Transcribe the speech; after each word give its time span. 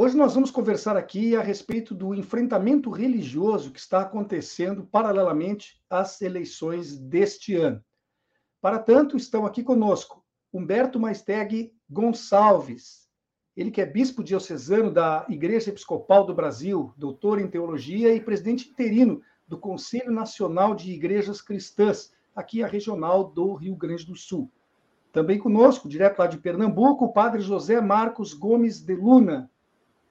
Hoje 0.00 0.16
nós 0.16 0.34
vamos 0.34 0.52
conversar 0.52 0.96
aqui 0.96 1.34
a 1.34 1.42
respeito 1.42 1.92
do 1.92 2.14
enfrentamento 2.14 2.88
religioso 2.88 3.72
que 3.72 3.80
está 3.80 4.02
acontecendo 4.02 4.84
paralelamente 4.84 5.82
às 5.90 6.22
eleições 6.22 6.96
deste 6.96 7.56
ano. 7.56 7.84
Para 8.60 8.78
tanto, 8.78 9.16
estão 9.16 9.44
aqui 9.44 9.60
conosco 9.60 10.24
Humberto 10.52 11.00
Maisteg 11.00 11.72
Gonçalves, 11.90 13.08
ele 13.56 13.72
que 13.72 13.80
é 13.80 13.86
bispo 13.86 14.22
diocesano 14.22 14.92
da 14.92 15.26
Igreja 15.28 15.70
Episcopal 15.70 16.24
do 16.24 16.32
Brasil, 16.32 16.94
doutor 16.96 17.40
em 17.40 17.48
teologia 17.48 18.14
e 18.14 18.20
presidente 18.20 18.70
interino 18.70 19.20
do 19.48 19.58
Conselho 19.58 20.12
Nacional 20.12 20.76
de 20.76 20.92
Igrejas 20.92 21.42
Cristãs, 21.42 22.12
aqui 22.36 22.62
a 22.62 22.68
regional 22.68 23.24
do 23.24 23.52
Rio 23.54 23.74
Grande 23.74 24.06
do 24.06 24.14
Sul. 24.14 24.48
Também 25.10 25.40
conosco, 25.40 25.88
direto 25.88 26.20
lá 26.20 26.28
de 26.28 26.38
Pernambuco, 26.38 27.06
o 27.06 27.12
padre 27.12 27.40
José 27.40 27.80
Marcos 27.80 28.32
Gomes 28.32 28.80
de 28.80 28.94
Luna, 28.94 29.50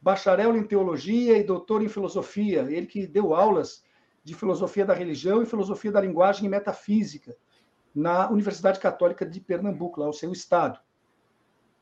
bacharel 0.02 0.56
em 0.56 0.64
teologia 0.64 1.38
e 1.38 1.44
doutor 1.44 1.84
em 1.84 1.90
filosofia, 1.90 2.62
ele 2.70 2.86
que 2.86 3.08
deu 3.08 3.34
aulas 3.34 3.84
de 4.23 4.34
filosofia 4.34 4.86
da 4.86 4.94
religião 4.94 5.42
e 5.42 5.45
filosofia 5.45 5.92
da 5.92 6.02
linguagem 6.02 6.45
e 6.45 6.50
metafísica 6.50 7.36
na 7.94 8.30
Universidade 8.30 8.80
Católica 8.80 9.26
de 9.26 9.39
Pernambuco, 9.39 10.00
lá 10.00 10.08
o 10.08 10.14
seu 10.14 10.31
estado. 10.31 10.80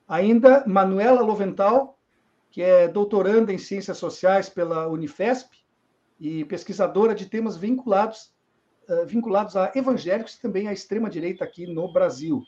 Ainda 0.07 0.63
Manuela 0.65 1.21
Lovental, 1.21 1.97
que 2.51 2.61
é 2.61 2.87
doutoranda 2.87 3.51
em 3.51 3.57
ciências 3.57 3.97
sociais 3.97 4.47
pela 4.47 4.87
Unifesp 4.87 5.57
e 6.19 6.45
pesquisadora 6.45 7.13
de 7.13 7.25
temas 7.25 7.57
vinculados 7.57 8.33
uh, 8.89 9.05
vinculados 9.05 9.55
a 9.55 9.71
evangélicos 9.75 10.35
e 10.35 10.41
também 10.41 10.67
à 10.67 10.73
extrema 10.73 11.09
direita 11.09 11.43
aqui 11.43 11.67
no 11.67 11.91
Brasil. 11.91 12.43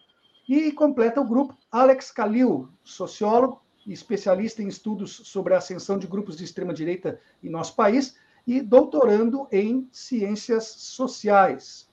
E 0.48 0.72
completa 0.72 1.20
o 1.20 1.28
grupo 1.28 1.58
Alex 1.72 2.12
Kalil, 2.12 2.70
sociólogo, 2.84 3.62
especialista 3.94 4.62
em 4.62 4.68
estudos 4.68 5.22
sobre 5.26 5.54
a 5.54 5.58
ascensão 5.58 5.98
de 5.98 6.08
grupos 6.08 6.38
de 6.38 6.44
extrema-direita 6.44 7.20
em 7.44 7.50
nosso 7.50 7.76
país 7.76 8.16
e 8.46 8.62
doutorando 8.62 9.48
em 9.52 9.88
ciências 9.92 10.66
sociais. 10.66 11.88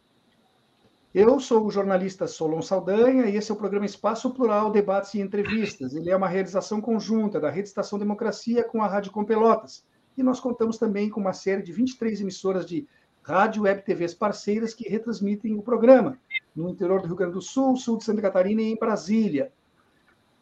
Eu 1.14 1.38
sou 1.38 1.64
o 1.64 1.70
jornalista 1.70 2.26
Solon 2.26 2.60
Saldanha 2.60 3.26
e 3.26 3.36
esse 3.36 3.50
é 3.50 3.54
o 3.54 3.56
programa 3.56 3.86
Espaço 3.86 4.34
Plural, 4.34 4.72
Debates 4.72 5.14
e 5.14 5.20
Entrevistas. 5.20 5.94
Ele 5.94 6.10
é 6.10 6.16
uma 6.16 6.28
realização 6.28 6.80
conjunta 6.80 7.38
da 7.38 7.50
Rede 7.50 7.68
Estação 7.68 8.00
Democracia 8.00 8.64
com 8.64 8.82
a 8.82 8.88
Rádio 8.88 9.12
Com 9.12 9.24
Pelotas. 9.24 9.84
E 10.16 10.22
nós 10.24 10.40
contamos 10.40 10.76
também 10.76 11.08
com 11.08 11.20
uma 11.20 11.32
série 11.32 11.62
de 11.62 11.72
23 11.72 12.20
emissoras 12.20 12.66
de 12.66 12.86
rádio 13.22 13.62
web 13.62 13.82
TVs 13.82 14.12
parceiras 14.12 14.74
que 14.74 14.88
retransmitem 14.88 15.56
o 15.56 15.62
programa 15.62 16.18
no 16.54 16.68
interior 16.68 17.00
do 17.00 17.06
Rio 17.06 17.16
Grande 17.16 17.34
do 17.34 17.40
Sul, 17.40 17.76
sul 17.76 17.96
de 17.96 18.04
Santa 18.04 18.20
Catarina 18.20 18.60
e 18.62 18.72
em 18.72 18.76
Brasília. 18.76 19.52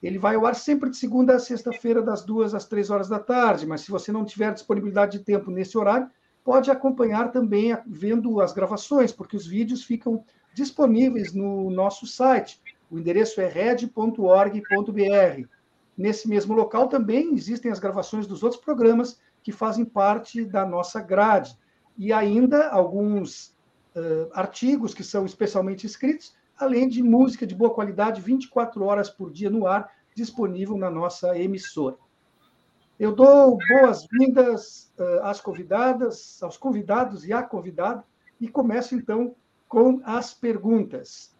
Ele 0.02 0.18
vai 0.18 0.34
ao 0.34 0.44
ar 0.44 0.54
sempre 0.54 0.90
de 0.90 0.96
segunda 0.96 1.36
a 1.36 1.38
sexta-feira, 1.38 2.02
das 2.02 2.24
duas 2.24 2.54
às 2.54 2.66
três 2.66 2.90
horas 2.90 3.08
da 3.08 3.20
tarde, 3.20 3.66
mas 3.66 3.82
se 3.82 3.90
você 3.90 4.10
não 4.10 4.24
tiver 4.24 4.52
disponibilidade 4.52 5.18
de 5.18 5.24
tempo 5.24 5.50
nesse 5.50 5.78
horário, 5.78 6.10
pode 6.42 6.70
acompanhar 6.70 7.30
também 7.30 7.76
vendo 7.86 8.40
as 8.40 8.52
gravações, 8.52 9.12
porque 9.12 9.36
os 9.36 9.46
vídeos 9.46 9.84
ficam 9.84 10.24
disponíveis 10.52 11.32
no 11.32 11.70
nosso 11.70 12.06
site. 12.06 12.60
O 12.90 12.98
endereço 12.98 13.40
é 13.40 13.46
red.org.br. 13.46 14.58
Nesse 15.96 16.28
mesmo 16.28 16.54
local 16.54 16.88
também 16.88 17.34
existem 17.34 17.70
as 17.70 17.78
gravações 17.78 18.26
dos 18.26 18.42
outros 18.42 18.60
programas 18.60 19.20
que 19.42 19.52
fazem 19.52 19.84
parte 19.84 20.44
da 20.44 20.66
nossa 20.66 21.00
grade. 21.00 21.56
E 21.96 22.12
ainda 22.12 22.68
alguns 22.70 23.54
uh, 23.94 24.28
artigos 24.32 24.94
que 24.94 25.04
são 25.04 25.24
especialmente 25.24 25.86
escritos 25.86 26.34
além 26.56 26.88
de 26.88 27.02
música 27.02 27.46
de 27.46 27.54
boa 27.54 27.72
qualidade 27.72 28.20
24 28.20 28.84
horas 28.84 29.10
por 29.10 29.30
dia 29.30 29.50
no 29.50 29.66
ar, 29.66 29.90
disponível 30.14 30.76
na 30.76 30.90
nossa 30.90 31.38
emissora. 31.38 31.96
Eu 32.98 33.14
dou 33.14 33.58
boas-vindas 33.68 34.92
uh, 34.98 35.24
às 35.24 35.40
convidadas, 35.40 36.42
aos 36.42 36.56
convidados 36.56 37.26
e 37.26 37.32
à 37.32 37.42
convidada, 37.42 38.04
e 38.40 38.48
começo 38.48 38.94
então 38.94 39.34
com 39.66 40.00
as 40.04 40.34
perguntas. 40.34 41.34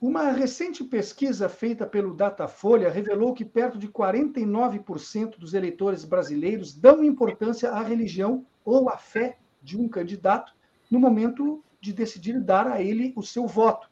Uma 0.00 0.32
recente 0.32 0.82
pesquisa 0.82 1.48
feita 1.48 1.86
pelo 1.86 2.14
Datafolha 2.14 2.90
revelou 2.90 3.32
que 3.32 3.44
perto 3.44 3.78
de 3.78 3.88
49% 3.88 5.38
dos 5.38 5.54
eleitores 5.54 6.04
brasileiros 6.04 6.74
dão 6.74 7.04
importância 7.04 7.70
à 7.70 7.80
religião 7.82 8.44
ou 8.64 8.90
à 8.90 8.96
fé 8.96 9.38
de 9.62 9.78
um 9.78 9.88
candidato 9.88 10.52
no 10.90 10.98
momento 10.98 11.64
de 11.82 11.92
decidir 11.92 12.40
dar 12.40 12.68
a 12.68 12.80
ele 12.80 13.12
o 13.16 13.22
seu 13.22 13.44
voto. 13.44 13.90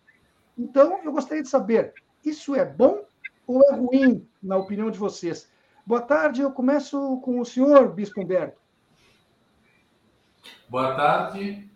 Então, 0.57 1.01
eu 1.05 1.11
gostaria 1.11 1.43
de 1.43 1.49
saber, 1.49 1.93
isso 2.25 2.55
é 2.55 2.65
bom 2.65 3.05
ou 3.47 3.61
é 3.69 3.75
ruim, 3.75 4.27
na 4.41 4.57
opinião 4.57 4.93
de 4.93 4.99
vocês? 4.99 5.51
Boa 5.85 6.01
tarde, 6.01 6.41
eu 6.41 6.53
começo 6.53 7.21
com 7.21 7.41
o 7.41 7.45
senhor, 7.45 7.93
Bispo 7.93 8.21
Humberto. 8.21 8.61
Boa 10.69 10.95
tarde. 10.95 11.69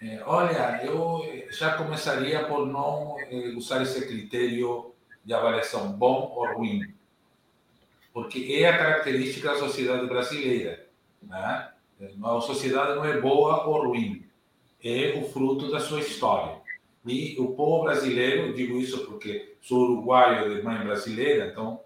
É, 0.00 0.22
olha, 0.24 0.84
eu 0.84 1.20
já 1.50 1.76
começaria 1.76 2.46
por 2.46 2.64
não 2.66 3.16
é, 3.18 3.48
usar 3.56 3.82
esse 3.82 4.06
critério 4.06 4.94
de 5.24 5.34
avaliação 5.34 5.92
bom 5.92 6.32
ou 6.36 6.54
ruim, 6.54 6.94
porque 8.12 8.56
é 8.62 8.68
a 8.68 8.78
característica 8.78 9.50
da 9.50 9.58
sociedade 9.58 10.06
brasileira. 10.06 10.86
Né? 11.20 11.72
A 12.22 12.40
sociedade 12.40 12.94
não 12.94 13.04
é 13.04 13.20
boa 13.20 13.66
ou 13.66 13.88
ruim, 13.88 14.29
é 14.82 15.18
o 15.18 15.28
fruto 15.28 15.70
da 15.70 15.80
sua 15.80 16.00
história. 16.00 16.60
E 17.06 17.36
o 17.38 17.52
povo 17.54 17.84
brasileiro, 17.84 18.52
digo 18.54 18.78
isso 18.78 19.06
porque 19.06 19.54
sou 19.60 19.84
uruguaio 19.84 20.54
de 20.54 20.62
mãe 20.62 20.78
brasileira, 20.84 21.46
então 21.46 21.80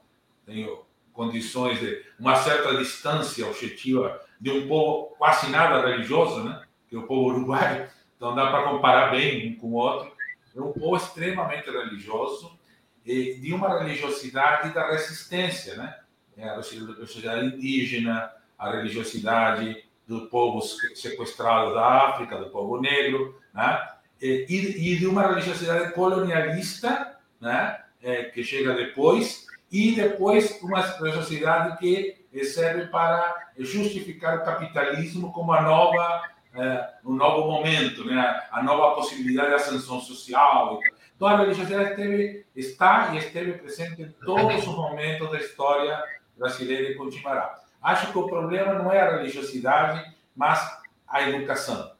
tenho 0.44 0.84
condições 1.12 1.78
de 1.78 2.02
uma 2.18 2.34
certa 2.36 2.76
distância 2.76 3.46
objetiva 3.46 4.20
de 4.40 4.50
um 4.50 4.66
povo 4.66 5.14
quase 5.16 5.48
nada 5.50 5.86
religioso, 5.86 6.42
né? 6.42 6.64
Que 6.88 6.96
é 6.96 6.98
o 6.98 7.06
povo 7.06 7.30
uruguaio, 7.30 7.88
então 8.16 8.34
dá 8.34 8.50
para 8.50 8.68
comparar 8.68 9.10
bem 9.10 9.52
um 9.52 9.56
com 9.56 9.68
o 9.68 9.74
outro. 9.74 10.12
É 10.54 10.60
um 10.60 10.72
povo 10.72 10.96
extremamente 10.96 11.70
religioso, 11.70 12.58
e 13.04 13.34
de 13.34 13.52
uma 13.52 13.78
religiosidade 13.78 14.72
da 14.72 14.90
resistência, 14.90 15.76
né? 15.76 15.98
É 16.36 16.48
a 16.48 16.60
religiosidade 16.60 17.46
indígena, 17.46 18.32
a 18.58 18.70
religiosidade 18.70 19.83
do 20.06 20.26
povo 20.28 20.60
sequestrado 20.60 21.74
da 21.74 22.08
África, 22.08 22.38
do 22.38 22.50
povo 22.50 22.80
negro, 22.80 23.38
né? 23.54 23.88
e, 24.20 24.92
e 24.92 24.96
de 24.96 25.06
uma 25.06 25.26
religiosidade 25.26 25.92
colonialista, 25.92 27.18
né? 27.40 27.80
É, 28.02 28.24
que 28.24 28.44
chega 28.44 28.74
depois, 28.74 29.46
e 29.72 29.92
depois 29.92 30.60
uma 30.60 30.82
religiosidade 30.82 31.78
que 31.78 32.24
serve 32.44 32.86
para 32.88 33.34
justificar 33.58 34.38
o 34.38 34.44
capitalismo 34.44 35.32
como 35.32 35.52
a 35.52 35.62
nova, 35.62 36.22
é, 36.54 36.88
um 37.04 37.14
novo 37.14 37.50
momento, 37.50 38.04
né? 38.04 38.42
a 38.50 38.62
nova 38.62 38.94
possibilidade 38.94 39.48
de 39.48 39.54
ascensão 39.54 40.00
social. 40.00 40.80
Então 41.16 41.28
a 41.28 41.38
religiosidade 41.38 41.90
esteve, 41.90 42.46
está 42.54 43.14
e 43.14 43.18
esteve 43.18 43.52
presente 43.54 44.02
em 44.02 44.10
todos 44.24 44.66
os 44.66 44.74
momentos 44.74 45.30
da 45.30 45.38
história 45.38 46.02
brasileira 46.36 46.90
e 46.90 46.94
continuará. 46.94 47.63
Acho 47.84 48.10
que 48.10 48.18
o 48.18 48.26
problema 48.26 48.72
não 48.72 48.90
é 48.90 48.98
a 48.98 49.18
religiosidade, 49.18 50.10
mas 50.34 50.58
a 51.06 51.28
educação. 51.28 51.92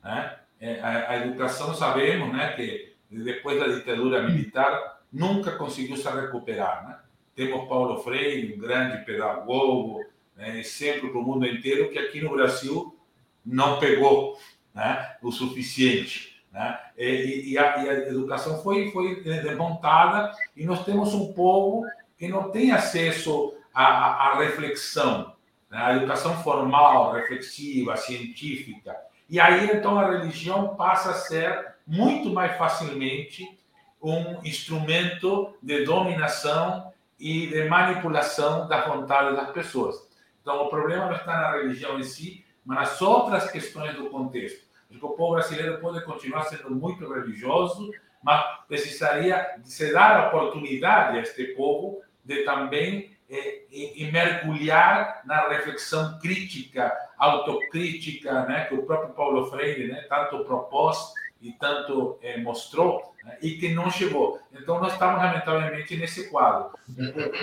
Né? 0.00 0.36
É, 0.60 0.80
a, 0.80 1.26
educação, 1.26 1.74
sabemos 1.74 2.32
né, 2.32 2.52
que 2.52 2.94
depois 3.10 3.58
da 3.58 3.66
ditadura 3.66 4.22
militar 4.22 5.00
nunca 5.12 5.56
conseguiu 5.56 5.96
se 5.96 6.08
recuperar. 6.08 6.86
Né? 6.86 6.98
Temos 7.34 7.68
Paulo 7.68 7.98
Freire, 7.98 8.54
um 8.54 8.60
grande 8.60 9.04
pedagogo, 9.04 10.04
né, 10.36 10.60
exemplo 10.60 11.10
para 11.10 11.18
o 11.18 11.24
mundo 11.24 11.46
inteiro, 11.46 11.90
que 11.90 11.98
aqui 11.98 12.20
no 12.20 12.30
Brasil 12.30 12.96
não 13.44 13.80
pegou 13.80 14.38
né, 14.72 15.16
o 15.20 15.32
suficiente. 15.32 16.40
Né? 16.52 16.78
E, 16.96 17.50
e, 17.50 17.58
a, 17.58 17.82
e, 17.82 17.90
a, 17.90 17.92
educação 18.08 18.62
foi, 18.62 18.92
foi 18.92 19.20
desmontada 19.24 20.32
e 20.56 20.64
nós 20.64 20.84
temos 20.84 21.12
um 21.12 21.32
povo 21.32 21.84
que 22.16 22.28
não 22.28 22.52
tem 22.52 22.70
acesso 22.70 23.52
a, 23.72 23.84
a, 23.84 24.38
reflexão, 24.38 25.34
né? 25.70 25.78
a 25.78 25.96
educação 25.96 26.42
formal, 26.42 27.12
reflexiva, 27.12 27.96
científica. 27.96 28.96
E 29.28 29.40
aí, 29.40 29.70
então, 29.72 29.98
a 29.98 30.10
religião 30.10 30.74
passa 30.76 31.10
a 31.10 31.14
ser 31.14 31.74
muito 31.86 32.30
mais 32.30 32.56
facilmente 32.56 33.58
um 34.00 34.44
instrumento 34.44 35.54
de 35.62 35.84
dominação 35.84 36.92
e 37.18 37.46
de 37.46 37.68
manipulação 37.68 38.66
da 38.66 38.86
vontade 38.86 39.36
das 39.36 39.50
pessoas. 39.52 39.96
Então, 40.40 40.62
o 40.62 40.68
problema 40.68 41.06
não 41.06 41.16
está 41.16 41.40
na 41.40 41.52
religião 41.52 41.98
em 41.98 42.02
si, 42.02 42.44
mas 42.64 42.90
as 42.90 43.02
outras 43.02 43.50
questões 43.50 43.94
do 43.94 44.10
contexto. 44.10 44.70
O 45.00 45.10
povo 45.10 45.34
brasileiro 45.34 45.78
pode 45.78 46.04
continuar 46.04 46.42
sendo 46.42 46.70
muito 46.70 47.10
religioso, 47.10 47.90
mas 48.22 48.44
precisaria 48.68 49.56
se 49.62 49.92
dar 49.92 50.16
a 50.16 50.28
oportunidade 50.28 51.18
a 51.18 51.22
este 51.22 51.44
povo 51.54 52.02
de 52.24 52.44
também 52.44 53.11
eh, 53.34 53.62
e, 53.70 54.10
mergulhar 54.12 55.22
na 55.24 55.48
reflexão 55.48 56.18
crítica, 56.18 56.94
autocrítica, 57.16 58.44
né, 58.44 58.66
que 58.66 58.74
o 58.74 58.82
próprio 58.82 59.14
Paulo 59.14 59.46
Freire 59.46 59.90
né, 59.90 60.04
tanto 60.06 60.44
propôs 60.44 61.14
e 61.40 61.50
tanto 61.52 62.18
eh, 62.22 62.36
mostrou, 62.36 63.14
né, 63.24 63.38
e 63.40 63.52
que 63.52 63.72
não 63.72 63.90
chegou. 63.90 64.38
Então, 64.52 64.78
nós 64.78 64.92
estamos, 64.92 65.16
lamentavelmente, 65.16 65.96
nesse 65.96 66.28
quadro. 66.28 66.72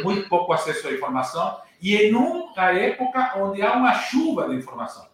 Muito 0.03 0.30
pouco 0.30 0.53
acesso 0.53 0.88
à 0.88 0.91
informação 0.91 1.59
e 1.81 1.95
em 1.95 2.13
uma 2.13 2.71
época 2.71 3.33
onde 3.38 3.63
há 3.63 3.74
uma 3.74 3.95
chuva 3.95 4.47
de 4.47 4.57
informação. 4.57 5.07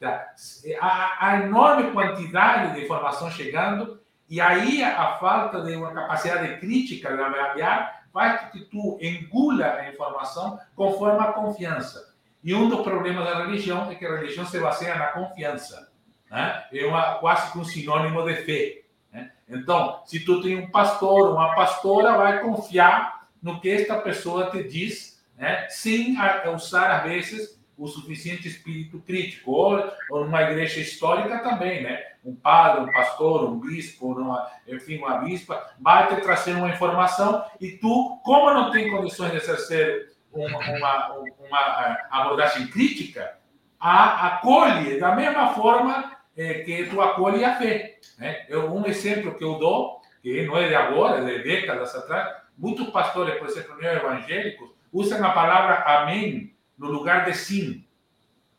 Tá? 0.00 0.32
Há 0.80 1.42
enorme 1.44 1.92
quantidade 1.92 2.74
de 2.74 2.84
informação 2.84 3.30
chegando 3.30 4.00
e 4.28 4.40
aí 4.40 4.82
a 4.82 5.16
falta 5.18 5.62
de 5.62 5.76
uma 5.76 5.92
capacidade 5.92 6.58
crítica 6.58 7.16
de 7.16 7.22
avaliar 7.22 7.97
com 8.12 8.50
que 8.50 8.60
tu 8.66 8.98
engula 9.00 9.66
a 9.66 9.88
informação 9.88 10.58
conforme 10.74 11.20
a 11.20 11.32
confiança. 11.32 12.14
E 12.42 12.54
um 12.54 12.68
dos 12.68 12.82
problemas 12.82 13.24
da 13.24 13.44
religião 13.44 13.90
é 13.90 13.94
que 13.94 14.06
a 14.06 14.16
religião 14.16 14.46
se 14.46 14.58
baseia 14.58 14.96
na 14.96 15.08
confiança. 15.08 15.90
Né? 16.30 16.64
É 16.72 16.86
uma, 16.86 17.16
quase 17.16 17.52
que 17.52 17.58
um 17.58 17.64
sinônimo 17.64 18.24
de 18.24 18.36
fé. 18.36 18.82
Né? 19.12 19.30
Então, 19.48 20.02
se 20.06 20.20
tu 20.20 20.40
tem 20.40 20.58
um 20.58 20.70
pastor, 20.70 21.32
uma 21.32 21.54
pastora, 21.54 22.16
vai 22.16 22.40
confiar 22.40 23.28
no 23.42 23.60
que 23.60 23.70
esta 23.70 23.98
pessoa 23.98 24.50
te 24.50 24.62
diz, 24.64 25.22
né? 25.36 25.66
sem 25.68 26.16
usar, 26.54 26.90
às 26.90 27.02
vezes, 27.04 27.57
o 27.78 27.86
suficiente 27.86 28.48
espírito 28.48 28.98
crítico. 29.00 29.52
Ou, 29.52 29.92
numa 30.10 30.42
igreja 30.42 30.80
histórica 30.80 31.38
também, 31.38 31.82
né? 31.82 32.04
Um 32.24 32.34
padre, 32.34 32.82
um 32.82 32.92
pastor, 32.92 33.48
um 33.48 33.60
bispo, 33.60 34.12
uma, 34.12 34.50
enfim, 34.66 34.98
uma 34.98 35.18
bispa, 35.18 35.70
vai 35.80 36.08
te 36.08 36.20
trazer 36.20 36.54
uma 36.54 36.68
informação 36.68 37.44
e 37.60 37.70
tu, 37.72 38.20
como 38.24 38.52
não 38.52 38.70
tem 38.70 38.90
condições 38.90 39.30
de 39.30 39.36
exercer 39.36 40.12
uma, 40.32 40.58
uma, 40.58 41.14
uma 41.14 41.86
eh, 41.86 42.06
abordagem 42.10 42.66
crítica, 42.66 43.38
a 43.80 44.26
acolhe 44.26 44.98
da 44.98 45.14
mesma 45.14 45.54
forma 45.54 46.12
eh, 46.36 46.54
que 46.64 46.84
tu 46.86 47.00
acolhe 47.00 47.44
a 47.44 47.56
fé. 47.56 47.98
Né? 48.18 48.44
Eu, 48.48 48.74
um 48.74 48.84
exemplo 48.84 49.34
que 49.36 49.44
eu 49.44 49.54
dou, 49.58 50.02
que 50.20 50.42
não 50.44 50.58
é 50.58 50.68
de 50.68 50.74
agora, 50.74 51.18
é 51.18 51.38
de 51.38 51.44
décadas 51.44 51.94
atrás, 51.94 52.36
muitos 52.58 52.90
pastores, 52.90 53.38
por 53.38 53.48
exemplo, 53.48 53.82
evangélicos, 53.82 54.70
usam 54.92 55.24
a 55.24 55.30
palavra 55.30 55.76
amém 55.84 56.57
no 56.78 56.90
lugar 56.90 57.24
de 57.24 57.34
sim. 57.34 57.84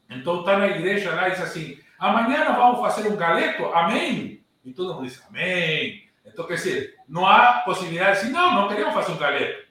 Então 0.10 0.42
está 0.42 0.57
na 0.57 0.68
igreja 0.68 1.16
lá 1.16 1.27
e 1.27 1.31
diz 1.31 1.42
assim: 1.42 1.80
amanhã 1.98 2.45
nós 2.45 2.57
vamos 2.57 2.80
fazer 2.81 3.10
um 3.10 3.16
galeto, 3.16 3.66
amém? 3.68 4.44
E 4.63 4.74
todo 4.74 4.94
mundo 4.94 5.07
diz 5.07 5.24
amém. 5.27 6.10
Então, 6.25 6.45
quer 6.45 6.56
dizer, 6.56 6.95
não 7.07 7.25
há 7.25 7.62
possibilidade 7.62 8.19
de 8.19 8.27
dizer, 8.27 8.33
não, 8.33 8.54
não 8.54 8.68
queremos 8.68 8.94
fazer 8.94 9.12
um 9.12 9.18
galeto. 9.18 9.68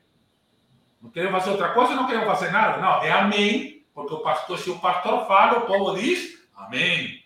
Não 1.00 1.10
queremos 1.10 1.38
fazer 1.38 1.50
outra 1.50 1.68
coisa, 1.72 1.94
não 1.94 2.06
queremos 2.06 2.26
fazer 2.26 2.50
nada. 2.50 2.78
Não, 2.78 3.02
é 3.02 3.12
amém, 3.12 3.86
porque 3.94 4.14
o 4.14 4.20
pastor, 4.20 4.58
se 4.58 4.70
o 4.70 4.78
pastor 4.78 5.26
fala, 5.26 5.58
o 5.58 5.66
povo 5.66 5.96
diz 5.96 6.38
amém. 6.56 7.24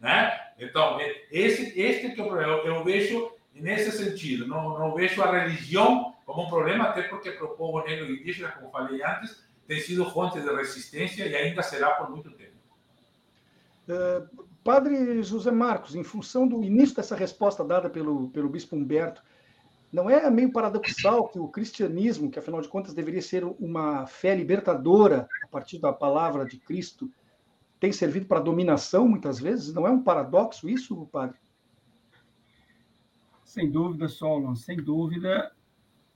né? 0.00 0.38
Então, 0.58 0.96
esse, 1.32 1.76
este 1.80 2.10
que 2.10 2.20
é 2.20 2.22
o 2.22 2.28
problema. 2.28 2.52
Eu 2.58 2.84
vejo 2.84 3.32
nesse 3.52 3.90
sentido, 3.90 4.46
não, 4.46 4.78
não 4.78 4.94
vejo 4.94 5.20
a 5.20 5.30
religião 5.30 6.14
como 6.24 6.46
um 6.46 6.48
problema, 6.48 6.84
até 6.84 7.02
porque 7.02 7.32
para 7.32 7.46
o 7.46 7.56
povo 7.56 7.82
negro 7.84 8.06
e 8.06 8.20
indígena, 8.20 8.52
como 8.52 8.70
falei 8.70 9.02
antes, 9.02 9.44
tem 9.72 9.80
sido 9.80 10.04
fonte 10.10 10.38
de 10.38 10.46
resistência 10.54 11.26
e 11.26 11.34
ainda 11.34 11.62
será 11.62 11.92
por 11.92 12.10
muito 12.10 12.30
tempo. 12.32 12.52
Uh, 13.88 14.46
padre 14.62 15.22
José 15.22 15.50
Marcos, 15.50 15.94
em 15.94 16.04
função 16.04 16.46
do 16.46 16.62
início 16.62 16.94
dessa 16.94 17.16
resposta 17.16 17.64
dada 17.64 17.88
pelo, 17.88 18.28
pelo 18.28 18.50
bispo 18.50 18.76
Humberto, 18.76 19.22
não 19.90 20.10
é 20.10 20.30
meio 20.30 20.52
paradoxal 20.52 21.26
que 21.28 21.38
o 21.38 21.48
cristianismo, 21.48 22.30
que 22.30 22.38
afinal 22.38 22.60
de 22.60 22.68
contas 22.68 22.92
deveria 22.92 23.22
ser 23.22 23.44
uma 23.44 24.06
fé 24.06 24.34
libertadora 24.34 25.26
a 25.42 25.46
partir 25.46 25.78
da 25.78 25.92
palavra 25.92 26.44
de 26.44 26.58
Cristo, 26.58 27.10
tem 27.80 27.92
servido 27.92 28.26
para 28.26 28.40
dominação 28.40 29.08
muitas 29.08 29.40
vezes? 29.40 29.72
Não 29.72 29.86
é 29.86 29.90
um 29.90 30.02
paradoxo 30.02 30.68
isso, 30.68 31.06
padre? 31.10 31.38
Sem 33.42 33.70
dúvida, 33.70 34.06
Solon, 34.06 34.54
sem 34.54 34.76
dúvida, 34.76 35.50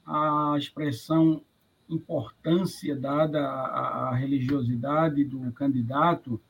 a 0.07 0.55
expressão 0.59 1.43
importância 1.89 2.97
dada 2.97 3.41
à, 3.41 4.15
religiosidade 4.15 5.25
do 5.25 5.53
candidato 5.53 6.41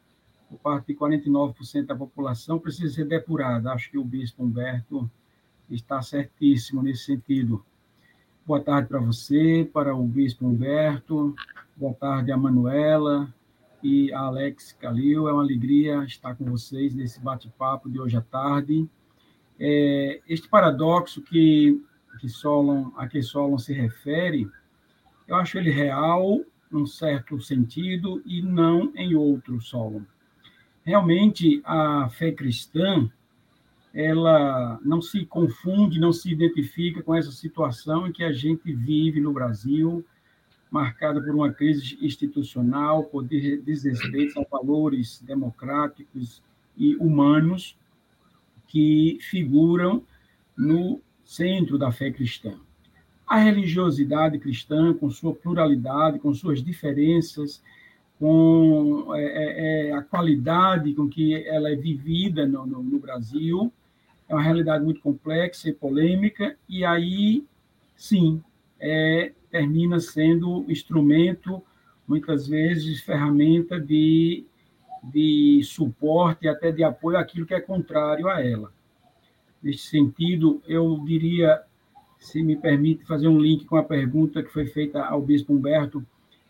por 0.49 0.59
parte 0.59 0.89
de 0.89 0.95
49% 0.95 1.87
da 1.87 1.97
população 1.97 2.59
precisa 2.59 2.95
ser 2.95 3.05
depurada. 3.07 3.73
Acho 3.73 3.91
que 3.91 3.99
o 3.99 4.05
bispo 4.05 4.45
Humberto 4.45 5.11
está 5.71 6.01
certíssimo 6.01 6.83
nesse 6.83 7.05
sentido. 7.05 7.65
Boa 8.47 8.61
tarde 8.61 8.89
para 8.89 9.01
você, 9.01 9.69
para 9.73 9.95
o 9.95 10.05
bispo 10.05 10.47
Humberto, 10.47 11.35
boa 11.77 11.95
tarde 11.95 12.31
a 12.31 12.37
Manuela 12.37 13.33
e 13.83 14.13
a 14.13 14.21
Alex 14.21 14.73
Calil. 14.73 15.29
É 15.29 15.33
uma 15.33 15.43
alegria 15.43 16.05
estar 16.05 16.37
com 16.37 16.45
vocês 16.45 16.95
nesse 16.95 17.21
bate-papo 17.21 17.91
de 17.91 18.01
hoje 18.01 18.17
à 18.17 18.21
tarde. 18.21 18.89
É, 19.59 20.21
este 20.29 20.49
paradoxo 20.49 21.21
que, 21.23 21.83
que 22.21 22.29
Solon, 22.29 22.93
a 22.97 23.09
que 23.09 23.21
Solon 23.21 23.59
se 23.59 23.73
refere, 23.73 24.49
eu 25.27 25.37
acho 25.37 25.59
ele 25.59 25.71
real, 25.71 26.41
num 26.71 26.87
certo 26.87 27.41
sentido, 27.41 28.23
e 28.25 28.43
não 28.43 28.93
em 28.95 29.15
outro, 29.15 29.61
Solon. 29.61 30.03
Realmente, 30.85 31.61
a 31.65 32.09
fé 32.09 32.31
cristã, 32.31 33.11
ela 33.93 34.79
não 34.85 35.01
se 35.01 35.25
confunde, 35.27 35.99
não 35.99 36.13
se 36.13 36.31
identifica 36.31 37.03
com 37.03 37.15
essa 37.15 37.33
situação 37.33 38.07
em 38.07 38.13
que 38.13 38.23
a 38.23 38.33
gente 38.33 38.73
vive 38.73 39.21
no 39.21 39.33
Brasil, 39.33 40.05
marcada 40.71 41.21
por 41.21 41.35
uma 41.35 41.53
crise 41.53 41.99
institucional, 42.01 43.05
por 43.05 43.25
desrespeito 43.25 44.39
a 44.39 44.45
valores 44.45 45.23
democráticos 45.23 46.43
e 46.77 46.95
humanos 46.97 47.77
que 48.69 49.19
figuram 49.23 50.05
no 50.57 51.01
centro 51.25 51.79
da 51.79 51.91
fé 51.91 52.11
cristã. 52.11 52.59
A 53.27 53.39
religiosidade 53.39 54.39
cristã, 54.39 54.95
com 54.95 55.11
sua 55.11 55.35
pluralidade, 55.35 56.21
com 56.21 56.33
suas 56.33 56.63
diferenças, 56.63 57.61
com 58.19 59.13
é, 59.15 59.25
é, 59.25 59.89
é, 59.89 59.93
a 59.93 60.03
qualidade 60.03 60.95
com 60.95 61.09
que 61.09 61.35
ela 61.47 61.71
é 61.71 61.75
vivida 61.75 62.47
no, 62.47 62.65
no, 62.65 62.83
no, 62.83 62.99
Brasil, 62.99 63.73
é 64.29 64.35
uma 64.35 64.43
realidade 64.43 64.85
muito 64.85 65.01
complexa 65.01 65.69
e 65.69 65.73
polêmica, 65.73 66.57
e 66.69 66.85
aí, 66.85 67.45
sim, 67.97 68.43
é, 68.79 69.33
termina 69.51 69.99
sendo 69.99 70.65
instrumento, 70.69 71.63
muitas 72.07 72.47
vezes, 72.47 73.03
ferramenta 73.03 73.81
de, 73.81 74.45
de 75.03 75.63
suporte, 75.65 76.47
até 76.47 76.71
de 76.71 76.85
apoio 76.85 77.19
àquilo 77.19 77.45
que 77.45 77.55
é 77.55 77.61
contrário 77.61 78.29
a 78.29 78.41
ela. 78.41 78.73
Nesse 79.63 79.89
sentido, 79.89 80.63
eu 80.67 81.03
diria 81.05 81.63
se 82.27 82.43
me 82.43 82.57
permite 82.57 83.05
fazer 83.05 83.29
um 83.29 83.39
link 83.39 83.65
com 83.67 83.77
a 83.77 83.85
pergunta 83.85 84.43
que 84.43 84.53
foi 84.53 84.67
feita 84.67 85.01
ao 85.05 85.23
bispo 85.23 85.53
Humberto, 85.53 86.05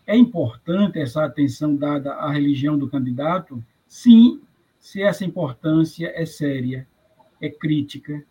é 0.06 0.16
importante 0.16 0.98
essa 0.98 1.22
atenção 1.22 1.76
dada 1.76 2.14
à 2.14 2.32
religião 2.32 2.78
do 2.78 2.88
candidato? 2.88 3.62
Sim, 3.86 4.40
se 4.80 5.02
essa 5.02 5.22
importância 5.22 6.10
é 6.14 6.24
séria, 6.24 6.88
é 7.42 7.50
crítica, 7.50 8.24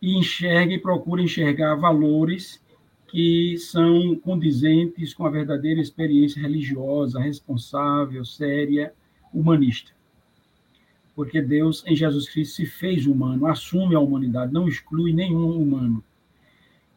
e 0.00 0.18
enxerga 0.18 0.74
e 0.74 0.78
procura 0.78 1.22
enxergar 1.22 1.74
valores 1.76 2.62
que 3.06 3.56
são 3.56 4.14
condizentes 4.16 5.14
com 5.14 5.24
a 5.24 5.30
verdadeira 5.30 5.80
experiência 5.80 6.42
religiosa, 6.42 7.18
responsável, 7.18 8.26
séria, 8.26 8.92
humanista. 9.32 9.92
Porque 11.16 11.40
Deus, 11.40 11.82
em 11.86 11.96
Jesus 11.96 12.28
Cristo, 12.28 12.56
se 12.56 12.66
fez 12.66 13.06
humano, 13.06 13.46
assume 13.46 13.94
a 13.94 14.00
humanidade, 14.00 14.52
não 14.52 14.68
exclui 14.68 15.14
nenhum 15.14 15.58
humano. 15.58 16.04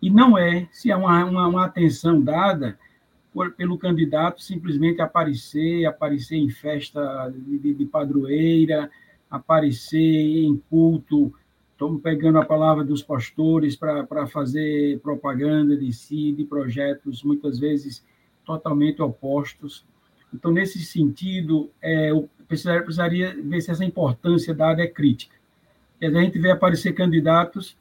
E 0.02 0.10
não 0.10 0.38
é, 0.38 0.68
se 0.72 0.92
há 0.92 0.98
uma, 0.98 1.26
uma, 1.26 1.48
uma 1.48 1.66
atenção 1.66 2.22
dada 2.22 2.78
por, 3.34 3.52
pelo 3.54 3.78
candidato 3.78 4.42
simplesmente 4.42 5.02
aparecer, 5.02 5.86
aparecer 5.86 6.38
em 6.38 6.50
festa 6.50 7.34
de, 7.36 7.74
de 7.74 7.86
padroeira, 7.86 8.90
aparecer 9.30 9.98
em 10.00 10.58
culto, 10.70 11.34
estamos 11.72 12.02
pegando 12.02 12.40
a 12.40 12.46
palavra 12.46 12.84
dos 12.84 13.04
pastores 13.04 13.76
para 13.76 14.28
fazer 14.28 15.00
propaganda 15.00 15.78
de 15.78 15.92
si, 15.94 16.32
de 16.32 16.44
projetos 16.44 17.24
muitas 17.24 17.60
vezes 17.60 18.04
totalmente 18.46 19.02
opostos. 19.02 19.86
Então, 20.34 20.52
nesse 20.52 20.80
sentido, 20.80 21.70
é, 21.82 22.12
eu 22.12 22.30
precisaria, 22.48 22.82
precisaria 22.82 23.36
ver 23.44 23.62
se 23.62 23.72
essa 23.72 23.86
importância 23.86 24.54
dada 24.54 24.82
é 24.82 24.88
crítica. 24.88 25.36
E 26.02 26.06
a 26.06 26.12
gente 26.12 26.40
vê 26.40 26.52
aparecer 26.52 26.94
candidatos 26.94 27.78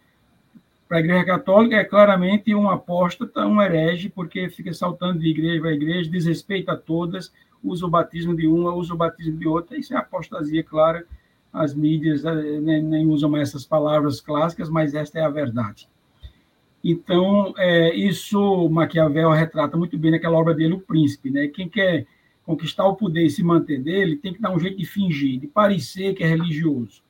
para 0.88 0.99
a 0.99 1.00
Igreja 1.00 1.25
Católica 1.25 1.76
é 1.76 1.85
claramente 1.85 2.55
um 2.55 2.71
apóstata, 2.71 3.47
um 3.47 3.61
herege, 3.61 4.09
porque 4.09 4.49
fica 4.49 4.73
saltando 4.73 5.19
de 5.19 5.28
igreja 5.28 5.61
para 5.61 5.73
igreja, 5.73 6.11
desrespeita 6.11 6.76
todas, 6.76 7.33
usa 7.62 7.87
o 7.87 7.90
batismo 7.90 8.37
de 8.37 8.47
uma, 8.47 8.75
usa 8.75 8.95
o 8.95 8.97
batismo 8.97 9.37
de 9.37 9.49
outra, 9.49 9.76
isso 9.76 9.95
é 9.95 9.97
apostasia 9.97 10.62
clara. 10.62 11.05
As 11.52 11.75
mídias 11.75 12.25
eh, 12.25 12.61
nem, 12.61 12.83
nem 12.83 13.07
usam 13.07 13.31
mais 13.31 13.49
essas 13.49 13.64
palavras 13.64 14.21
clássicas, 14.21 14.69
mas 14.69 14.95
esta 14.95 15.19
é 15.19 15.23
a 15.23 15.31
verdade. 15.31 15.88
Então, 16.85 17.52
é, 17.57 17.95
isso 17.97 18.69
Maquiavel 18.69 19.31
retrata 19.31 19.76
muito 19.76 19.99
bem 19.99 20.12
naquela 20.12 20.38
obra 20.38 20.55
dele, 20.55 20.75
O 20.75 20.81
Príncipe. 20.81 21.31
Né? 21.31 21.49
Quem 21.49 21.69
quer 21.69 22.07
conquistar 22.45 22.87
o 22.87 22.95
poder 22.95 23.25
e 23.25 23.31
se 23.31 23.43
manter 23.43 23.81
dele 23.83 24.16
tem 24.16 24.33
que 24.33 24.40
dar 24.40 24.55
um 24.55 24.59
jeito 24.61 24.78
de 24.78 24.85
fingir, 24.85 25.40
de 25.40 25.49
parecer 25.49 26.14
que 26.14 26.23
é 26.23 26.28
religioso. 26.28 27.02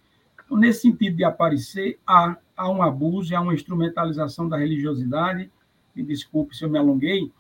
Então, 0.44 0.56
nesse 0.56 0.82
sentido 0.82 1.16
de 1.16 1.24
aparecer, 1.24 1.98
há, 2.06 2.38
há 2.56 2.70
um 2.70 2.82
abuso, 2.82 3.34
há 3.36 3.40
uma 3.40 3.54
instrumentalização 3.54 4.48
da 4.48 4.56
religiosidade. 4.56 5.50
Me 5.94 6.02
desculpe 6.02 6.56
se 6.56 6.64
eu 6.64 6.70
me 6.70 6.78
alonguei, 6.78 7.30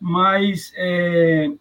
mas 0.00 0.72
é, 0.76 1.52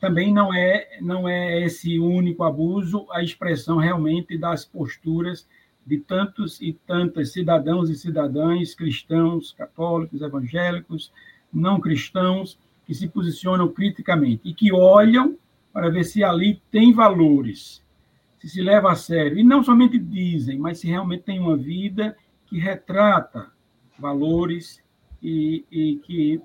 também 0.00 0.32
não 0.32 0.52
é, 0.52 0.98
não 1.00 1.28
é 1.28 1.62
esse 1.62 1.98
único 1.98 2.42
abuso 2.42 3.06
a 3.10 3.22
expressão 3.22 3.76
realmente 3.76 4.38
das 4.38 4.64
posturas 4.64 5.46
de 5.86 5.98
tantos 5.98 6.60
e 6.60 6.72
tantas 6.86 7.32
cidadãos 7.32 7.90
e 7.90 7.96
cidadãs 7.96 8.74
cristãos, 8.74 9.52
católicos, 9.52 10.22
evangélicos, 10.22 11.12
não 11.52 11.80
cristãos, 11.80 12.58
que 12.86 12.94
se 12.94 13.08
posicionam 13.08 13.68
criticamente 13.68 14.48
e 14.48 14.54
que 14.54 14.72
olham 14.72 15.36
para 15.72 15.90
ver 15.90 16.04
se 16.04 16.24
ali 16.24 16.60
tem 16.70 16.92
valores, 16.92 17.82
se 18.40 18.48
se 18.48 18.62
leva 18.62 18.90
a 18.90 18.96
sério. 18.96 19.38
E 19.38 19.44
não 19.44 19.62
somente 19.62 19.98
dizem, 19.98 20.58
mas 20.58 20.80
se 20.80 20.88
realmente 20.88 21.24
tem 21.24 21.38
uma 21.38 21.56
vida 21.56 22.16
que 22.46 22.58
retrata 22.58 23.52
valores 23.98 24.82
e, 25.22 25.64
e 25.70 25.96
que 25.96 26.42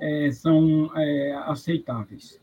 é, 0.00 0.30
são 0.32 0.90
é, 0.94 1.32
aceitáveis. 1.46 2.40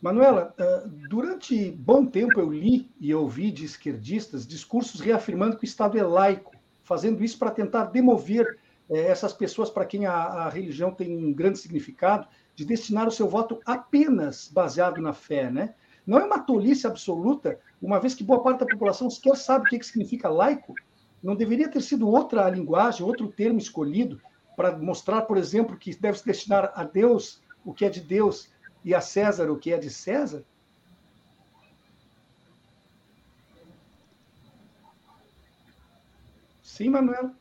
Manuela, 0.00 0.54
eh, 0.56 0.84
durante 1.08 1.72
bom 1.72 2.06
tempo 2.06 2.38
eu 2.38 2.52
li 2.52 2.88
e 3.00 3.12
ouvi 3.12 3.50
de 3.50 3.64
esquerdistas 3.64 4.46
discursos 4.46 5.00
reafirmando 5.00 5.56
que 5.56 5.64
o 5.64 5.66
Estado 5.66 5.98
é 5.98 6.02
laico, 6.04 6.54
fazendo 6.84 7.24
isso 7.24 7.36
para 7.36 7.50
tentar 7.50 7.86
demover 7.86 8.58
eh, 8.88 9.10
essas 9.10 9.32
pessoas 9.32 9.70
para 9.70 9.84
quem 9.84 10.06
a, 10.06 10.14
a, 10.14 10.48
religião 10.48 10.92
tem 10.92 11.16
um 11.16 11.32
grande 11.32 11.58
significado, 11.58 12.28
de 12.54 12.64
destinar 12.64 13.08
o 13.08 13.10
seu 13.10 13.28
voto 13.28 13.60
apenas 13.66 14.48
baseado 14.48 15.00
na 15.00 15.12
fé, 15.12 15.50
né? 15.50 15.74
Não 16.08 16.18
é 16.18 16.24
uma 16.24 16.38
tolice 16.38 16.86
absoluta, 16.86 17.60
uma 17.82 18.00
vez 18.00 18.14
que 18.14 18.24
boa 18.24 18.42
parte 18.42 18.60
da 18.60 18.66
população 18.66 19.10
sequer 19.10 19.36
sabe 19.36 19.66
o 19.66 19.68
que, 19.68 19.78
que 19.78 19.84
significa 19.84 20.26
laico. 20.26 20.74
Não 21.22 21.36
deveria 21.36 21.70
ter 21.70 21.82
sido 21.82 22.08
outra 22.08 22.48
linguagem, 22.48 23.04
outro 23.04 23.30
termo 23.30 23.58
escolhido 23.58 24.18
para 24.56 24.74
mostrar, 24.78 25.22
por 25.26 25.36
exemplo, 25.36 25.76
que 25.76 25.94
deve 26.00 26.18
se 26.18 26.24
destinar 26.24 26.72
a 26.74 26.82
Deus 26.82 27.42
o 27.62 27.74
que 27.74 27.84
é 27.84 27.90
de 27.90 28.00
Deus 28.00 28.48
e 28.82 28.94
a 28.94 29.02
César 29.02 29.50
o 29.50 29.58
que 29.58 29.70
é 29.70 29.76
de 29.76 29.90
César? 29.90 30.42
Sim, 36.62 36.88
Manuela. 36.88 37.36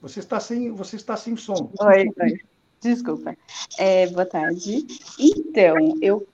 Você 0.00 0.18
está 0.18 0.40
sem, 0.40 0.72
você 0.72 0.96
está 0.96 1.16
sem 1.16 1.36
som. 1.36 1.70
Oi, 1.80 2.10
oi. 2.20 2.34
Desculpa. 2.82 3.36
É, 3.78 4.08
boa 4.08 4.26
tarde. 4.26 4.84
Então, 5.20 5.76
eu 6.02 6.26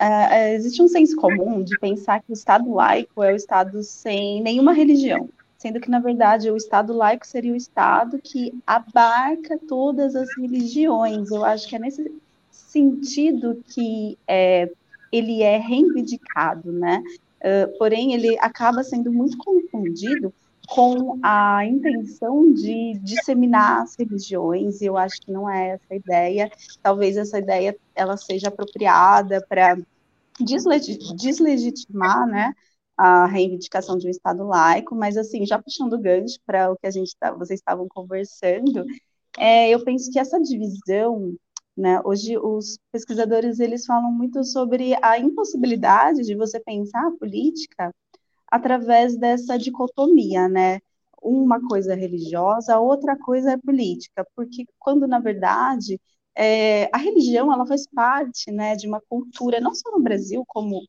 uh, 0.00 0.54
existe 0.54 0.82
um 0.82 0.88
senso 0.88 1.16
comum 1.16 1.62
de 1.62 1.78
pensar 1.78 2.20
que 2.20 2.30
o 2.30 2.34
Estado 2.34 2.72
laico 2.72 3.22
é 3.22 3.32
o 3.32 3.36
Estado 3.36 3.82
sem 3.82 4.42
nenhuma 4.42 4.72
religião, 4.72 5.28
sendo 5.58 5.80
que, 5.80 5.90
na 5.90 5.98
verdade, 5.98 6.50
o 6.50 6.56
Estado 6.56 6.92
laico 6.92 7.26
seria 7.26 7.52
o 7.52 7.56
Estado 7.56 8.18
que 8.22 8.52
abarca 8.66 9.58
todas 9.68 10.14
as 10.14 10.28
religiões. 10.36 11.30
Eu 11.30 11.44
acho 11.44 11.68
que 11.68 11.76
é 11.76 11.78
nesse 11.78 12.12
sentido 12.50 13.62
que 13.68 14.18
é, 14.26 14.70
ele 15.10 15.42
é 15.42 15.58
reivindicado, 15.58 16.72
né? 16.72 17.02
Uh, 17.40 17.78
porém, 17.78 18.14
ele 18.14 18.36
acaba 18.40 18.82
sendo 18.82 19.12
muito 19.12 19.36
confundido 19.38 20.32
com 20.66 21.18
a 21.22 21.64
intenção 21.64 22.52
de 22.52 22.98
disseminar 23.02 23.82
as 23.82 23.94
religiões, 23.96 24.80
e 24.80 24.86
eu 24.86 24.96
acho 24.96 25.20
que 25.20 25.32
não 25.32 25.48
é 25.48 25.70
essa 25.70 25.86
a 25.90 25.96
ideia. 25.96 26.50
Talvez 26.82 27.16
essa 27.16 27.38
ideia 27.38 27.76
ela 27.94 28.16
seja 28.16 28.48
apropriada 28.48 29.44
para 29.48 29.78
deslegitimar, 30.38 32.26
né, 32.26 32.52
a 32.96 33.26
reivindicação 33.26 33.98
de 33.98 34.06
um 34.06 34.10
Estado 34.10 34.44
laico, 34.46 34.94
mas 34.94 35.16
assim, 35.16 35.44
já 35.46 35.60
puxando 35.60 35.94
o 35.94 36.00
gancho 36.00 36.38
para 36.46 36.72
o 36.72 36.76
que 36.76 36.86
a 36.86 36.90
gente 36.90 37.14
tá, 37.18 37.32
vocês 37.32 37.60
estavam 37.60 37.86
conversando, 37.88 38.84
é, 39.38 39.70
eu 39.70 39.84
penso 39.84 40.10
que 40.10 40.18
essa 40.18 40.40
divisão 40.40 41.36
né? 41.76 42.00
Hoje, 42.04 42.38
os 42.38 42.78
pesquisadores 42.90 43.60
eles 43.60 43.84
falam 43.84 44.10
muito 44.10 44.42
sobre 44.44 44.96
a 45.02 45.18
impossibilidade 45.18 46.22
de 46.22 46.34
você 46.34 46.58
pensar 46.58 47.06
a 47.06 47.10
política 47.10 47.92
através 48.48 49.16
dessa 49.16 49.58
dicotomia, 49.58 50.48
né? 50.48 50.80
Uma 51.22 51.60
coisa 51.66 51.92
é 51.94 51.96
religiosa, 51.96 52.78
outra 52.78 53.16
coisa 53.18 53.52
é 53.52 53.56
política, 53.56 54.26
porque 54.34 54.64
quando, 54.78 55.06
na 55.08 55.18
verdade, 55.18 56.00
é, 56.34 56.84
a 56.94 56.98
religião 56.98 57.52
ela 57.52 57.66
faz 57.66 57.86
parte 57.86 58.50
né, 58.52 58.76
de 58.76 58.86
uma 58.86 59.00
cultura, 59.08 59.60
não 59.60 59.74
só 59.74 59.90
no 59.90 60.02
Brasil, 60.02 60.44
como 60.46 60.82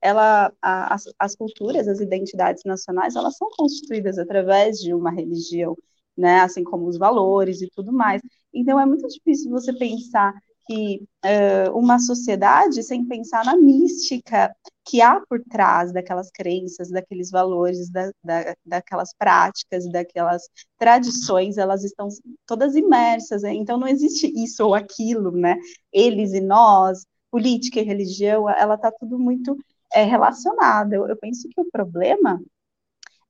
ela, 0.00 0.52
a, 0.62 0.94
as, 0.94 1.04
as 1.18 1.34
culturas, 1.36 1.88
as 1.88 2.00
identidades 2.00 2.62
nacionais, 2.64 3.16
elas 3.16 3.36
são 3.36 3.48
constituídas 3.50 4.18
através 4.18 4.78
de 4.78 4.94
uma 4.94 5.10
religião, 5.10 5.76
né? 6.16 6.40
Assim 6.40 6.62
como 6.64 6.86
os 6.86 6.98
valores 6.98 7.62
e 7.62 7.70
tudo 7.70 7.92
mais. 7.92 8.22
Então, 8.52 8.78
é 8.78 8.86
muito 8.86 9.06
difícil 9.08 9.50
você 9.50 9.72
pensar 9.72 10.34
que 10.66 11.06
uh, 11.24 11.78
uma 11.78 11.98
sociedade 11.98 12.82
sem 12.82 13.04
pensar 13.04 13.44
na 13.44 13.56
mística 13.56 14.54
que 14.84 15.00
há 15.00 15.20
por 15.20 15.42
trás 15.44 15.92
daquelas 15.92 16.30
crenças, 16.30 16.90
daqueles 16.90 17.30
valores, 17.30 17.90
da, 17.90 18.10
da, 18.22 18.54
daquelas 18.64 19.14
práticas, 19.18 19.90
daquelas 19.90 20.42
tradições, 20.78 21.58
elas 21.58 21.84
estão 21.84 22.08
todas 22.46 22.74
imersas. 22.74 23.42
Né? 23.42 23.54
Então, 23.54 23.78
não 23.78 23.88
existe 23.88 24.26
isso 24.36 24.64
ou 24.64 24.74
aquilo, 24.74 25.30
né? 25.32 25.56
Eles 25.92 26.32
e 26.32 26.40
nós, 26.40 27.06
política 27.30 27.80
e 27.80 27.84
religião, 27.84 28.48
ela 28.48 28.74
está 28.74 28.90
tudo 28.92 29.18
muito 29.18 29.56
é, 29.92 30.04
relacionada. 30.04 30.96
Eu, 30.96 31.08
eu 31.08 31.16
penso 31.16 31.48
que 31.48 31.60
o 31.60 31.70
problema 31.70 32.40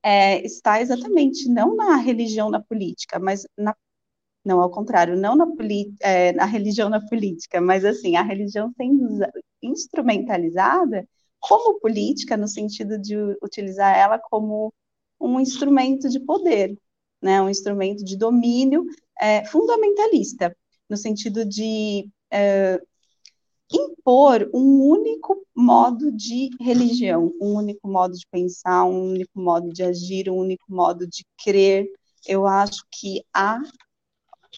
é, 0.03 0.45
está 0.45 0.81
exatamente 0.81 1.49
não 1.49 1.75
na 1.75 1.97
religião 1.97 2.50
na 2.50 2.61
política, 2.61 3.19
mas 3.19 3.47
na 3.57 3.75
não, 4.45 4.61
ao 4.61 4.71
contrário, 4.71 5.17
não 5.17 5.35
na, 5.35 5.47
é, 6.01 6.33
na 6.33 6.45
religião 6.45 6.89
na 6.89 7.05
política, 7.07 7.61
mas 7.61 7.85
assim, 7.85 8.17
a 8.17 8.23
religião 8.23 8.73
sendo 8.77 9.27
instrumentalizada 9.63 11.09
como 11.41 11.81
política, 11.81 12.37
no 12.37 12.49
sentido 12.49 12.99
de 12.99 13.17
utilizar 13.43 13.97
ela 13.97 14.19
como 14.19 14.73
um 15.21 15.41
instrumento 15.41 16.09
de 16.09 16.21
poder, 16.21 16.77
né, 17.23 17.41
um 17.41 17.49
instrumento 17.49 18.05
de 18.05 18.17
domínio 18.17 18.85
é, 19.21 19.45
fundamentalista, 19.47 20.55
no 20.89 20.97
sentido 20.97 21.45
de 21.45 22.09
é, 22.31 22.81
impor 23.73 24.49
um 24.53 24.83
único 24.83 25.47
modo 25.57 26.13
de 26.13 26.51
religião, 26.61 27.33
um 27.41 27.55
único 27.55 27.89
modo 27.89 28.15
de 28.15 28.27
pensar, 28.31 28.85
um 28.85 29.11
único 29.11 29.41
modo 29.41 29.71
de 29.71 29.83
agir, 29.83 30.31
um 30.31 30.37
único 30.37 30.65
modo 30.69 31.07
de 31.07 31.25
crer. 31.43 31.87
Eu 32.27 32.47
acho 32.47 32.85
que 32.91 33.25
a 33.33 33.61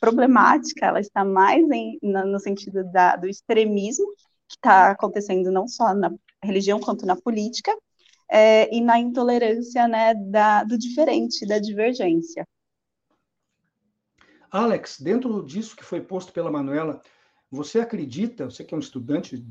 problemática, 0.01 0.87
ela 0.87 1.01
está 1.01 1.25
mais 1.25 1.69
em, 1.71 1.99
no 2.03 2.39
sentido 2.39 2.85
da, 2.91 3.17
do 3.17 3.29
extremismo, 3.29 4.07
que 4.49 4.57
está 4.57 4.91
acontecendo 4.91 5.51
não 5.51 5.67
só 5.67 5.95
na 5.95 6.13
religião 6.43 6.81
quanto 6.81 7.05
na 7.05 7.17
política, 7.17 7.73
é, 8.29 8.75
e 8.75 8.81
na 8.81 8.99
intolerância 8.99 9.87
né, 9.87 10.15
da, 10.15 10.65
do 10.65 10.77
diferente, 10.77 11.47
da 11.47 11.59
divergência. 11.59 12.47
Alex, 14.51 15.01
dentro 15.01 15.45
disso 15.45 15.77
que 15.77 15.85
foi 15.85 16.01
posto 16.01 16.33
pela 16.33 16.51
Manuela, 16.51 17.01
você 17.51 17.81
acredita, 17.81 18.47
você 18.47 18.65
que 18.65 18.75
é 18.75 18.77
um 18.77 18.81
estudante 18.81 19.45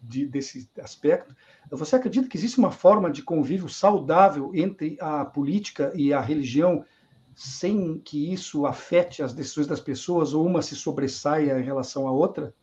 de, 0.00 0.26
desse 0.26 0.68
aspecto, 0.80 1.34
você 1.70 1.96
acredita 1.96 2.28
que 2.28 2.36
existe 2.36 2.58
uma 2.58 2.70
forma 2.70 3.10
de 3.10 3.22
convívio 3.22 3.68
saudável 3.68 4.52
entre 4.54 4.96
a 5.00 5.24
política 5.24 5.92
e 5.94 6.12
a 6.12 6.20
religião 6.20 6.84
sem 7.34 7.98
que 7.98 8.32
isso 8.32 8.66
afete 8.66 9.22
as 9.22 9.32
decisões 9.32 9.66
das 9.66 9.80
pessoas 9.80 10.32
ou 10.34 10.46
uma 10.46 10.62
se 10.62 10.76
sobressaia 10.76 11.58
em 11.58 11.62
relação 11.62 12.06
à 12.06 12.12
outra? 12.12 12.54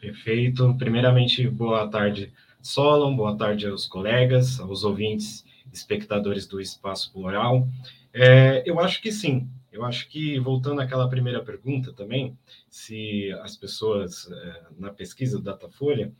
Perfeito. 0.00 0.74
Primeiramente, 0.78 1.48
boa 1.48 1.88
tarde, 1.88 2.32
Solon, 2.60 3.16
boa 3.16 3.36
tarde 3.36 3.66
aos 3.66 3.86
colegas, 3.86 4.60
aos 4.60 4.84
ouvintes, 4.84 5.44
espectadores 5.72 6.46
do 6.46 6.60
Espaço 6.60 7.12
Plural. 7.12 7.66
É, 8.12 8.62
eu 8.66 8.78
acho 8.78 9.00
que 9.02 9.10
sim. 9.10 9.48
Eu 9.72 9.84
acho 9.84 10.08
que, 10.08 10.38
voltando 10.38 10.80
àquela 10.80 11.08
primeira 11.08 11.42
pergunta 11.42 11.92
também, 11.92 12.38
se 12.70 13.32
as 13.42 13.56
pessoas, 13.56 14.30
é, 14.30 14.62
na 14.78 14.90
pesquisa 14.90 15.38
do 15.38 15.42
Datafolha, 15.42 16.12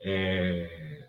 é, 0.00 1.06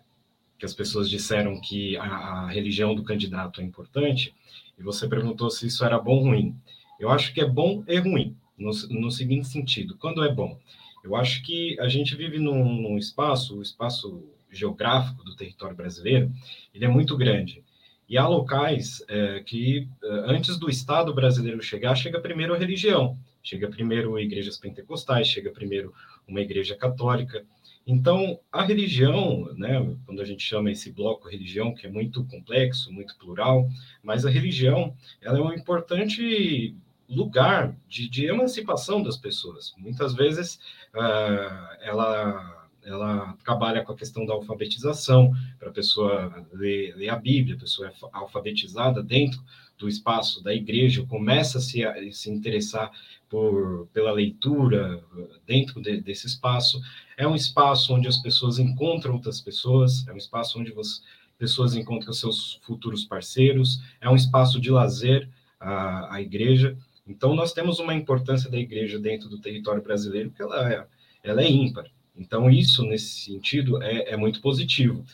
que 0.58 0.64
as 0.64 0.72
pessoas 0.72 1.10
disseram 1.10 1.60
que 1.60 1.96
a, 1.96 2.04
a 2.04 2.46
religião 2.48 2.94
do 2.94 3.02
candidato 3.02 3.60
é 3.60 3.64
importante, 3.64 4.34
e 4.78 4.82
você 4.82 5.08
perguntou 5.08 5.50
se 5.50 5.66
isso 5.66 5.84
era 5.84 5.98
bom 5.98 6.16
ou 6.16 6.24
ruim. 6.24 6.56
Eu 6.98 7.10
acho 7.10 7.32
que 7.34 7.40
é 7.40 7.46
bom 7.46 7.84
e 7.86 7.98
ruim, 7.98 8.36
no, 8.56 8.70
no 8.90 9.10
seguinte 9.10 9.48
sentido: 9.48 9.96
quando 9.98 10.24
é 10.24 10.32
bom? 10.32 10.58
Eu 11.02 11.16
acho 11.16 11.42
que 11.42 11.78
a 11.80 11.88
gente 11.88 12.14
vive 12.14 12.38
num, 12.38 12.80
num 12.80 12.96
espaço, 12.96 13.58
o 13.58 13.62
espaço 13.62 14.22
geográfico 14.50 15.24
do 15.24 15.34
território 15.34 15.76
brasileiro, 15.76 16.30
ele 16.74 16.84
é 16.84 16.88
muito 16.88 17.16
grande. 17.16 17.64
E 18.08 18.18
há 18.18 18.28
locais 18.28 19.02
é, 19.08 19.40
que, 19.40 19.88
é, 20.02 20.08
antes 20.26 20.58
do 20.58 20.68
Estado 20.68 21.14
brasileiro 21.14 21.62
chegar, 21.62 21.94
chega 21.94 22.20
primeiro 22.20 22.54
a 22.54 22.58
religião. 22.58 23.16
Chega 23.42 23.68
primeiro 23.68 24.18
igrejas 24.18 24.56
pentecostais, 24.56 25.26
chega 25.26 25.50
primeiro 25.50 25.92
uma 26.28 26.40
igreja 26.40 26.76
católica. 26.76 27.44
Então, 27.86 28.38
a 28.50 28.62
religião, 28.62 29.52
né, 29.56 29.96
quando 30.06 30.22
a 30.22 30.24
gente 30.24 30.42
chama 30.42 30.70
esse 30.70 30.92
bloco 30.92 31.28
religião, 31.28 31.74
que 31.74 31.86
é 31.86 31.90
muito 31.90 32.24
complexo, 32.26 32.92
muito 32.92 33.16
plural, 33.16 33.68
mas 34.02 34.24
a 34.24 34.30
religião 34.30 34.96
ela 35.20 35.38
é 35.38 35.42
um 35.42 35.52
importante 35.52 36.76
lugar 37.08 37.76
de, 37.88 38.08
de 38.08 38.26
emancipação 38.26 39.02
das 39.02 39.16
pessoas. 39.16 39.74
Muitas 39.76 40.14
vezes 40.14 40.56
uh, 40.94 41.76
ela 41.82 42.62
ela 42.84 43.36
trabalha 43.44 43.84
com 43.84 43.92
a 43.92 43.96
questão 43.96 44.26
da 44.26 44.34
alfabetização, 44.34 45.32
para 45.58 45.68
a 45.68 45.72
pessoa 45.72 46.46
ler, 46.52 46.96
ler, 46.96 47.10
a 47.10 47.16
Bíblia, 47.16 47.54
a 47.54 47.60
pessoa 47.60 47.88
é 47.88 47.92
alfabetizada 48.12 49.02
dentro 49.02 49.40
do 49.78 49.88
espaço 49.88 50.42
da 50.42 50.54
igreja, 50.54 51.06
começa 51.06 51.58
a 51.58 51.60
se, 51.60 51.84
a 51.84 52.12
se 52.12 52.30
interessar 52.30 52.90
por, 53.28 53.88
pela 53.92 54.12
leitura 54.12 55.02
dentro 55.46 55.80
de, 55.80 56.00
desse 56.00 56.26
espaço. 56.26 56.80
É 57.22 57.28
um 57.28 57.36
espaço 57.36 57.94
onde 57.94 58.08
as 58.08 58.16
pessoas 58.16 58.58
encontram 58.58 59.14
outras 59.14 59.40
pessoas, 59.40 60.04
é 60.08 60.12
um 60.12 60.16
espaço 60.16 60.58
onde 60.58 60.72
as 60.76 61.04
pessoas 61.38 61.76
encontram 61.76 62.12
seus 62.12 62.58
futuros 62.62 63.04
parceiros, 63.04 63.80
é 64.00 64.10
um 64.10 64.16
espaço 64.16 64.60
de 64.60 64.72
lazer, 64.72 65.28
a, 65.60 66.16
a 66.16 66.20
igreja. 66.20 66.76
Então, 67.06 67.32
nós 67.32 67.52
temos 67.52 67.78
uma 67.78 67.94
importância 67.94 68.50
da 68.50 68.58
igreja 68.58 68.98
dentro 68.98 69.28
do 69.28 69.38
território 69.38 69.80
brasileiro 69.80 70.32
que 70.32 70.42
ela 70.42 70.72
é, 70.72 70.84
ela 71.22 71.42
é 71.42 71.48
ímpar. 71.48 71.86
Então, 72.16 72.50
isso, 72.50 72.84
nesse 72.84 73.20
sentido, 73.20 73.80
é, 73.80 74.14
é 74.14 74.16
muito 74.16 74.40
positivo. 74.40 75.04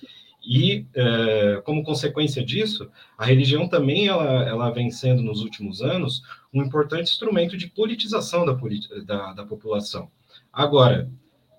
E, 0.43 0.87
é, 0.95 1.61
como 1.63 1.85
consequência 1.85 2.43
disso, 2.43 2.91
a 3.19 3.27
religião 3.27 3.69
também 3.69 4.07
ela, 4.07 4.49
ela 4.49 4.71
vem 4.71 4.91
sendo, 4.91 5.21
nos 5.21 5.43
últimos 5.43 5.83
anos, 5.83 6.23
um 6.55 6.63
importante 6.63 7.11
instrumento 7.11 7.55
de 7.55 7.67
politização 7.67 8.47
da, 8.47 8.59
da, 9.05 9.35
da 9.35 9.45
população. 9.45 10.11
Agora, 10.51 11.07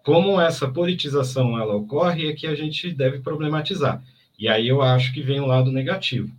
como 0.10 0.42
essa 0.42 0.68
politização 0.68 1.56
ela 1.60 1.76
ocorre, 1.76 2.30
é 2.30 2.34
que 2.34 2.48
a 2.48 2.56
gente 2.56 2.92
deve 2.92 3.20
problematizar. 3.20 4.04
E 4.40 4.48
aí 4.48 4.68
eu 4.68 4.82
acho 4.82 5.14
que 5.14 5.22
vem 5.22 5.40
o 5.40 5.44
um 5.44 5.46
lado 5.46 5.72
negativo, 5.72 6.36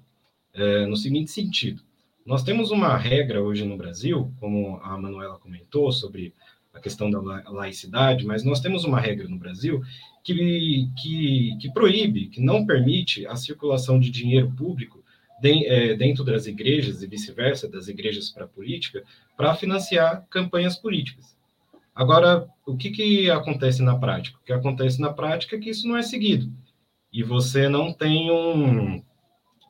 é, 0.53 0.87
no 0.87 0.97
seguinte 0.97 1.31
sentido. 1.31 1.81
Nós 2.27 2.43
temos 2.43 2.73
uma 2.73 2.97
regra 2.97 3.41
hoje 3.41 3.65
no 3.65 3.77
Brasil, 3.77 4.35
como 4.41 4.81
a 4.83 4.99
Manuela 4.99 5.39
comentou, 5.39 5.93
sobre 5.93 6.35
a 6.75 6.81
questão 6.81 7.13
da 7.13 7.21
laicidade, 7.49 8.27
mas 8.27 8.43
nós 8.43 8.59
temos 8.59 8.85
uma 8.85 8.99
regra 8.99 9.29
no 9.29 9.39
Brasil 9.39 9.81
que, 10.25 10.89
que, 11.01 11.57
que 11.61 11.73
proíbe, 11.73 12.27
que 12.27 12.41
não 12.41 12.67
permite 12.67 13.25
a 13.29 13.37
circulação 13.37 14.01
de 14.01 14.11
dinheiro 14.11 14.51
público 14.51 15.01
é, 15.45 15.95
dentro 15.95 16.25
das 16.25 16.49
igrejas 16.49 17.05
e 17.05 17.07
vice-versa, 17.07 17.69
das 17.69 17.87
igrejas 17.87 18.31
para 18.31 18.47
a 18.47 18.49
política, 18.49 19.05
para 19.37 19.55
financiar 19.55 20.27
campanhas 20.29 20.75
políticas. 20.75 21.39
Agora, 21.95 22.49
o 22.67 22.77
que, 22.77 22.91
que 22.91 23.31
acontece 23.31 23.83
na 23.83 23.99
prática? 23.99 24.39
O 24.39 24.45
que 24.45 24.53
acontece 24.53 25.01
na 25.01 25.13
prática 25.13 25.57
é 25.57 25.59
que 25.59 25.71
isso 25.71 25.87
não 25.87 25.97
é 25.97 26.03
seguido. 26.03 26.53
E 27.13 27.23
você 27.23 27.69
não 27.69 27.93
tem 27.93 28.31
um, 28.31 29.03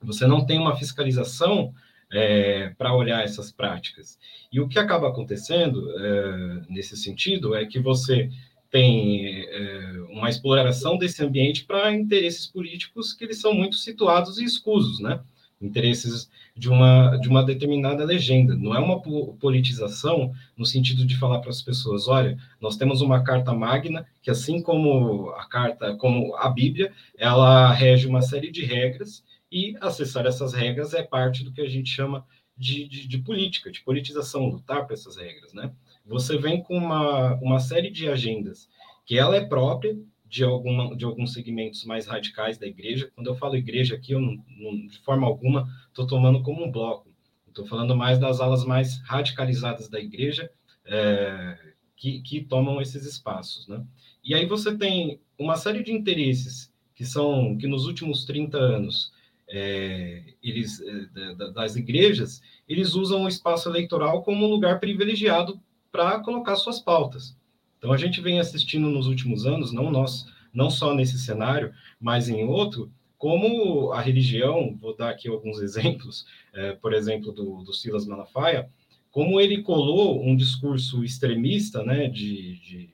você 0.03 0.27
não 0.27 0.45
tem 0.45 0.59
uma 0.59 0.77
fiscalização 0.77 1.73
é, 2.13 2.71
para 2.77 2.95
olhar 2.95 3.25
essas 3.25 3.53
práticas. 3.53 4.19
E 4.53 4.61
o 4.61 4.69
que 4.69 4.79
acaba 4.79 5.09
acontecendo 5.09 5.91
é, 5.99 6.63
nesse 6.69 6.97
sentido 6.97 7.55
é 7.55 7.65
que 7.65 7.79
você 7.79 8.29
tem 8.71 9.43
é, 9.49 9.93
uma 10.11 10.29
exploração 10.29 10.97
desse 10.97 11.25
ambiente 11.25 11.65
para 11.65 11.93
interesses 11.93 12.47
políticos 12.47 13.13
que 13.13 13.25
eles 13.25 13.41
são 13.41 13.53
muito 13.53 13.77
situados 13.77 14.39
e 14.39 14.45
escusos, 14.45 15.01
né? 15.01 15.21
Interesses 15.61 16.31
de 16.57 16.69
uma, 16.69 17.17
de 17.17 17.29
uma 17.29 17.45
determinada 17.45 18.05
legenda. 18.05 18.57
Não 18.57 18.75
é 18.75 18.79
uma 18.79 19.01
politização 19.39 20.33
no 20.57 20.65
sentido 20.65 21.05
de 21.05 21.19
falar 21.19 21.41
para 21.41 21.51
as 21.51 21.61
pessoas, 21.61 22.09
olha, 22.09 22.39
nós 22.61 22.77
temos 22.77 23.01
uma 23.03 23.23
carta 23.23 23.53
magna 23.53 24.07
que, 24.23 24.31
assim 24.31 24.63
como 24.63 25.31
a 25.31 25.47
carta, 25.47 25.95
como 25.97 26.35
a 26.37 26.49
Bíblia, 26.49 26.93
ela 27.19 27.73
rege 27.73 28.07
uma 28.07 28.23
série 28.23 28.51
de 28.51 28.65
regras 28.65 29.23
e 29.53 29.77
acessar 29.81 30.27
essas 30.27 30.55
regras 30.55 30.95
é 30.95 31.03
parte 31.03 31.45
do 31.45 31.53
que 31.53 31.61
a 31.61 31.69
gente 31.69 31.91
chama 31.91 32.25
de, 32.57 32.87
de, 32.87 33.09
de 33.09 33.19
política, 33.19 33.71
de 33.71 33.83
politização, 33.83 34.47
lutar 34.47 34.87
por 34.87 34.93
essas 34.93 35.17
regras, 35.17 35.53
né? 35.53 35.73
Você 36.07 36.37
vem 36.37 36.63
com 36.63 36.77
uma, 36.77 37.35
uma 37.37 37.59
série 37.59 37.91
de 37.91 38.09
agendas 38.09 38.69
que 39.07 39.19
ela 39.19 39.37
é 39.37 39.45
própria 39.45 39.97
de, 40.31 40.45
alguma, 40.45 40.97
de 40.97 41.05
alguns 41.05 41.33
segmentos 41.33 41.85
mais 41.85 42.07
radicais 42.07 42.57
da 42.57 42.67
igreja. 42.67 43.11
Quando 43.17 43.27
eu 43.27 43.35
falo 43.35 43.57
igreja 43.57 43.97
aqui, 43.97 44.13
eu 44.13 44.21
não, 44.21 44.43
não 44.57 44.87
de 44.87 44.99
forma 45.01 45.27
alguma 45.27 45.69
estou 45.89 46.07
tomando 46.07 46.41
como 46.43 46.65
um 46.65 46.71
bloco. 46.71 47.11
Estou 47.49 47.67
falando 47.67 47.97
mais 47.97 48.21
das 48.21 48.41
alas 48.41 48.65
mais 48.65 48.99
radicalizadas 49.03 49.89
da 49.89 49.99
igreja 49.99 50.49
é, 50.87 51.59
que, 51.97 52.23
que 52.23 52.41
tomam 52.41 52.81
esses 52.81 53.05
espaços, 53.05 53.67
né? 53.67 53.85
E 54.23 54.33
aí 54.33 54.47
você 54.47 54.79
tem 54.79 55.21
uma 55.37 55.57
série 55.57 55.83
de 55.83 55.93
interesses 55.93 56.73
que 56.95 57.05
são 57.05 57.57
que 57.59 57.67
nos 57.67 57.87
últimos 57.87 58.25
30 58.25 58.57
anos 58.57 59.13
é, 59.49 60.23
eles, 60.41 60.81
é, 60.81 61.35
das 61.53 61.75
igrejas, 61.75 62.41
eles 62.69 62.95
usam 62.95 63.25
o 63.25 63.29
espaço 63.29 63.69
eleitoral 63.69 64.23
como 64.23 64.47
um 64.47 64.51
lugar 64.51 64.79
privilegiado 64.79 65.61
para 65.91 66.21
colocar 66.21 66.55
suas 66.55 66.79
pautas. 66.79 67.37
Então 67.81 67.95
a 67.95 67.97
gente 67.97 68.21
vem 68.21 68.39
assistindo 68.39 68.91
nos 68.91 69.07
últimos 69.07 69.47
anos, 69.47 69.73
não 69.73 69.91
nós, 69.91 70.27
não 70.53 70.69
só 70.69 70.95
nesse 70.95 71.19
cenário, 71.19 71.73
mas 71.99 72.29
em 72.29 72.45
outro, 72.45 72.93
como 73.17 73.91
a 73.93 74.03
religião, 74.03 74.77
vou 74.79 74.95
dar 74.95 75.09
aqui 75.09 75.29
alguns 75.29 75.61
exemplos, 75.63 76.27
é, 76.53 76.73
por 76.73 76.93
exemplo, 76.93 77.33
do, 77.33 77.65
do 77.65 77.73
Silas 77.73 78.07
Malafaia, 78.07 78.71
como 79.11 79.41
ele 79.41 79.63
colou 79.63 80.23
um 80.23 80.37
discurso 80.37 81.03
extremista, 81.03 81.83
né, 81.83 82.07
de, 82.07 82.59
de 82.59 82.91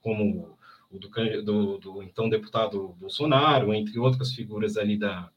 como 0.00 0.56
o 0.90 0.98
do, 0.98 1.42
do, 1.42 1.78
do, 1.78 2.02
então 2.02 2.30
deputado 2.30 2.96
Bolsonaro, 2.98 3.74
entre 3.74 3.98
outras 3.98 4.32
figuras 4.32 4.78
ali 4.78 4.96
da, 4.96 5.30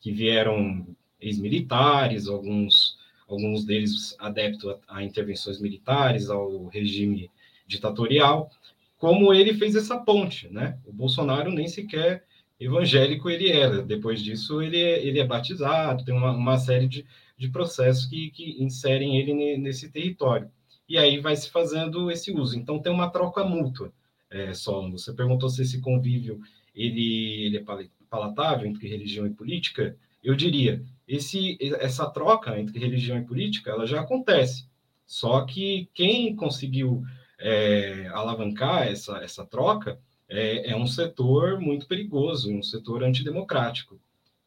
que 0.00 0.12
vieram 0.12 0.84
ex-militares, 1.20 2.26
alguns, 2.26 2.98
alguns 3.28 3.64
deles 3.64 4.16
adeptos 4.18 4.68
a, 4.88 4.98
a, 4.98 5.04
intervenções 5.04 5.60
militares, 5.60 6.28
ao 6.28 6.66
regime 6.66 7.30
ditatorial, 7.68 8.50
como 8.96 9.32
ele 9.32 9.54
fez 9.54 9.76
essa 9.76 9.98
ponte, 9.98 10.48
né? 10.48 10.78
O 10.84 10.92
Bolsonaro 10.92 11.52
nem 11.52 11.68
sequer 11.68 12.24
evangélico 12.58 13.30
ele 13.30 13.50
era. 13.52 13.82
Depois 13.82 14.20
disso, 14.20 14.60
ele 14.60 14.78
é, 14.78 15.06
ele 15.06 15.20
é 15.20 15.26
batizado, 15.26 16.04
tem 16.04 16.14
uma, 16.14 16.32
uma 16.32 16.58
série 16.58 16.88
de, 16.88 17.06
de 17.36 17.48
processos 17.48 18.06
que, 18.06 18.30
que 18.30 18.60
inserem 18.62 19.18
ele 19.18 19.56
nesse 19.58 19.90
território. 19.90 20.50
E 20.88 20.96
aí 20.98 21.20
vai 21.20 21.36
se 21.36 21.50
fazendo 21.50 22.10
esse 22.10 22.32
uso. 22.32 22.58
Então, 22.58 22.80
tem 22.80 22.90
uma 22.90 23.10
troca 23.10 23.44
mútua, 23.44 23.92
é, 24.30 24.52
Solon. 24.54 24.90
Você 24.92 25.12
perguntou 25.12 25.48
se 25.48 25.62
esse 25.62 25.80
convívio 25.80 26.40
ele, 26.74 27.44
ele 27.44 27.58
é 27.58 27.64
palatável 28.08 28.66
entre 28.66 28.88
religião 28.88 29.26
e 29.26 29.30
política, 29.30 29.96
eu 30.22 30.34
diria, 30.34 30.82
esse, 31.06 31.56
essa 31.60 32.08
troca 32.10 32.58
entre 32.58 32.78
religião 32.78 33.18
e 33.18 33.24
política, 33.24 33.70
ela 33.70 33.86
já 33.86 34.00
acontece. 34.00 34.66
Só 35.06 35.42
que 35.44 35.88
quem 35.94 36.34
conseguiu 36.34 37.02
é, 37.38 38.08
alavancar 38.12 38.88
essa, 38.88 39.18
essa 39.18 39.46
troca 39.46 39.98
é, 40.28 40.70
é, 40.70 40.76
um 40.76 40.86
setor 40.86 41.60
muito 41.60 41.86
perigoso, 41.86 42.52
um 42.52 42.62
setor 42.62 43.02
antidemocrático. 43.02 43.98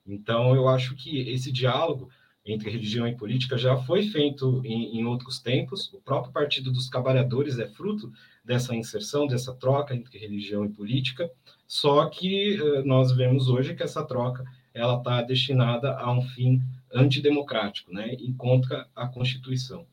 Então, 0.05 0.55
eu 0.55 0.67
acho 0.67 0.95
que 0.95 1.19
esse 1.29 1.51
diálogo 1.51 2.09
entre 2.45 2.71
religião 2.71 3.07
e 3.07 3.15
política 3.15 3.57
já 3.57 3.77
foi 3.77 4.03
feito 4.03 4.61
em, 4.65 4.99
em 4.99 5.05
outros 5.05 5.39
tempos. 5.39 5.93
O 5.93 6.01
próprio 6.01 6.33
Partido 6.33 6.71
dos 6.71 6.89
Trabalhadores 6.89 7.59
é 7.59 7.67
fruto 7.67 8.11
dessa 8.43 8.75
inserção, 8.75 9.27
dessa 9.27 9.53
troca 9.53 9.95
entre 9.95 10.17
religião 10.17 10.65
e 10.65 10.69
política. 10.69 11.29
Só 11.67 12.05
que 12.09 12.59
uh, 12.59 12.83
nós 12.85 13.11
vemos 13.11 13.47
hoje 13.47 13.75
que 13.75 13.83
essa 13.83 14.03
troca 14.03 14.43
ela 14.73 14.97
está 14.97 15.21
destinada 15.21 15.93
a 15.97 16.11
um 16.11 16.21
fim 16.21 16.61
antidemocrático, 16.93 17.93
né, 17.93 18.13
e 18.13 18.33
contra 18.33 18.87
a 18.95 19.07
Constituição. 19.07 19.85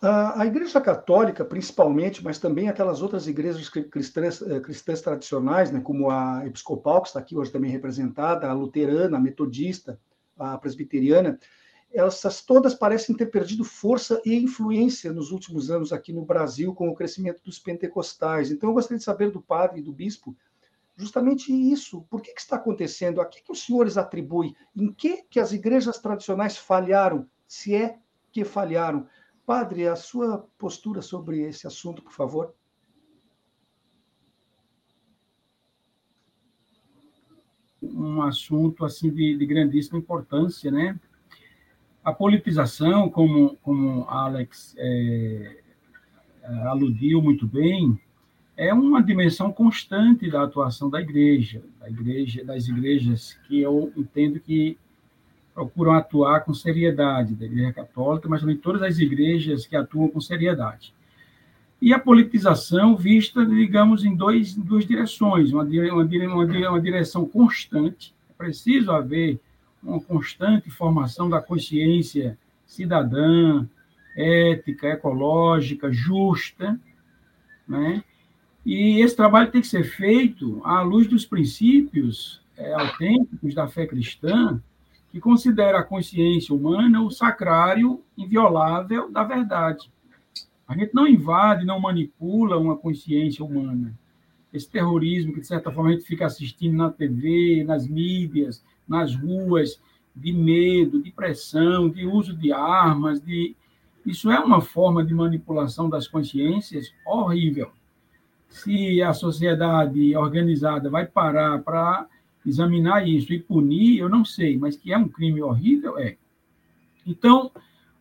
A, 0.00 0.46
Igreja 0.46 0.80
Católica, 0.80 1.44
principalmente, 1.44 2.22
mas 2.22 2.38
também 2.38 2.68
aquelas 2.68 3.02
outras 3.02 3.26
igrejas 3.26 3.68
cristãs, 3.68 4.40
eh, 4.42 4.60
cristãs 4.60 5.00
tradicionais, 5.00 5.72
né, 5.72 5.80
como 5.80 6.08
a 6.08 6.46
Episcopal, 6.46 7.02
que 7.02 7.08
está 7.08 7.18
aqui 7.18 7.36
hoje 7.36 7.50
também 7.50 7.70
representada, 7.70 8.48
a 8.48 8.52
Luterana, 8.52 9.16
a 9.16 9.20
Metodista, 9.20 9.98
a 10.38 10.56
Presbiteriana, 10.56 11.38
essas 11.92 12.42
todas 12.42 12.74
parecem 12.74 13.16
ter 13.16 13.26
perdido 13.26 13.64
força 13.64 14.20
e 14.24 14.36
influência 14.36 15.12
nos 15.12 15.32
últimos 15.32 15.70
anos 15.70 15.92
aqui 15.92 16.12
no 16.12 16.24
Brasil 16.24 16.74
com 16.74 16.88
o 16.88 16.94
crescimento 16.94 17.42
dos 17.42 17.58
pentecostais. 17.58 18.50
Então, 18.50 18.68
eu 18.68 18.74
gostaria 18.74 18.98
de 18.98 19.04
saber 19.04 19.30
do 19.30 19.40
padre 19.40 19.80
e 19.80 19.82
do 19.82 19.92
bispo 19.92 20.36
justamente 20.96 21.52
isso. 21.52 22.02
Por 22.10 22.20
que, 22.20 22.34
que 22.34 22.40
está 22.40 22.56
acontecendo? 22.56 23.20
A 23.20 23.26
que, 23.26 23.42
que 23.42 23.52
os 23.52 23.64
senhores 23.64 23.96
atribuem? 23.96 24.54
Em 24.76 24.92
que, 24.92 25.22
que 25.30 25.40
as 25.40 25.52
igrejas 25.52 25.98
tradicionais 25.98 26.56
falharam, 26.56 27.26
se 27.46 27.74
é 27.74 27.98
que 28.30 28.44
falharam? 28.44 29.06
Padre, 29.48 29.88
a 29.88 29.96
sua 29.96 30.46
postura 30.58 31.00
sobre 31.00 31.40
esse 31.40 31.66
assunto, 31.66 32.02
por 32.02 32.12
favor. 32.12 32.54
Um 37.82 38.20
assunto 38.20 38.84
assim 38.84 39.10
de, 39.10 39.38
de 39.38 39.46
grandíssima 39.46 39.98
importância, 39.98 40.70
né? 40.70 41.00
A 42.04 42.12
politização, 42.12 43.08
como, 43.08 43.56
como 43.62 44.04
Alex 44.10 44.74
é, 44.76 45.62
aludiu 46.66 47.22
muito 47.22 47.46
bem, 47.46 47.98
é 48.54 48.74
uma 48.74 49.02
dimensão 49.02 49.50
constante 49.50 50.30
da 50.30 50.42
atuação 50.42 50.90
da 50.90 51.00
igreja, 51.00 51.64
da 51.80 51.88
igreja, 51.88 52.44
das 52.44 52.68
igrejas 52.68 53.40
que 53.46 53.60
eu 53.60 53.90
entendo 53.96 54.40
que 54.40 54.76
procuram 55.58 55.92
atuar 55.92 56.44
com 56.44 56.54
seriedade, 56.54 57.34
da 57.34 57.44
igreja 57.44 57.72
católica, 57.72 58.28
mas 58.28 58.40
também 58.40 58.56
todas 58.56 58.80
as 58.80 59.00
igrejas 59.00 59.66
que 59.66 59.74
atuam 59.74 60.06
com 60.06 60.20
seriedade. 60.20 60.94
E 61.82 61.92
a 61.92 61.98
politização 61.98 62.96
vista, 62.96 63.44
digamos, 63.44 64.04
em, 64.04 64.14
dois, 64.14 64.56
em 64.56 64.60
duas 64.60 64.86
direções, 64.86 65.52
uma, 65.52 65.64
uma, 65.64 66.44
uma 66.70 66.80
direção 66.80 67.26
constante, 67.26 68.14
é 68.30 68.32
preciso 68.34 68.92
haver 68.92 69.40
uma 69.82 70.00
constante 70.00 70.70
formação 70.70 71.28
da 71.28 71.42
consciência 71.42 72.38
cidadã, 72.64 73.66
ética, 74.16 74.90
ecológica, 74.90 75.90
justa, 75.90 76.78
né? 77.66 78.04
E 78.64 79.00
esse 79.00 79.16
trabalho 79.16 79.50
tem 79.50 79.60
que 79.60 79.66
ser 79.66 79.82
feito 79.82 80.60
à 80.64 80.82
luz 80.82 81.08
dos 81.08 81.26
princípios 81.26 82.40
é, 82.56 82.72
autênticos 82.74 83.54
da 83.54 83.66
fé 83.66 83.86
cristã, 83.86 84.60
que 85.10 85.20
considera 85.20 85.78
a 85.78 85.84
consciência 85.84 86.54
humana 86.54 87.02
o 87.02 87.10
sacrário 87.10 88.02
inviolável 88.16 89.10
da 89.10 89.24
verdade. 89.24 89.90
A 90.66 90.76
gente 90.76 90.94
não 90.94 91.06
invade, 91.06 91.64
não 91.64 91.80
manipula 91.80 92.58
uma 92.58 92.76
consciência 92.76 93.44
humana. 93.44 93.98
Esse 94.52 94.68
terrorismo 94.68 95.32
que, 95.32 95.40
de 95.40 95.46
certa 95.46 95.70
forma, 95.70 95.90
a 95.90 95.92
gente 95.92 96.04
fica 96.04 96.26
assistindo 96.26 96.76
na 96.76 96.90
TV, 96.90 97.64
nas 97.66 97.86
mídias, 97.86 98.62
nas 98.86 99.14
ruas, 99.14 99.80
de 100.14 100.32
medo, 100.32 101.02
de 101.02 101.10
pressão, 101.10 101.88
de 101.88 102.04
uso 102.04 102.36
de 102.36 102.52
armas, 102.52 103.20
de 103.20 103.56
isso 104.04 104.30
é 104.30 104.38
uma 104.40 104.60
forma 104.60 105.04
de 105.04 105.12
manipulação 105.12 105.88
das 105.88 106.08
consciências 106.08 106.92
horrível. 107.06 107.70
Se 108.48 109.02
a 109.02 109.12
sociedade 109.12 110.16
organizada 110.16 110.88
vai 110.88 111.06
parar 111.06 111.62
para 111.62 112.06
examinar 112.48 113.06
isso 113.06 113.32
e 113.32 113.38
punir, 113.38 113.98
eu 113.98 114.08
não 114.08 114.24
sei, 114.24 114.56
mas 114.56 114.76
que 114.76 114.92
é 114.92 114.98
um 114.98 115.08
crime 115.08 115.42
horrível, 115.42 115.98
é. 115.98 116.16
Então, 117.06 117.50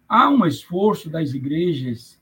há 0.07 0.29
um 0.29 0.45
esforço 0.45 1.09
das 1.09 1.33
igrejas, 1.33 2.21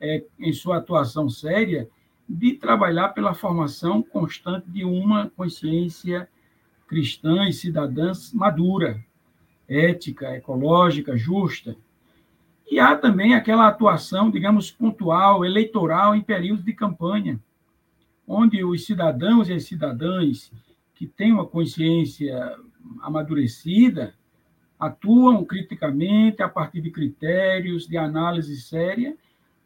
é, 0.00 0.24
em 0.38 0.52
sua 0.52 0.78
atuação 0.78 1.28
séria, 1.28 1.88
de 2.28 2.52
trabalhar 2.52 3.08
pela 3.08 3.34
formação 3.34 4.02
constante 4.02 4.70
de 4.70 4.84
uma 4.84 5.30
consciência 5.30 6.28
cristã 6.86 7.48
e 7.48 7.52
cidadã 7.52 8.12
madura, 8.32 9.04
ética, 9.68 10.36
ecológica, 10.36 11.16
justa. 11.16 11.76
E 12.70 12.78
há 12.78 12.96
também 12.96 13.34
aquela 13.34 13.66
atuação, 13.66 14.30
digamos, 14.30 14.70
pontual, 14.70 15.44
eleitoral 15.44 16.14
em 16.14 16.20
períodos 16.20 16.64
de 16.64 16.72
campanha, 16.72 17.40
onde 18.26 18.62
os 18.64 18.86
cidadãos 18.86 19.48
e 19.48 19.52
as 19.52 19.64
cidadãs 19.64 20.52
que 21.00 21.06
têm 21.06 21.32
uma 21.32 21.46
consciência 21.46 22.58
amadurecida 23.00 24.12
atuam 24.78 25.42
criticamente 25.46 26.42
a 26.42 26.48
partir 26.48 26.82
de 26.82 26.90
critérios 26.90 27.88
de 27.88 27.96
análise 27.96 28.60
séria, 28.60 29.16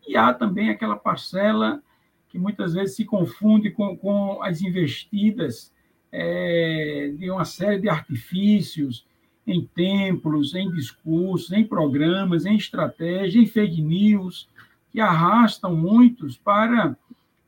e 0.06 0.16
há 0.16 0.32
também 0.32 0.70
aquela 0.70 0.94
parcela 0.94 1.82
que 2.28 2.38
muitas 2.38 2.74
vezes 2.74 2.94
se 2.94 3.04
confunde 3.04 3.72
com, 3.72 3.96
com 3.96 4.40
as 4.44 4.62
investidas 4.62 5.74
é, 6.12 7.12
de 7.18 7.28
uma 7.28 7.44
série 7.44 7.80
de 7.80 7.88
artifícios, 7.88 9.04
em 9.44 9.66
templos, 9.66 10.54
em 10.54 10.70
discursos, 10.70 11.50
em 11.50 11.64
programas, 11.64 12.46
em 12.46 12.54
estratégia, 12.54 13.40
em 13.40 13.46
fake 13.46 13.82
news, 13.82 14.48
que 14.92 15.00
arrastam 15.00 15.74
muitos 15.74 16.36
para 16.36 16.96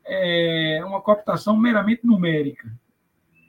é, 0.03 0.81
uma 0.85 0.99
cooptação 0.99 1.55
meramente 1.55 2.05
numérica. 2.05 2.69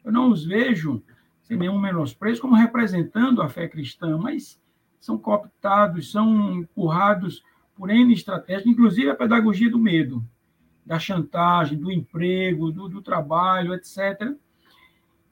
Eu 0.08 0.12
não 0.12 0.30
os 0.30 0.42
vejo, 0.42 1.02
sem 1.42 1.54
nenhum 1.58 1.78
menosprezo, 1.78 2.40
como 2.40 2.54
representando 2.54 3.42
a 3.42 3.48
fé 3.50 3.68
cristã, 3.68 4.16
mas 4.16 4.58
são 4.98 5.18
cooptados, 5.18 6.10
são 6.10 6.54
empurrados 6.54 7.42
por 7.76 7.90
N 7.90 8.14
estratégias, 8.14 8.66
inclusive 8.66 9.10
a 9.10 9.14
pedagogia 9.14 9.70
do 9.70 9.78
medo, 9.78 10.24
da 10.84 10.98
chantagem, 10.98 11.76
do 11.76 11.92
emprego, 11.92 12.72
do, 12.72 12.88
do 12.88 13.02
trabalho, 13.02 13.74
etc., 13.74 14.34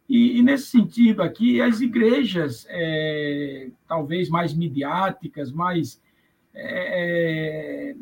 e, 0.08 0.38
e, 0.38 0.42
nesse 0.42 0.66
sentido 0.66 1.22
aqui, 1.22 1.60
as 1.60 1.80
igrejas, 1.80 2.64
é, 2.68 3.70
talvez 3.88 4.28
mais 4.28 4.54
midiáticas, 4.54 5.50
mais 5.50 6.00
é, 6.54 7.92
é, 7.92 7.96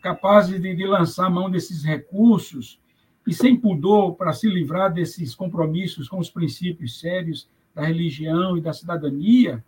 capazes 0.00 0.58
de, 0.62 0.74
de 0.74 0.86
lançar 0.86 1.28
mão 1.28 1.50
desses 1.50 1.82
recursos 1.84 2.80
e 3.28 3.34
sem 3.34 3.54
pudor 3.54 4.14
para 4.14 4.32
se 4.32 4.48
livrar 4.48 4.90
desses 4.90 5.34
compromissos 5.34 6.08
com 6.08 6.18
os 6.18 6.30
princípios 6.30 6.98
sérios 6.98 7.46
da 7.74 7.82
religião 7.84 8.56
e 8.56 8.60
da 8.62 8.72
cidadania, 8.72 9.62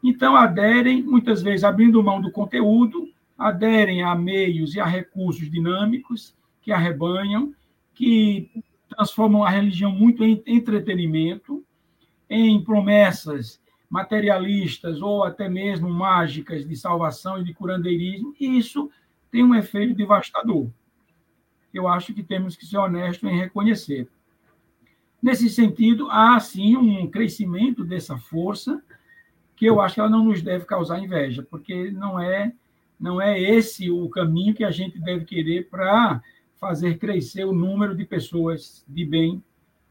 então 0.00 0.36
aderem, 0.36 1.02
muitas 1.02 1.42
vezes 1.42 1.64
abrindo 1.64 2.04
mão 2.04 2.20
do 2.20 2.30
conteúdo, 2.30 3.08
aderem 3.36 4.04
a 4.04 4.14
meios 4.14 4.76
e 4.76 4.80
a 4.80 4.86
recursos 4.86 5.50
dinâmicos 5.50 6.36
que 6.62 6.70
arrebanham, 6.70 7.52
que 7.92 8.48
transformam 8.88 9.42
a 9.42 9.50
religião 9.50 9.90
muito 9.90 10.22
em 10.22 10.40
entretenimento, 10.46 11.64
em 12.30 12.62
promessas 12.62 13.60
materialistas 13.90 15.02
ou 15.02 15.24
até 15.24 15.48
mesmo 15.48 15.90
mágicas 15.90 16.64
de 16.64 16.76
salvação 16.76 17.40
e 17.40 17.44
de 17.44 17.52
curandeirismo, 17.52 18.32
e 18.38 18.56
isso 18.56 18.88
tem 19.32 19.42
um 19.42 19.52
efeito 19.52 19.94
devastador. 19.94 20.70
Eu 21.74 21.88
acho 21.88 22.14
que 22.14 22.22
temos 22.22 22.56
que 22.56 22.64
ser 22.64 22.78
honestos 22.78 23.28
em 23.28 23.36
reconhecer. 23.36 24.08
Nesse 25.22 25.50
sentido, 25.50 26.08
há 26.10 26.38
sim 26.38 26.76
um 26.76 27.06
crescimento 27.10 27.84
dessa 27.84 28.16
força 28.16 28.82
que 29.56 29.66
eu 29.66 29.80
acho 29.80 29.94
que 29.94 30.00
ela 30.00 30.10
não 30.10 30.24
nos 30.24 30.42
deve 30.42 30.64
causar 30.64 31.00
inveja, 31.00 31.42
porque 31.42 31.90
não 31.90 32.20
é 32.20 32.52
não 32.98 33.20
é 33.20 33.40
esse 33.40 33.90
o 33.90 34.08
caminho 34.08 34.54
que 34.54 34.64
a 34.64 34.70
gente 34.70 34.98
deve 35.00 35.24
querer 35.24 35.68
para 35.68 36.22
fazer 36.56 36.96
crescer 36.98 37.44
o 37.44 37.52
número 37.52 37.94
de 37.94 38.04
pessoas 38.04 38.84
de 38.88 39.04
bem 39.04 39.42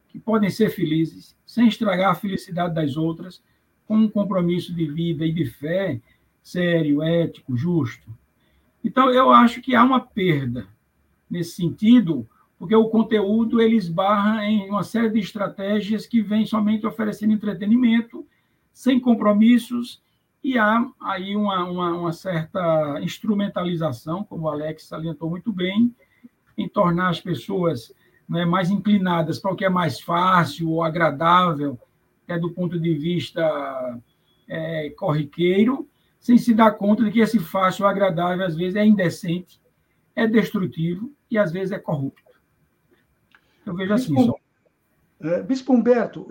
que 0.08 0.18
podem 0.18 0.50
ser 0.50 0.70
felizes, 0.70 1.36
sem 1.46 1.68
estragar 1.68 2.12
a 2.12 2.16
felicidade 2.16 2.74
das 2.74 2.96
outras, 2.96 3.44
com 3.86 3.98
um 3.98 4.10
compromisso 4.10 4.74
de 4.74 4.86
vida 4.86 5.26
e 5.26 5.32
de 5.32 5.46
fé 5.46 6.00
sério, 6.42 7.02
ético, 7.02 7.56
justo. 7.56 8.08
Então, 8.84 9.10
eu 9.10 9.32
acho 9.32 9.62
que 9.62 9.76
há 9.76 9.84
uma 9.84 10.00
perda 10.00 10.68
nesse 11.34 11.56
sentido, 11.56 12.28
porque 12.60 12.76
o 12.76 12.88
conteúdo 12.88 13.60
ele 13.60 13.76
esbarra 13.76 14.46
em 14.46 14.70
uma 14.70 14.84
série 14.84 15.10
de 15.10 15.20
estratégias 15.20 16.06
que 16.06 16.22
vem 16.22 16.46
somente 16.46 16.86
oferecendo 16.86 17.34
entretenimento, 17.34 18.26
sem 18.72 19.00
compromissos, 19.00 20.02
e 20.44 20.58
há 20.58 20.86
aí 21.02 21.36
uma, 21.36 21.64
uma, 21.66 21.92
uma 21.94 22.14
certa 22.14 23.00
instrumentalização, 23.02 24.24
como 24.24 24.44
o 24.44 24.50
Alex 24.50 24.86
salientou 24.86 25.30
muito 25.30 25.52
bem, 25.52 25.94
em 26.56 26.70
tornar 26.70 27.10
as 27.10 27.20
pessoas 27.20 27.92
né, 28.30 28.46
mais 28.46 28.70
inclinadas 28.70 29.40
para 29.40 29.52
o 29.52 29.56
que 29.56 29.66
é 29.66 29.70
mais 29.70 30.00
fácil 30.00 30.70
ou 30.70 30.84
agradável, 30.84 31.80
até 32.24 32.38
do 32.38 32.52
ponto 32.52 32.80
de 32.80 32.94
vista 32.94 34.00
é, 34.48 34.92
corriqueiro, 34.92 35.88
sem 36.20 36.38
se 36.38 36.54
dar 36.54 36.72
conta 36.74 37.04
de 37.04 37.12
que 37.12 37.20
esse 37.20 37.40
fácil 37.40 37.86
ou 37.86 37.90
agradável, 37.90 38.46
às 38.46 38.56
vezes, 38.56 38.76
é 38.76 38.86
indecente, 38.86 39.60
é 40.16 40.28
destrutivo 40.28 41.12
e, 41.30 41.38
às 41.38 41.52
vezes, 41.52 41.72
é 41.72 41.80
corrupto. 41.80 42.32
Eu 43.66 43.76
vejo 43.76 43.94
assim 43.94 44.14
Bispo, 44.14 44.40
só. 45.20 45.28
É, 45.28 45.42
Bispo 45.42 45.74
Humberto, 45.74 46.26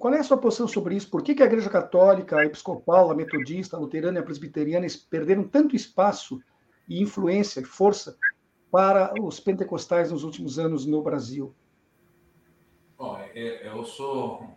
qual 0.00 0.14
é 0.14 0.18
a 0.18 0.24
sua 0.24 0.36
posição 0.36 0.66
sobre 0.66 0.96
isso? 0.96 1.08
Por 1.08 1.22
que, 1.22 1.34
que 1.34 1.42
a 1.42 1.46
Igreja 1.46 1.70
Católica, 1.70 2.36
a 2.36 2.44
Episcopal, 2.44 3.10
a 3.10 3.14
Metodista, 3.14 3.76
a 3.76 3.80
Luterana 3.80 4.18
e 4.18 4.20
a 4.20 4.24
Presbiteriana 4.24 4.86
perderam 5.08 5.44
tanto 5.44 5.76
espaço 5.76 6.42
e 6.88 7.00
influência 7.00 7.60
e 7.60 7.64
força 7.64 8.16
para 8.70 9.12
os 9.20 9.38
pentecostais 9.38 10.10
nos 10.10 10.24
últimos 10.24 10.58
anos 10.58 10.84
no 10.86 11.02
Brasil? 11.02 11.54
Bom, 12.98 13.18
é, 13.18 13.30
é, 13.34 13.68
eu 13.68 13.84
sou 13.84 14.48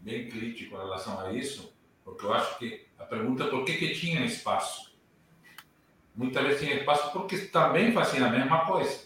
bem 0.00 0.28
crítico 0.28 0.74
em 0.74 0.78
relação 0.78 1.18
a 1.20 1.32
isso, 1.32 1.74
porque 2.04 2.26
eu 2.26 2.32
acho 2.32 2.58
que 2.58 2.86
a 2.98 3.04
pergunta 3.04 3.44
é 3.44 3.50
por 3.50 3.64
que, 3.64 3.74
que 3.74 3.94
tinha 3.94 4.24
espaço. 4.24 4.93
Muitas 6.14 6.44
vezes 6.44 6.60
tinha 6.60 6.76
espaço 6.76 7.10
porque 7.12 7.36
também 7.38 7.92
faziam 7.92 8.28
a 8.28 8.30
mesma 8.30 8.64
coisa. 8.66 9.02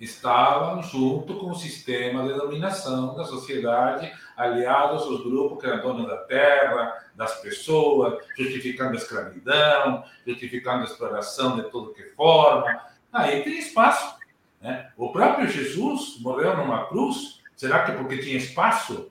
estavam 0.00 0.82
junto 0.82 1.36
com 1.36 1.50
o 1.50 1.54
sistema 1.54 2.26
de 2.26 2.32
dominação 2.34 3.14
da 3.16 3.24
sociedade, 3.24 4.10
aliados 4.36 5.02
aos 5.02 5.22
grupos 5.24 5.60
que 5.60 5.66
eram 5.66 5.82
donos 5.82 6.06
da 6.06 6.16
terra, 6.18 7.04
das 7.14 7.40
pessoas, 7.40 8.24
justificando 8.36 8.92
a 8.92 8.96
escravidão, 8.96 10.04
justificando 10.26 10.82
a 10.82 10.84
exploração 10.84 11.56
de 11.56 11.68
tudo 11.68 11.92
que 11.92 12.04
forma. 12.14 12.80
Aí 13.12 13.42
tem 13.42 13.58
espaço. 13.58 14.16
Né? 14.60 14.90
O 14.96 15.10
próprio 15.10 15.48
Jesus 15.48 16.18
morreu 16.20 16.56
numa 16.56 16.86
cruz. 16.86 17.42
Será 17.56 17.84
que 17.84 17.92
porque 17.92 18.18
tinha 18.18 18.36
espaço? 18.36 19.10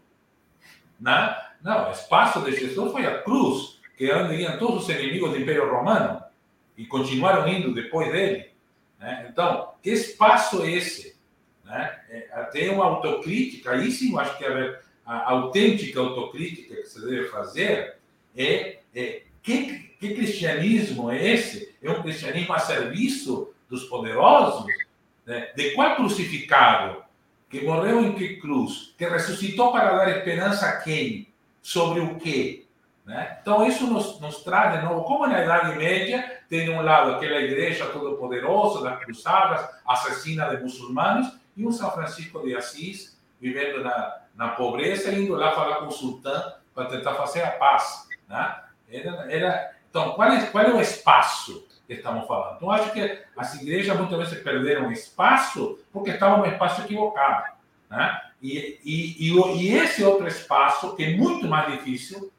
Não, 1.00 1.36
não, 1.62 1.90
o 1.90 1.92
espaço 1.92 2.42
de 2.42 2.56
Jesus 2.58 2.92
foi 2.92 3.06
a 3.06 3.22
cruz, 3.22 3.80
que 3.96 4.12
onde 4.12 4.36
iam 4.36 4.58
todos 4.58 4.84
os 4.84 4.90
inimigos 4.90 5.32
do 5.32 5.38
Império 5.38 5.70
Romano 5.70 6.27
e 6.78 6.86
continuaram 6.86 7.48
indo 7.48 7.74
depois 7.74 8.12
dele. 8.12 8.52
Né? 9.00 9.28
Então, 9.32 9.74
que 9.82 9.90
espaço 9.90 10.64
é 10.64 10.72
esse? 10.72 11.18
Né? 11.66 12.00
É, 12.10 12.44
tem 12.52 12.70
uma 12.70 12.86
autocrítica, 12.86 13.72
aí 13.72 13.92
sim 13.92 14.18
acho 14.18 14.38
que 14.38 14.46
a, 14.46 14.80
a, 15.06 15.32
autêntica 15.32 16.00
autocrítica 16.00 16.76
que 16.76 16.88
você 16.88 17.02
deve 17.02 17.30
fazer 17.30 17.98
é, 18.36 18.80
é 18.96 19.24
que, 19.42 19.96
que 20.00 20.14
cristianismo 20.14 21.10
é 21.10 21.26
esse? 21.34 21.76
É 21.82 21.90
um 21.90 22.02
cristianismo 22.02 22.54
a 22.54 22.60
serviço 22.60 23.54
dos 23.70 23.86
poderosos? 23.86 24.66
Né? 25.26 25.52
De 25.56 25.72
qual 25.72 25.96
crucificado? 25.96 27.04
Que 27.50 27.62
morreu 27.62 28.04
em 28.04 28.14
que 28.14 28.38
cruz? 28.38 28.94
Que 28.98 29.06
ressuscitou 29.06 29.72
para 29.72 29.96
dar 29.96 30.18
esperança 30.18 30.68
a 30.68 30.78
quem? 30.82 31.28
Sobre 31.62 32.02
o 32.02 32.16
quê? 32.16 32.66
Né? 33.06 33.38
Então, 33.42 33.66
isso 33.66 33.88
nos, 33.88 34.20
nos 34.20 34.44
traz 34.44 34.78
de 34.78 34.86
novo, 34.86 35.06
como 35.06 35.26
na 35.28 35.42
Idade 35.42 35.78
Média, 35.78 36.37
tem 36.50 36.70
um 36.70 36.82
lado 36.82 37.12
aquela 37.12 37.40
igreja 37.40 37.88
todo-poderosa 37.88 38.82
das 38.84 39.00
cruzadas, 39.00 39.70
assassina 39.86 40.56
de 40.56 40.64
muçulmanos, 40.64 41.38
e 41.56 41.66
um 41.66 41.72
São 41.72 41.92
Francisco 41.92 42.42
de 42.42 42.56
Assis 42.56 43.18
vivendo 43.40 43.84
na, 43.84 44.22
na 44.36 44.50
pobreza, 44.50 45.12
indo 45.12 45.36
lá 45.36 45.52
falar 45.52 45.78
com 45.78 45.88
o 45.88 45.92
sultão 45.92 46.54
para 46.74 46.86
tentar 46.86 47.16
fazer 47.16 47.44
a 47.44 47.52
paz. 47.52 48.08
Né? 48.28 48.56
Era, 48.90 49.32
era, 49.32 49.72
então, 49.90 50.12
qual 50.12 50.30
é, 50.30 50.46
qual 50.46 50.64
é 50.64 50.74
o 50.74 50.82
espaço 50.82 51.68
que 51.88 51.94
estamos 51.94 52.28
falando? 52.28 52.58
Então, 52.58 52.72
acho 52.72 52.92
que 52.92 53.24
as 53.36 53.56
igrejas 53.56 53.98
muitas 53.98 54.18
vezes 54.18 54.44
perderam 54.44 54.92
espaço 54.92 55.80
porque 55.92 56.12
estavam 56.12 56.40
no 56.40 56.46
espaço 56.46 56.82
equivocado. 56.82 57.52
Né? 57.90 58.22
E, 58.42 58.80
e, 58.84 59.32
e, 59.32 59.58
e 59.58 59.76
esse 59.76 60.04
outro 60.04 60.28
espaço, 60.28 60.96
que 60.96 61.04
é 61.04 61.18
muito 61.18 61.48
mais 61.48 61.72
difícil, 61.72 62.32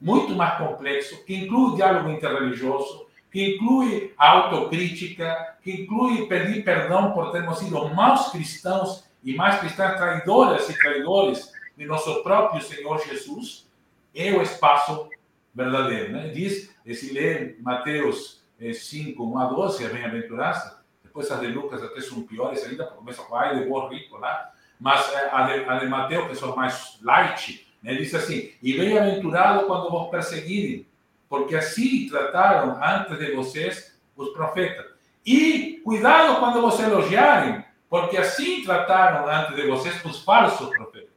muito 0.00 0.34
mais 0.34 0.56
complexo, 0.56 1.24
que 1.24 1.34
inclui 1.34 1.72
o 1.72 1.76
diálogo 1.76 2.10
interreligioso, 2.10 3.06
que 3.30 3.54
inclui 3.54 4.12
a 4.18 4.30
autocrítica, 4.30 5.56
que 5.62 5.82
inclui 5.82 6.26
pedir 6.26 6.64
perdão 6.64 7.12
por 7.12 7.30
termos 7.30 7.58
sido 7.58 7.88
maus 7.94 8.30
cristãos 8.30 9.04
e 9.22 9.34
mais 9.34 9.60
cristãs 9.60 9.96
traidoras 9.96 10.68
e 10.68 10.78
traidores 10.78 11.52
de 11.76 11.86
nosso 11.86 12.22
próprio 12.22 12.60
Senhor 12.60 12.98
Jesus, 13.06 13.68
é 14.14 14.32
o 14.32 14.42
espaço 14.42 15.08
verdadeiro. 15.54 16.12
Né? 16.12 16.28
Diz, 16.28 16.74
se 16.86 17.12
lê 17.12 17.56
Mateus 17.60 18.42
5, 18.58 19.22
1 19.22 19.38
a 19.38 19.44
12, 19.46 19.86
a 19.86 19.88
bem-aventurança, 19.88 20.82
depois 21.02 21.30
as 21.30 21.40
de 21.40 21.46
Lucas 21.48 21.82
até 21.82 22.00
são 22.00 22.22
piores 22.22 22.64
ainda, 22.64 22.86
começa 22.86 23.22
com 23.22 23.34
a 23.34 23.52
de 23.52 23.64
bom 23.64 23.88
rico 23.88 24.16
lá, 24.16 24.52
mas 24.78 25.12
eh, 25.12 25.28
a 25.32 25.42
de, 25.42 25.64
a 25.64 25.78
de 25.78 25.86
Mateus, 25.86 26.28
que 26.28 26.34
são 26.34 26.54
mais 26.54 26.98
light, 27.02 27.66
né? 27.82 27.94
diz 27.94 28.14
assim, 28.14 28.52
e 28.62 28.76
bem-aventurado 28.76 29.66
quando 29.66 29.90
vos 29.90 30.10
perseguirem, 30.10 30.86
porque 31.30 31.54
assim 31.54 32.08
trataram 32.08 32.76
antes 32.82 33.16
de 33.16 33.30
vocês 33.36 33.96
os 34.16 34.30
profetas. 34.30 34.84
E 35.24 35.80
cuidado 35.84 36.40
quando 36.40 36.60
vocês 36.60 36.88
elogiarem, 36.88 37.64
porque 37.88 38.16
assim 38.16 38.64
trataram 38.64 39.28
antes 39.28 39.54
de 39.54 39.68
vocês 39.68 40.04
os 40.04 40.24
falsos 40.24 40.68
profetas. 40.70 41.08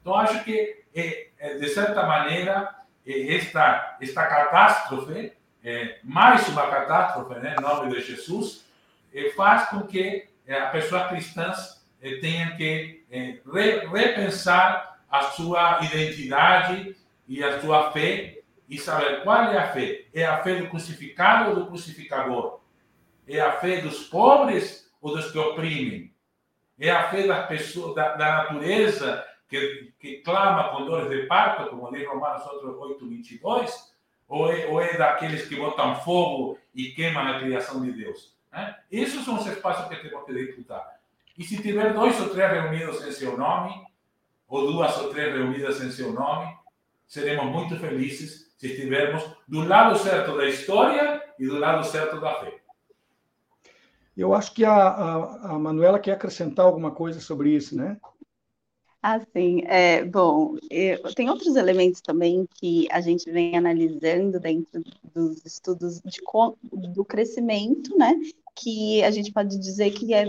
Então, 0.00 0.14
acho 0.16 0.44
que, 0.44 0.84
é, 0.94 1.28
é, 1.38 1.54
de 1.54 1.68
certa 1.70 2.06
maneira, 2.06 2.74
é, 3.06 3.36
esta, 3.36 3.96
esta 4.02 4.26
catástrofe, 4.26 5.32
mais 6.02 6.46
uma 6.48 6.66
catástrofe, 6.66 7.40
né, 7.40 7.56
em 7.58 7.62
nome 7.62 7.94
de 7.94 8.02
Jesus, 8.02 8.66
faz 9.34 9.70
com 9.70 9.80
que 9.86 10.28
a 10.46 10.66
pessoa 10.66 11.08
cristã 11.08 11.54
tenha 12.20 12.54
que 12.54 13.02
repensar 13.90 14.98
a 15.10 15.22
sua 15.30 15.78
identidade 15.82 16.94
e 17.26 17.42
a 17.42 17.62
sua 17.62 17.92
fé 17.92 18.43
e 18.68 18.78
saber 18.78 19.22
qual 19.22 19.52
é 19.52 19.58
a 19.58 19.72
fé. 19.72 20.06
É 20.12 20.24
a 20.24 20.42
fé 20.42 20.56
do 20.56 20.68
crucificado 20.68 21.50
ou 21.50 21.56
do 21.56 21.66
crucificador? 21.66 22.60
É 23.26 23.40
a 23.40 23.52
fé 23.52 23.80
dos 23.80 24.04
pobres 24.04 24.90
ou 25.00 25.14
dos 25.14 25.30
que 25.30 25.38
oprimem? 25.38 26.12
É 26.78 26.90
a 26.90 27.08
fé 27.08 27.26
das 27.26 27.46
pessoas, 27.46 27.94
da, 27.94 28.16
da 28.16 28.36
natureza 28.38 29.24
que, 29.48 29.92
que, 29.98 30.16
clama 30.18 30.70
com 30.70 30.84
dores 30.84 31.08
de 31.08 31.26
parto, 31.26 31.70
como 31.70 31.92
diz 31.92 32.06
Romanos 32.06 32.42
8, 32.46 33.08
22? 33.08 33.94
Ou 34.26 34.50
é, 34.50 34.66
ou 34.66 34.80
é 34.80 34.96
daqueles 34.96 35.46
que 35.46 35.56
botam 35.56 35.96
fogo 35.96 36.58
e 36.74 36.90
queimam 36.92 37.26
a 37.26 37.38
criação 37.38 37.82
de 37.82 37.92
Deus? 37.92 38.34
Né? 38.50 38.74
Esses 38.90 39.24
são 39.24 39.36
os 39.36 39.46
espaços 39.46 39.86
que 39.88 39.96
temos 39.96 40.24
que 40.24 40.32
disputar. 40.32 41.00
E 41.36 41.44
se 41.44 41.60
tiver 41.60 41.92
dois 41.92 42.18
ou 42.20 42.30
três 42.30 42.50
reunidos 42.50 43.06
em 43.06 43.12
seu 43.12 43.36
nome, 43.36 43.74
ou 44.48 44.72
duas 44.72 44.96
ou 44.98 45.10
três 45.10 45.34
reunidas 45.34 45.82
em 45.82 45.90
seu 45.90 46.12
nome, 46.12 46.56
seremos 47.06 47.46
muito 47.46 47.76
felizes 47.78 48.43
se 48.56 48.68
estivermos 48.68 49.24
do 49.46 49.60
lado 49.66 49.98
certo 49.98 50.36
da 50.36 50.48
história 50.48 51.22
e 51.38 51.46
do 51.46 51.58
lado 51.58 51.84
certo 51.84 52.20
da 52.20 52.34
fé. 52.34 52.60
Eu 54.16 54.32
acho 54.32 54.54
que 54.54 54.64
a, 54.64 54.72
a, 54.72 55.54
a 55.54 55.58
Manuela 55.58 55.98
quer 55.98 56.12
acrescentar 56.12 56.64
alguma 56.64 56.92
coisa 56.92 57.20
sobre 57.20 57.50
isso, 57.50 57.76
né? 57.76 57.96
Ah, 59.02 59.20
sim. 59.36 59.62
É, 59.66 60.02
bom, 60.04 60.56
eu, 60.70 61.12
tem 61.14 61.28
outros 61.28 61.56
elementos 61.56 62.00
também 62.00 62.48
que 62.54 62.88
a 62.90 63.02
gente 63.02 63.30
vem 63.30 63.54
analisando 63.54 64.40
dentro 64.40 64.82
dos 65.12 65.44
estudos 65.44 66.00
de, 66.00 66.22
do 66.94 67.04
crescimento, 67.04 67.94
né? 67.98 68.14
Que 68.56 69.02
a 69.02 69.10
gente 69.10 69.30
pode 69.30 69.58
dizer 69.58 69.90
que 69.90 70.14
é 70.14 70.24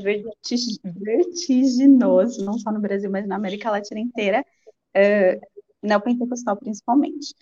vertiginoso, 0.83 2.43
não 2.43 2.59
só 2.59 2.69
no 2.71 2.81
Brasil, 2.81 3.09
mas 3.09 3.25
na 3.25 3.35
América 3.35 3.71
Latina 3.71 4.01
inteira, 4.01 4.43
é, 4.93 5.39
neopentecostal 5.81 6.57
principalmente 6.57 7.33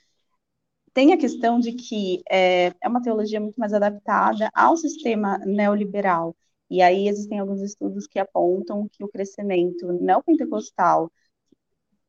tem 0.93 1.13
a 1.13 1.17
questão 1.17 1.59
de 1.59 1.73
que 1.73 2.21
é, 2.29 2.73
é 2.81 2.87
uma 2.87 3.01
teologia 3.01 3.39
muito 3.39 3.59
mais 3.59 3.73
adaptada 3.73 4.49
ao 4.53 4.77
sistema 4.77 5.37
neoliberal. 5.39 6.35
E 6.69 6.81
aí 6.81 7.07
existem 7.07 7.39
alguns 7.39 7.61
estudos 7.61 8.07
que 8.07 8.19
apontam 8.19 8.87
que 8.91 9.03
o 9.03 9.07
crescimento 9.07 9.91
neopentecostal, 9.93 11.11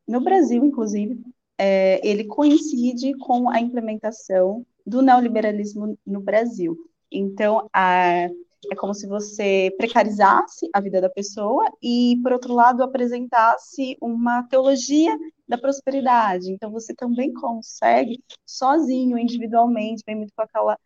no 0.07 0.21
Brasil, 0.21 0.63
inclusive, 0.63 1.19
é, 1.57 2.05
ele 2.07 2.25
coincide 2.25 3.15
com 3.17 3.49
a 3.49 3.59
implementação 3.59 4.65
do 4.85 5.01
neoliberalismo 5.01 5.97
no 6.05 6.21
Brasil. 6.21 6.77
Então, 7.11 7.69
a, 7.73 8.27
é 8.71 8.75
como 8.75 8.93
se 8.93 9.07
você 9.07 9.73
precarizasse 9.77 10.67
a 10.73 10.81
vida 10.81 11.01
da 11.01 11.09
pessoa 11.09 11.65
e, 11.81 12.19
por 12.23 12.33
outro 12.33 12.53
lado, 12.53 12.83
apresentasse 12.83 13.97
uma 14.01 14.43
teologia 14.43 15.15
da 15.47 15.57
prosperidade. 15.57 16.51
Então, 16.51 16.71
você 16.71 16.93
também 16.93 17.33
consegue, 17.33 18.23
sozinho, 18.45 19.17
individualmente, 19.17 20.03
vem 20.05 20.15
muito 20.15 20.33
com 20.35 20.41
aquela 20.41 20.77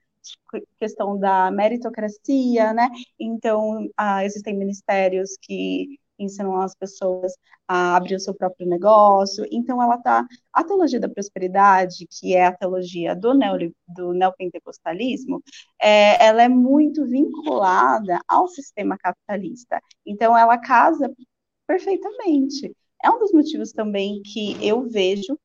questão 0.78 1.18
da 1.18 1.50
meritocracia, 1.52 2.74
né? 2.74 2.90
Então, 3.20 3.88
ah, 3.98 4.26
existem 4.26 4.58
ministérios 4.58 5.38
que 5.42 6.00
ensinam 6.20 6.62
as 6.62 6.76
pessoas 6.76 7.34
a 7.68 7.96
abrir 7.96 8.16
o 8.16 8.20
seu 8.20 8.34
próprio 8.34 8.68
negócio. 8.68 9.46
Então, 9.52 9.82
ela 9.82 9.98
tá 9.98 10.26
a 10.54 10.64
teologia 10.64 11.00
da 11.00 11.10
prosperidade, 11.10 12.08
que 12.10 12.36
é 12.36 12.46
a 12.46 12.56
teologia 12.56 13.16
do, 13.16 13.34
neo, 13.34 13.74
do 13.88 14.14
neopentecostalismo, 14.14 15.42
é, 15.82 16.24
ela 16.26 16.44
é 16.44 16.50
muito 16.50 17.06
vinculada 17.06 18.20
ao 18.28 18.48
sistema 18.48 18.98
capitalista. 18.98 19.80
Então, 20.06 20.38
ela 20.38 20.58
casa 20.58 21.12
perfeitamente. 21.68 22.76
É 23.04 23.10
um 23.10 23.20
dos 23.20 23.32
motivos 23.32 23.72
também 23.72 24.22
que 24.24 24.58
eu 24.66 24.90
vejo 24.90 25.40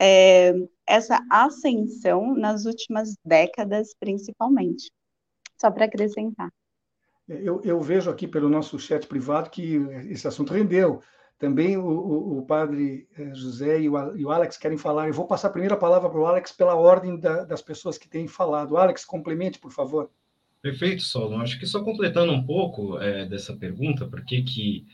é, 0.00 0.54
essa 0.86 1.20
ascensão 1.30 2.34
nas 2.34 2.64
últimas 2.64 3.14
décadas, 3.24 3.94
principalmente. 3.98 4.90
Só 5.60 5.70
para 5.70 5.84
acrescentar. 5.84 6.50
Eu, 7.30 7.60
eu, 7.64 7.80
vejo 7.80 8.10
aqui 8.10 8.26
pelo 8.26 8.48
nosso 8.48 8.76
chat 8.76 9.06
privado 9.06 9.50
que 9.50 9.76
esse 10.08 10.26
assunto 10.26 10.52
rendeu. 10.52 11.00
Também 11.38 11.76
o, 11.76 11.86
o, 11.86 12.38
o 12.38 12.42
padre 12.42 13.06
eh, 13.16 13.32
José 13.32 13.80
e 13.80 13.88
o, 13.88 14.16
e 14.16 14.24
o, 14.24 14.30
Alex 14.30 14.56
querem 14.56 14.76
falar. 14.76 15.06
Eu 15.06 15.14
vou 15.14 15.26
passar 15.26 15.48
a 15.48 15.52
primeira 15.52 15.76
palavra 15.76 16.10
para 16.10 16.20
o 16.20 16.26
Alex 16.26 16.50
pela 16.50 16.74
ordem 16.74 17.18
da, 17.18 17.44
das 17.44 17.62
pessoas 17.62 17.96
que 17.96 18.08
têm 18.08 18.26
falado. 18.26 18.76
Alex, 18.76 19.04
complemente, 19.04 19.60
por 19.60 19.70
favor. 19.70 20.10
Perfeito, 20.60 21.02
Solon. 21.02 21.40
Acho 21.40 21.58
que 21.58 21.66
só 21.66 21.82
completando 21.84 22.32
um 22.32 22.44
pouco 22.44 22.98
é, 22.98 23.24
dessa 23.24 23.56
pergunta, 23.56 24.06
por 24.06 24.24
que, 24.24 24.42
que 24.42 24.86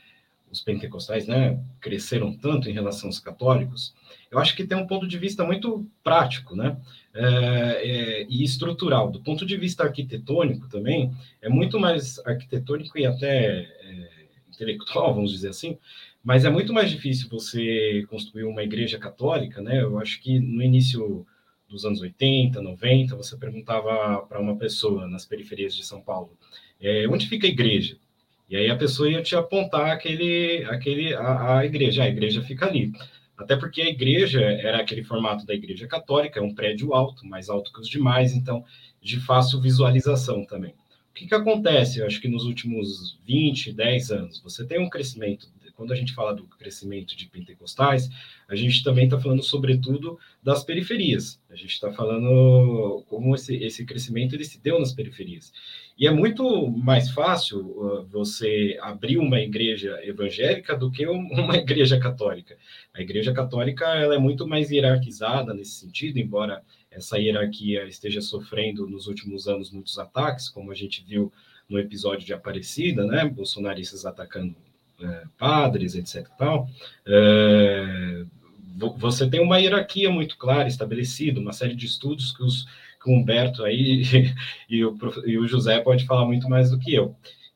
os 0.51 0.61
pentecostais 0.61 1.27
né, 1.27 1.61
cresceram 1.79 2.35
tanto 2.35 2.69
em 2.69 2.73
relação 2.73 3.09
aos 3.09 3.19
católicos, 3.19 3.93
eu 4.31 4.39
acho 4.39 4.55
que 4.55 4.65
tem 4.65 4.77
um 4.77 4.87
ponto 4.87 5.07
de 5.07 5.17
vista 5.17 5.43
muito 5.43 5.85
prático, 6.03 6.55
né? 6.55 6.77
É, 7.13 7.23
é, 7.23 8.27
e 8.29 8.43
estrutural. 8.43 9.09
Do 9.09 9.21
ponto 9.21 9.45
de 9.45 9.57
vista 9.57 9.83
arquitetônico 9.83 10.67
também, 10.67 11.11
é 11.41 11.49
muito 11.49 11.79
mais 11.79 12.19
arquitetônico 12.19 12.97
e 12.97 13.05
até 13.05 13.61
é, 13.61 14.09
intelectual, 14.49 15.13
vamos 15.15 15.31
dizer 15.31 15.49
assim, 15.49 15.77
mas 16.23 16.45
é 16.45 16.49
muito 16.49 16.73
mais 16.73 16.91
difícil 16.91 17.29
você 17.29 18.05
construir 18.09 18.43
uma 18.43 18.63
igreja 18.63 18.99
católica, 18.99 19.61
né? 19.61 19.81
Eu 19.81 19.97
acho 19.97 20.21
que 20.21 20.39
no 20.39 20.61
início 20.61 21.25
dos 21.67 21.85
anos 21.85 22.01
80, 22.01 22.61
90, 22.61 23.15
você 23.15 23.37
perguntava 23.37 24.21
para 24.27 24.39
uma 24.39 24.55
pessoa 24.57 25.07
nas 25.07 25.25
periferias 25.25 25.75
de 25.75 25.85
São 25.85 26.01
Paulo, 26.01 26.37
é, 26.79 27.07
onde 27.07 27.27
fica 27.27 27.47
a 27.47 27.49
igreja? 27.49 27.97
E 28.49 28.55
aí 28.55 28.69
a 28.69 28.75
pessoa 28.75 29.09
ia 29.09 29.21
te 29.21 29.35
apontar 29.35 29.91
aquele, 29.91 30.63
aquele, 30.65 31.13
a, 31.13 31.59
a 31.59 31.65
igreja, 31.65 32.03
a 32.03 32.07
igreja 32.07 32.41
fica 32.41 32.65
ali. 32.65 32.91
Até 33.37 33.55
porque 33.55 33.81
a 33.81 33.89
igreja 33.89 34.41
era 34.41 34.79
aquele 34.79 35.03
formato 35.03 35.45
da 35.45 35.53
igreja 35.53 35.87
católica, 35.87 36.39
é 36.39 36.43
um 36.43 36.55
prédio 36.55 36.93
alto, 36.93 37.25
mais 37.25 37.49
alto 37.49 37.71
que 37.71 37.79
os 37.79 37.87
demais, 37.87 38.33
então 38.33 38.63
de 39.01 39.19
fácil 39.19 39.61
visualização 39.61 40.45
também. 40.45 40.71
O 40.71 41.13
que, 41.13 41.27
que 41.27 41.35
acontece? 41.35 41.99
Eu 41.99 42.05
acho 42.05 42.21
que 42.21 42.27
nos 42.27 42.45
últimos 42.45 43.19
20, 43.25 43.73
10 43.73 44.11
anos, 44.11 44.41
você 44.41 44.65
tem 44.65 44.79
um 44.79 44.89
crescimento 44.89 45.49
quando 45.77 45.93
a 45.93 45.95
gente 45.95 46.13
fala 46.13 46.33
do 46.33 46.43
crescimento 46.45 47.15
de 47.15 47.27
pentecostais, 47.27 48.09
a 48.49 48.55
gente 48.55 48.83
também 48.83 49.05
está 49.05 49.19
falando, 49.19 49.43
sobretudo, 49.43 50.19
das 50.41 50.63
periferias. 50.63 51.39
A 51.51 51.55
gente 51.55 51.73
está 51.73 51.93
falando 51.93 53.03
como 53.07 53.35
esse, 53.35 53.55
esse 53.63 53.85
crescimento 53.85 54.33
ele 54.33 54.43
se 54.43 54.59
deu 54.59 54.79
nas 54.79 54.91
periferias. 54.91 55.53
E 55.95 56.07
é 56.07 56.11
muito 56.11 56.67
mais 56.67 57.11
fácil 57.11 57.59
uh, 57.59 58.05
você 58.07 58.75
abrir 58.81 59.19
uma 59.19 59.39
igreja 59.39 59.99
evangélica 60.03 60.75
do 60.75 60.89
que 60.89 61.05
uma 61.07 61.55
igreja 61.55 61.99
católica. 61.99 62.57
A 62.91 62.99
igreja 62.99 63.31
católica 63.31 63.85
ela 63.85 64.15
é 64.15 64.19
muito 64.19 64.47
mais 64.47 64.71
hierarquizada 64.71 65.53
nesse 65.53 65.73
sentido, 65.73 66.17
embora 66.17 66.63
essa 66.89 67.19
hierarquia 67.19 67.85
esteja 67.85 68.19
sofrendo 68.19 68.89
nos 68.89 69.05
últimos 69.05 69.47
anos 69.47 69.71
muitos 69.71 69.99
ataques, 69.99 70.49
como 70.49 70.71
a 70.71 70.75
gente 70.75 71.03
viu 71.03 71.31
no 71.69 71.77
episódio 71.77 72.25
de 72.25 72.33
Aparecida, 72.33 73.05
né? 73.05 73.25
Bolsonaristas 73.25 74.05
atacando 74.05 74.55
é, 75.01 75.23
padres, 75.37 75.95
etc. 75.95 76.27
Tal, 76.37 76.69
é, 77.05 78.25
você 78.97 79.29
tem 79.29 79.41
uma 79.41 79.57
hierarquia 79.57 80.09
muito 80.11 80.37
clara, 80.37 80.67
estabelecida, 80.67 81.39
uma 81.39 81.53
série 81.53 81.75
de 81.75 81.85
estudos 81.85 82.31
que, 82.31 82.43
os, 82.43 82.65
que 83.01 83.09
o 83.09 83.13
Humberto 83.13 83.63
aí 83.63 84.03
e 84.69 84.85
o, 84.85 84.97
e 85.25 85.37
o 85.37 85.47
José 85.47 85.79
pode 85.79 86.05
falar 86.05 86.25
muito 86.25 86.49
mais 86.49 86.69
do 86.71 86.79
que 86.79 86.93
eu. 86.93 87.15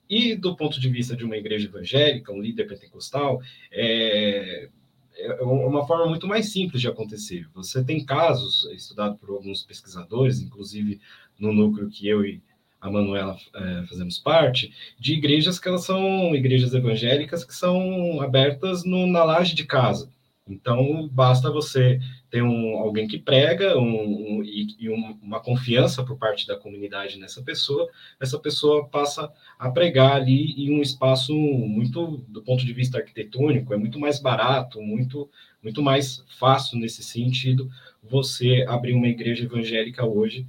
E 0.09 0.35
do 0.35 0.55
ponto 0.55 0.79
de 0.79 0.89
vista 0.89 1.15
de 1.15 1.23
uma 1.23 1.37
igreja 1.37 1.67
evangélica, 1.67 2.33
um 2.33 2.41
líder 2.41 2.67
pentecostal, 2.67 3.41
é, 3.71 4.67
é 5.15 5.41
uma 5.43 5.85
forma 5.85 6.07
muito 6.07 6.27
mais 6.27 6.51
simples 6.51 6.81
de 6.81 6.87
acontecer. 6.87 7.47
Você 7.53 7.83
tem 7.83 8.03
casos 8.03 8.65
estudados 8.73 9.19
por 9.19 9.29
alguns 9.29 9.63
pesquisadores, 9.63 10.41
inclusive 10.41 10.99
no 11.39 11.53
núcleo 11.53 11.89
que 11.89 12.07
eu 12.07 12.25
e 12.25 12.41
a 12.81 12.89
Manuela 12.89 13.37
é, 13.53 13.85
fazemos 13.85 14.17
parte, 14.17 14.73
de 14.99 15.13
igrejas 15.13 15.59
que 15.59 15.67
elas 15.67 15.85
são 15.85 16.35
igrejas 16.35 16.73
evangélicas 16.73 17.45
que 17.45 17.53
são 17.53 18.19
abertas 18.19 18.83
no, 18.83 19.05
na 19.05 19.23
laje 19.23 19.53
de 19.53 19.63
casa. 19.63 20.09
Então, 20.49 21.07
basta 21.09 21.51
você 21.51 21.99
ter 22.29 22.41
um, 22.41 22.77
alguém 22.77 23.07
que 23.07 23.19
prega 23.19 23.77
um, 23.77 24.39
um, 24.39 24.43
e, 24.43 24.75
e 24.79 24.89
uma 24.89 25.39
confiança 25.39 26.03
por 26.03 26.17
parte 26.17 26.47
da 26.47 26.57
comunidade 26.57 27.19
nessa 27.19 27.43
pessoa, 27.43 27.87
essa 28.19 28.39
pessoa 28.39 28.87
passa 28.87 29.31
a 29.59 29.69
pregar 29.69 30.13
ali 30.13 30.53
em 30.57 30.75
um 30.75 30.81
espaço 30.81 31.33
muito, 31.33 32.23
do 32.27 32.41
ponto 32.41 32.65
de 32.65 32.73
vista 32.73 32.97
arquitetônico, 32.97 33.73
é 33.73 33.77
muito 33.77 33.99
mais 33.99 34.19
barato, 34.19 34.81
muito, 34.81 35.29
muito 35.63 35.81
mais 35.81 36.23
fácil 36.39 36.79
nesse 36.79 37.03
sentido 37.03 37.69
você 38.03 38.65
abrir 38.67 38.93
uma 38.93 39.07
igreja 39.07 39.45
evangélica 39.45 40.05
hoje 40.05 40.47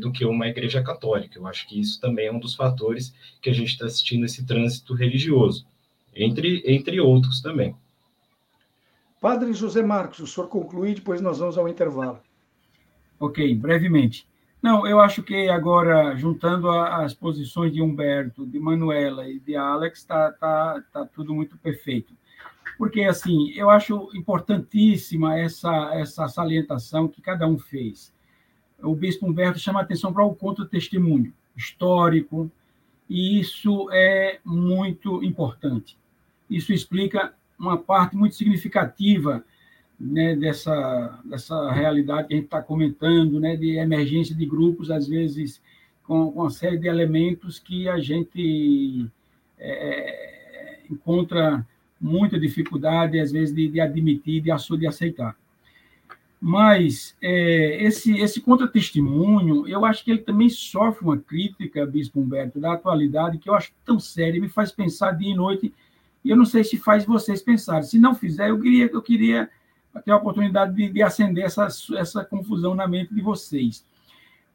do 0.00 0.10
que 0.10 0.24
uma 0.24 0.48
igreja 0.48 0.82
católica. 0.82 1.38
Eu 1.38 1.46
acho 1.46 1.68
que 1.68 1.78
isso 1.78 2.00
também 2.00 2.26
é 2.26 2.32
um 2.32 2.38
dos 2.38 2.54
fatores 2.54 3.14
que 3.40 3.50
a 3.50 3.52
gente 3.52 3.68
está 3.68 3.86
assistindo 3.86 4.24
esse 4.24 4.44
trânsito 4.46 4.94
religioso, 4.94 5.66
entre, 6.14 6.62
entre 6.66 7.00
outros 7.00 7.40
também. 7.40 7.76
Padre 9.20 9.52
José 9.52 9.82
Marcos, 9.82 10.20
o 10.20 10.26
senhor 10.26 10.48
conclui, 10.48 10.94
depois 10.94 11.20
nós 11.20 11.38
vamos 11.38 11.58
ao 11.58 11.68
intervalo. 11.68 12.20
Ok, 13.18 13.54
brevemente. 13.54 14.26
Não, 14.62 14.86
eu 14.86 15.00
acho 15.00 15.22
que 15.22 15.48
agora, 15.48 16.16
juntando 16.16 16.70
as 16.70 17.14
posições 17.14 17.72
de 17.72 17.80
Humberto, 17.80 18.46
de 18.46 18.58
Manuela 18.58 19.28
e 19.28 19.38
de 19.38 19.54
Alex, 19.54 20.00
está 20.00 20.32
tá, 20.32 20.82
tá 20.92 21.06
tudo 21.06 21.34
muito 21.34 21.56
perfeito. 21.58 22.14
Porque, 22.78 23.02
assim, 23.02 23.52
eu 23.52 23.70
acho 23.70 24.10
importantíssima 24.14 25.38
essa, 25.38 25.94
essa 25.94 26.28
salientação 26.28 27.08
que 27.08 27.22
cada 27.22 27.46
um 27.46 27.58
fez 27.58 28.12
o 28.82 28.94
bispo 28.94 29.26
Humberto 29.26 29.58
chama 29.58 29.80
atenção 29.80 30.12
para 30.12 30.24
o 30.24 30.34
contra-testemunho 30.34 31.32
histórico, 31.56 32.50
e 33.08 33.40
isso 33.40 33.88
é 33.92 34.38
muito 34.44 35.22
importante. 35.22 35.96
Isso 36.50 36.72
explica 36.72 37.32
uma 37.58 37.78
parte 37.78 38.16
muito 38.16 38.34
significativa 38.34 39.44
né, 39.98 40.36
dessa, 40.36 41.18
dessa 41.24 41.72
realidade 41.72 42.28
que 42.28 42.34
a 42.34 42.36
gente 42.36 42.46
está 42.46 42.62
comentando, 42.62 43.40
né, 43.40 43.56
de 43.56 43.76
emergência 43.78 44.34
de 44.34 44.44
grupos, 44.44 44.90
às 44.90 45.08
vezes 45.08 45.60
com, 46.06 46.30
com 46.30 46.40
uma 46.40 46.50
série 46.50 46.78
de 46.78 46.86
elementos 46.86 47.58
que 47.58 47.88
a 47.88 47.98
gente 47.98 49.06
é, 49.58 50.80
encontra 50.90 51.66
muita 52.00 52.38
dificuldade, 52.38 53.18
às 53.18 53.32
vezes, 53.32 53.54
de, 53.54 53.68
de 53.68 53.80
admitir, 53.80 54.42
de, 54.42 54.78
de 54.78 54.86
aceitar. 54.86 55.36
Mas 56.40 57.16
é, 57.20 57.82
esse, 57.82 58.18
esse 58.18 58.40
contra-testemunho, 58.40 59.66
eu 59.66 59.84
acho 59.84 60.04
que 60.04 60.10
ele 60.10 60.20
também 60.20 60.48
sofre 60.48 61.04
uma 61.04 61.16
crítica, 61.16 61.86
Bispo 61.86 62.20
Humberto, 62.20 62.60
da 62.60 62.74
atualidade, 62.74 63.38
que 63.38 63.48
eu 63.48 63.54
acho 63.54 63.72
tão 63.84 63.98
séria, 63.98 64.40
me 64.40 64.48
faz 64.48 64.70
pensar 64.70 65.12
dia 65.12 65.32
e 65.32 65.34
noite, 65.34 65.74
e 66.22 66.30
eu 66.30 66.36
não 66.36 66.44
sei 66.44 66.62
se 66.62 66.76
faz 66.76 67.04
vocês 67.04 67.42
pensarem. 67.42 67.84
Se 67.84 67.98
não 67.98 68.14
fizer, 68.14 68.50
eu 68.50 68.60
queria, 68.60 68.90
eu 68.92 69.02
queria 69.02 69.50
ter 70.04 70.10
a 70.10 70.16
oportunidade 70.16 70.74
de, 70.74 70.90
de 70.90 71.02
acender 71.02 71.44
essa, 71.44 71.68
essa 71.96 72.24
confusão 72.24 72.74
na 72.74 72.86
mente 72.86 73.14
de 73.14 73.20
vocês. 73.20 73.86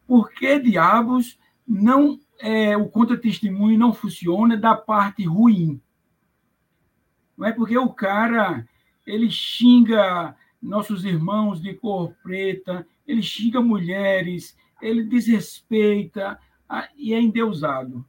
Por 0.05 0.29
que 0.31 0.59
diabos 0.59 1.39
não 1.67 2.19
é, 2.39 2.75
o 2.75 2.87
contra-testemunho 2.89 3.79
não 3.79 3.93
funciona 3.93 4.57
da 4.57 4.75
parte 4.75 5.23
ruim? 5.25 5.81
Não 7.37 7.47
é 7.47 7.51
porque 7.51 7.77
o 7.77 7.89
cara 7.89 8.67
ele 9.05 9.31
xinga 9.31 10.35
nossos 10.61 11.03
irmãos 11.05 11.61
de 11.61 11.73
cor 11.73 12.13
preta, 12.21 12.85
ele 13.07 13.23
xinga 13.23 13.61
mulheres, 13.61 14.55
ele 14.81 15.03
desrespeita 15.03 16.39
e 16.95 17.13
é 17.13 17.19
endeusado. 17.19 18.05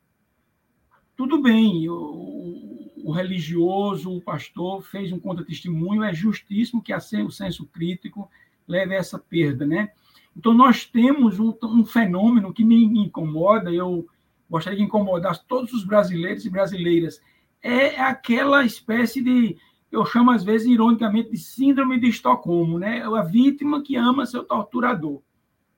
Tudo 1.17 1.41
bem, 1.41 1.89
o, 1.89 2.93
o 3.05 3.13
religioso, 3.13 4.15
o 4.15 4.21
pastor 4.21 4.83
fez 4.83 5.13
um 5.13 5.19
contra-testemunho, 5.19 6.03
é 6.03 6.13
justíssimo 6.13 6.83
que 6.83 6.93
o 6.95 7.31
senso 7.31 7.67
crítico 7.67 8.31
leve 8.67 8.95
a 8.95 8.99
essa 8.99 9.19
perda, 9.19 9.67
né? 9.67 9.91
Então, 10.37 10.55
nós 10.55 10.87
temos 10.87 11.39
um, 11.39 11.55
um 11.63 11.85
fenômeno 11.85 12.53
que 12.53 12.65
me 12.65 12.85
incomoda, 12.85 13.71
eu 13.71 14.07
gostaria 14.49 14.79
de 14.79 14.85
incomodar 14.85 15.39
todos 15.45 15.73
os 15.73 15.85
brasileiros 15.85 16.45
e 16.47 16.51
brasileiras, 16.51 17.21
é 17.63 18.01
aquela 18.01 18.65
espécie 18.65 19.23
de 19.23 19.57
eu 19.93 20.07
chamo 20.07 20.31
às 20.31 20.43
vezes 20.43 20.67
ironicamente 20.67 21.31
de 21.31 21.37
síndrome 21.37 22.01
de 22.01 22.09
Estocolmo, 22.09 22.79
né? 22.79 23.03
A 23.03 23.23
vítima 23.23 23.83
que 23.83 23.95
ama 23.95 24.25
seu 24.25 24.43
torturador, 24.43 25.21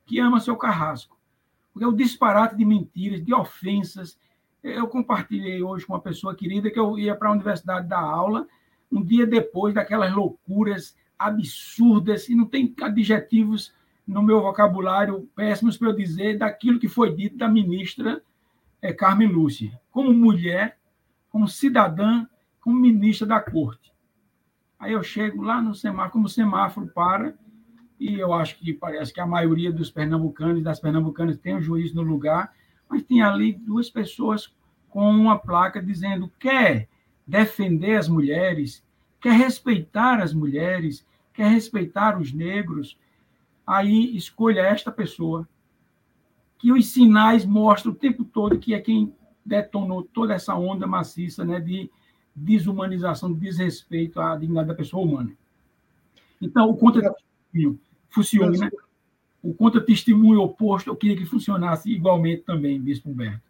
que 0.07 0.21
ama 0.21 0.39
seu 0.39 0.57
carrasco. 0.57 1.19
Porque 1.73 1.85
é 1.85 1.89
o 1.89 1.93
disparate 1.93 2.57
de 2.57 2.65
mentiras, 2.65 3.21
de 3.21 3.35
ofensas. 3.35 4.17
Eu 4.63 4.87
compartilhei 4.87 5.61
hoje 5.61 5.85
com 5.85 5.95
uma 5.95 6.01
pessoa 6.01 6.33
querida 6.33 6.71
que 6.71 6.79
eu 6.79 6.97
ia 6.97 7.17
para 7.17 7.29
a 7.29 7.33
universidade 7.33 7.89
dar 7.89 8.01
aula, 8.01 8.47
um 8.91 9.03
dia 9.03 9.27
depois 9.27 9.75
daquelas 9.75 10.15
loucuras 10.15 10.97
absurdas, 11.19 12.29
e 12.29 12.37
não 12.37 12.47
tem 12.47 12.73
adjetivos 12.83 13.75
no 14.07 14.23
meu 14.23 14.41
vocabulário 14.41 15.29
péssimos 15.35 15.77
para 15.77 15.89
eu 15.89 15.97
dizer 15.97 16.39
daquilo 16.39 16.79
que 16.79 16.89
foi 16.89 17.13
dito 17.13 17.37
da 17.37 17.49
ministra 17.49 18.23
é, 18.81 18.93
Carmen 18.93 19.29
Lúcia, 19.29 19.81
como 19.91 20.13
mulher, 20.13 20.79
como 21.31 21.49
cidadã, 21.49 22.27
como 22.61 22.79
ministra 22.79 23.27
da 23.27 23.41
corte. 23.41 23.94
Aí 24.79 24.93
eu 24.93 25.03
chego 25.03 25.43
lá 25.43 25.63
no 25.63 25.75
semáforo, 25.75 26.13
como 26.13 26.27
o 26.27 26.29
semáforo 26.29 26.87
para, 26.89 27.35
e 27.99 28.19
eu 28.19 28.33
acho 28.33 28.59
que 28.59 28.73
parece 28.73 29.13
que 29.13 29.21
a 29.21 29.27
maioria 29.27 29.73
dos 29.73 29.91
pernambucanos 29.91 30.61
e 30.61 30.65
das 30.65 30.81
pernambucanas 30.81 31.39
tem 31.39 31.57
um 31.57 31.63
juiz 31.63 31.95
no 31.95 32.03
lugar, 32.03 32.53
mas 32.89 33.03
tem 33.03 33.23
ali 33.23 33.53
duas 33.53 33.89
pessoas 33.89 34.55
com 34.91 35.11
uma 35.11 35.39
placa 35.39 35.83
dizendo 35.83 36.31
quer 36.39 36.89
defender 37.27 37.97
as 37.97 38.09
mulheres, 38.09 38.85
quer 39.21 39.33
respeitar 39.33 40.21
as 40.21 40.35
mulheres, 40.35 41.07
quer 41.33 41.49
respeitar 41.49 42.21
os 42.21 42.33
negros, 42.33 42.99
aí 43.67 44.15
escolha 44.17 44.61
esta 44.61 44.93
pessoa, 44.93 45.49
que 46.59 46.73
os 46.73 46.93
sinais 46.93 47.45
mostram 47.45 47.93
o 47.93 47.97
tempo 47.97 48.25
todo 48.25 48.59
que 48.59 48.75
é 48.75 48.81
quem 48.81 49.15
detonou 49.45 50.03
toda 50.03 50.35
essa 50.35 50.55
onda 50.55 50.87
maciça 50.87 51.45
né, 51.45 51.61
de 51.61 51.91
desumanização, 52.35 53.33
desrespeito 53.33 54.21
à 54.21 54.37
dignidade 54.37 54.69
da 54.69 54.75
pessoa 54.75 55.05
humana. 55.05 55.31
Então, 56.41 56.69
o 56.69 56.77
contra-testemunho 56.77 57.79
funciona, 58.11 58.59
né? 58.59 58.71
O 59.43 59.55
contra-testemunho 59.55 60.41
oposto, 60.41 60.89
eu 60.91 60.97
queria 60.97 61.17
que 61.17 61.27
funcionasse 61.27 61.91
igualmente 61.91 62.43
também, 62.43 62.81
Bispo 62.81 63.11
Humberto. 63.11 63.43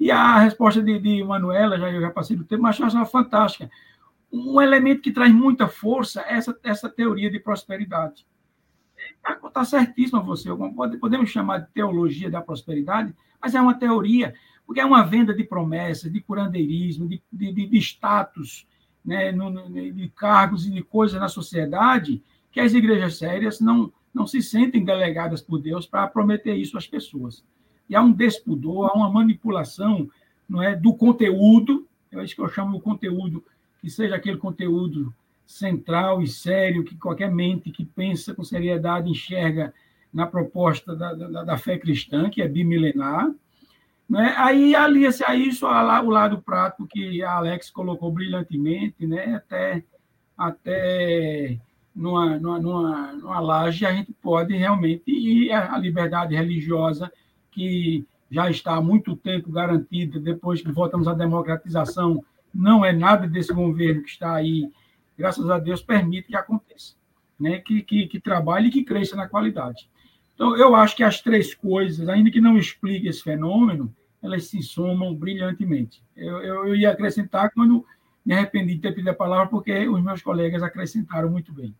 E 0.00 0.10
a 0.10 0.38
resposta 0.38 0.82
de, 0.82 0.98
de 0.98 1.22
Manuela, 1.22 1.78
já, 1.78 1.90
eu 1.90 2.00
já 2.00 2.10
passei 2.10 2.36
do 2.36 2.44
tempo, 2.44 2.62
mas 2.62 2.78
eu 2.78 2.86
acho 2.86 3.06
fantástica. 3.06 3.70
Um 4.32 4.60
elemento 4.60 5.02
que 5.02 5.12
traz 5.12 5.32
muita 5.32 5.68
força 5.68 6.22
é 6.22 6.34
essa, 6.34 6.58
essa 6.64 6.88
teoria 6.88 7.30
de 7.30 7.38
prosperidade. 7.38 8.26
Está 8.96 9.34
tá 9.50 9.64
certíssima 9.64 10.20
você, 10.20 10.48
podemos 11.00 11.30
chamar 11.30 11.58
de 11.58 11.70
teologia 11.72 12.30
da 12.30 12.40
prosperidade, 12.40 13.14
mas 13.40 13.54
é 13.54 13.60
uma 13.60 13.74
teoria, 13.74 14.34
porque 14.66 14.80
é 14.80 14.84
uma 14.84 15.02
venda 15.02 15.34
de 15.34 15.44
promessas, 15.44 16.12
de 16.12 16.20
curandeirismo, 16.20 17.08
de, 17.08 17.22
de, 17.30 17.52
de 17.52 17.78
status, 17.78 18.66
né, 19.04 19.32
de 19.32 20.08
cargos 20.16 20.66
e 20.66 20.70
de 20.70 20.82
coisas 20.82 21.20
na 21.20 21.28
sociedade 21.28 22.22
que 22.50 22.60
as 22.60 22.72
igrejas 22.72 23.16
sérias 23.16 23.60
não, 23.60 23.92
não 24.14 24.26
se 24.26 24.42
sentem 24.42 24.84
delegadas 24.84 25.40
por 25.40 25.58
Deus 25.58 25.86
para 25.86 26.06
prometer 26.06 26.54
isso 26.54 26.76
às 26.76 26.86
pessoas. 26.86 27.44
E 27.88 27.96
há 27.96 28.02
um 28.02 28.12
despudor, 28.12 28.90
há 28.90 28.92
uma 28.94 29.10
manipulação 29.10 30.08
não 30.48 30.62
é, 30.62 30.76
do 30.76 30.94
conteúdo, 30.94 31.86
é 32.12 32.22
isso 32.22 32.34
que 32.34 32.42
eu 32.42 32.48
chamo 32.48 32.76
de 32.76 32.82
conteúdo, 32.82 33.42
que 33.80 33.90
seja 33.90 34.16
aquele 34.16 34.36
conteúdo 34.36 35.12
central 35.46 36.22
e 36.22 36.26
sério 36.28 36.84
que 36.84 36.96
qualquer 36.96 37.30
mente 37.30 37.70
que 37.70 37.84
pensa 37.84 38.34
com 38.34 38.44
seriedade 38.44 39.10
enxerga 39.10 39.74
na 40.12 40.26
proposta 40.26 40.94
da, 40.94 41.14
da, 41.14 41.42
da 41.42 41.58
fé 41.58 41.78
cristã, 41.78 42.28
que 42.28 42.42
é 42.42 42.48
bimilenar. 42.48 43.30
Né? 44.08 44.34
Aí 44.36 44.74
alia-se 44.74 45.24
a 45.24 45.34
isso 45.34 45.66
o 45.66 46.10
lado 46.10 46.42
prático 46.42 46.86
que 46.86 47.22
a 47.22 47.36
Alex 47.36 47.70
colocou 47.70 48.12
brilhantemente, 48.12 49.06
né? 49.06 49.36
até, 49.36 49.84
até 50.36 51.58
numa, 51.94 52.38
numa, 52.38 52.58
numa, 52.58 53.12
numa 53.12 53.40
laje, 53.40 53.86
a 53.86 53.92
gente 53.92 54.12
pode 54.12 54.54
realmente 54.56 55.10
ir 55.10 55.52
à 55.52 55.76
liberdade 55.78 56.34
religiosa, 56.34 57.10
que 57.50 58.06
já 58.30 58.50
está 58.50 58.76
há 58.76 58.80
muito 58.80 59.14
tempo 59.14 59.52
garantida, 59.52 60.18
depois 60.18 60.62
que 60.62 60.72
votamos 60.72 61.06
a 61.06 61.14
democratização, 61.14 62.24
não 62.52 62.84
é 62.84 62.92
nada 62.92 63.26
desse 63.26 63.52
governo 63.52 64.02
que 64.02 64.10
está 64.10 64.34
aí, 64.34 64.70
graças 65.16 65.48
a 65.50 65.58
Deus, 65.58 65.82
permite 65.82 66.28
que 66.28 66.36
aconteça, 66.36 66.94
né? 67.38 67.58
que, 67.58 67.82
que, 67.82 68.06
que 68.06 68.20
trabalhe 68.20 68.68
e 68.68 68.70
que 68.70 68.84
cresça 68.84 69.16
na 69.16 69.28
qualidade. 69.28 69.88
Então, 70.42 70.56
eu 70.56 70.74
acho 70.74 70.96
que 70.96 71.04
as 71.04 71.20
três 71.20 71.54
coisas, 71.54 72.08
ainda 72.08 72.28
que 72.28 72.40
não 72.40 72.58
explique 72.58 73.06
esse 73.06 73.22
fenômeno, 73.22 73.94
elas 74.20 74.46
se 74.46 74.60
somam 74.60 75.14
brilhantemente. 75.14 76.02
Eu, 76.16 76.38
eu, 76.38 76.66
eu 76.66 76.74
ia 76.74 76.90
acrescentar 76.90 77.52
quando 77.52 77.86
me 78.26 78.34
arrependi 78.34 78.74
de 78.74 78.80
ter 78.80 78.90
pedido 78.90 79.10
a 79.10 79.14
palavra, 79.14 79.46
porque 79.46 79.86
os 79.86 80.02
meus 80.02 80.20
colegas 80.20 80.60
acrescentaram 80.60 81.30
muito 81.30 81.52
bem. 81.52 81.72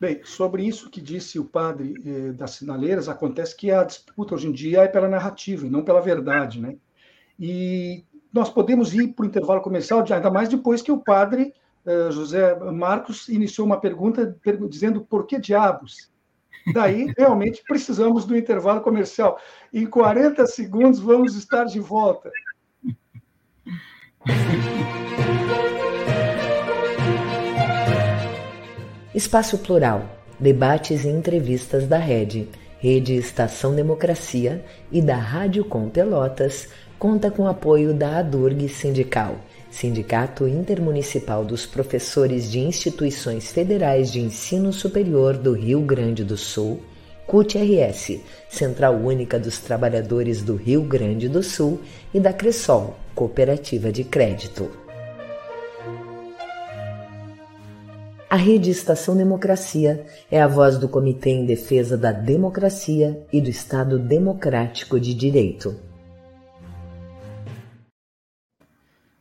Bem, 0.00 0.20
sobre 0.22 0.68
isso 0.68 0.88
que 0.88 1.00
disse 1.00 1.36
o 1.36 1.44
padre 1.44 1.94
eh, 2.06 2.32
das 2.32 2.52
sinaleiras, 2.52 3.08
acontece 3.08 3.56
que 3.56 3.72
a 3.72 3.82
disputa 3.82 4.36
hoje 4.36 4.46
em 4.46 4.52
dia 4.52 4.82
é 4.82 4.88
pela 4.88 5.08
narrativa 5.08 5.66
e 5.66 5.70
não 5.70 5.82
pela 5.82 6.00
verdade, 6.00 6.60
né? 6.60 6.76
E 7.40 8.04
nós 8.32 8.50
podemos 8.50 8.94
ir 8.94 9.08
para 9.08 9.24
o 9.24 9.26
intervalo 9.26 9.62
comercial, 9.62 10.04
ainda 10.08 10.30
mais 10.30 10.48
depois 10.48 10.80
que 10.80 10.92
o 10.92 11.02
padre 11.02 11.52
eh, 11.84 12.08
José 12.12 12.54
Marcos 12.70 13.28
iniciou 13.28 13.66
uma 13.66 13.80
pergunta 13.80 14.38
dizendo 14.70 15.00
por 15.00 15.26
que 15.26 15.40
diabos? 15.40 16.14
Daí, 16.72 17.12
realmente, 17.16 17.62
precisamos 17.66 18.24
do 18.24 18.36
intervalo 18.36 18.80
comercial. 18.80 19.38
Em 19.72 19.86
40 19.86 20.46
segundos, 20.46 20.98
vamos 20.98 21.36
estar 21.36 21.64
de 21.64 21.80
volta. 21.80 22.30
Espaço 29.14 29.56
Plural, 29.58 30.02
debates 30.38 31.04
e 31.04 31.08
entrevistas 31.08 31.86
da 31.86 31.96
Rede, 31.96 32.48
Rede 32.78 33.14
Estação 33.14 33.74
Democracia 33.74 34.64
e 34.92 35.00
da 35.00 35.16
Rádio 35.16 35.64
Com 35.64 35.88
Pelotas, 35.88 36.68
conta 36.98 37.30
com 37.30 37.46
apoio 37.46 37.94
da 37.94 38.18
ADURG 38.18 38.68
Sindical, 38.68 39.36
Sindicato 39.76 40.48
Intermunicipal 40.48 41.44
dos 41.44 41.66
Professores 41.66 42.50
de 42.50 42.58
Instituições 42.60 43.52
Federais 43.52 44.10
de 44.10 44.22
Ensino 44.22 44.72
Superior 44.72 45.36
do 45.36 45.52
Rio 45.52 45.82
Grande 45.82 46.24
do 46.24 46.34
Sul, 46.34 46.80
CUT-RS, 47.26 48.20
Central 48.48 48.94
Única 48.94 49.38
dos 49.38 49.58
Trabalhadores 49.58 50.42
do 50.42 50.56
Rio 50.56 50.80
Grande 50.82 51.28
do 51.28 51.42
Sul 51.42 51.78
e 52.14 52.18
da 52.18 52.32
Cressol, 52.32 52.96
Cooperativa 53.14 53.92
de 53.92 54.02
Crédito. 54.02 54.70
A 58.30 58.36
Rede 58.36 58.70
Estação 58.70 59.14
Democracia 59.14 60.06
é 60.30 60.40
a 60.40 60.48
voz 60.48 60.78
do 60.78 60.88
Comitê 60.88 61.28
em 61.28 61.44
Defesa 61.44 61.98
da 61.98 62.12
Democracia 62.12 63.22
e 63.30 63.42
do 63.42 63.50
Estado 63.50 63.98
Democrático 63.98 64.98
de 64.98 65.12
Direito. 65.12 65.85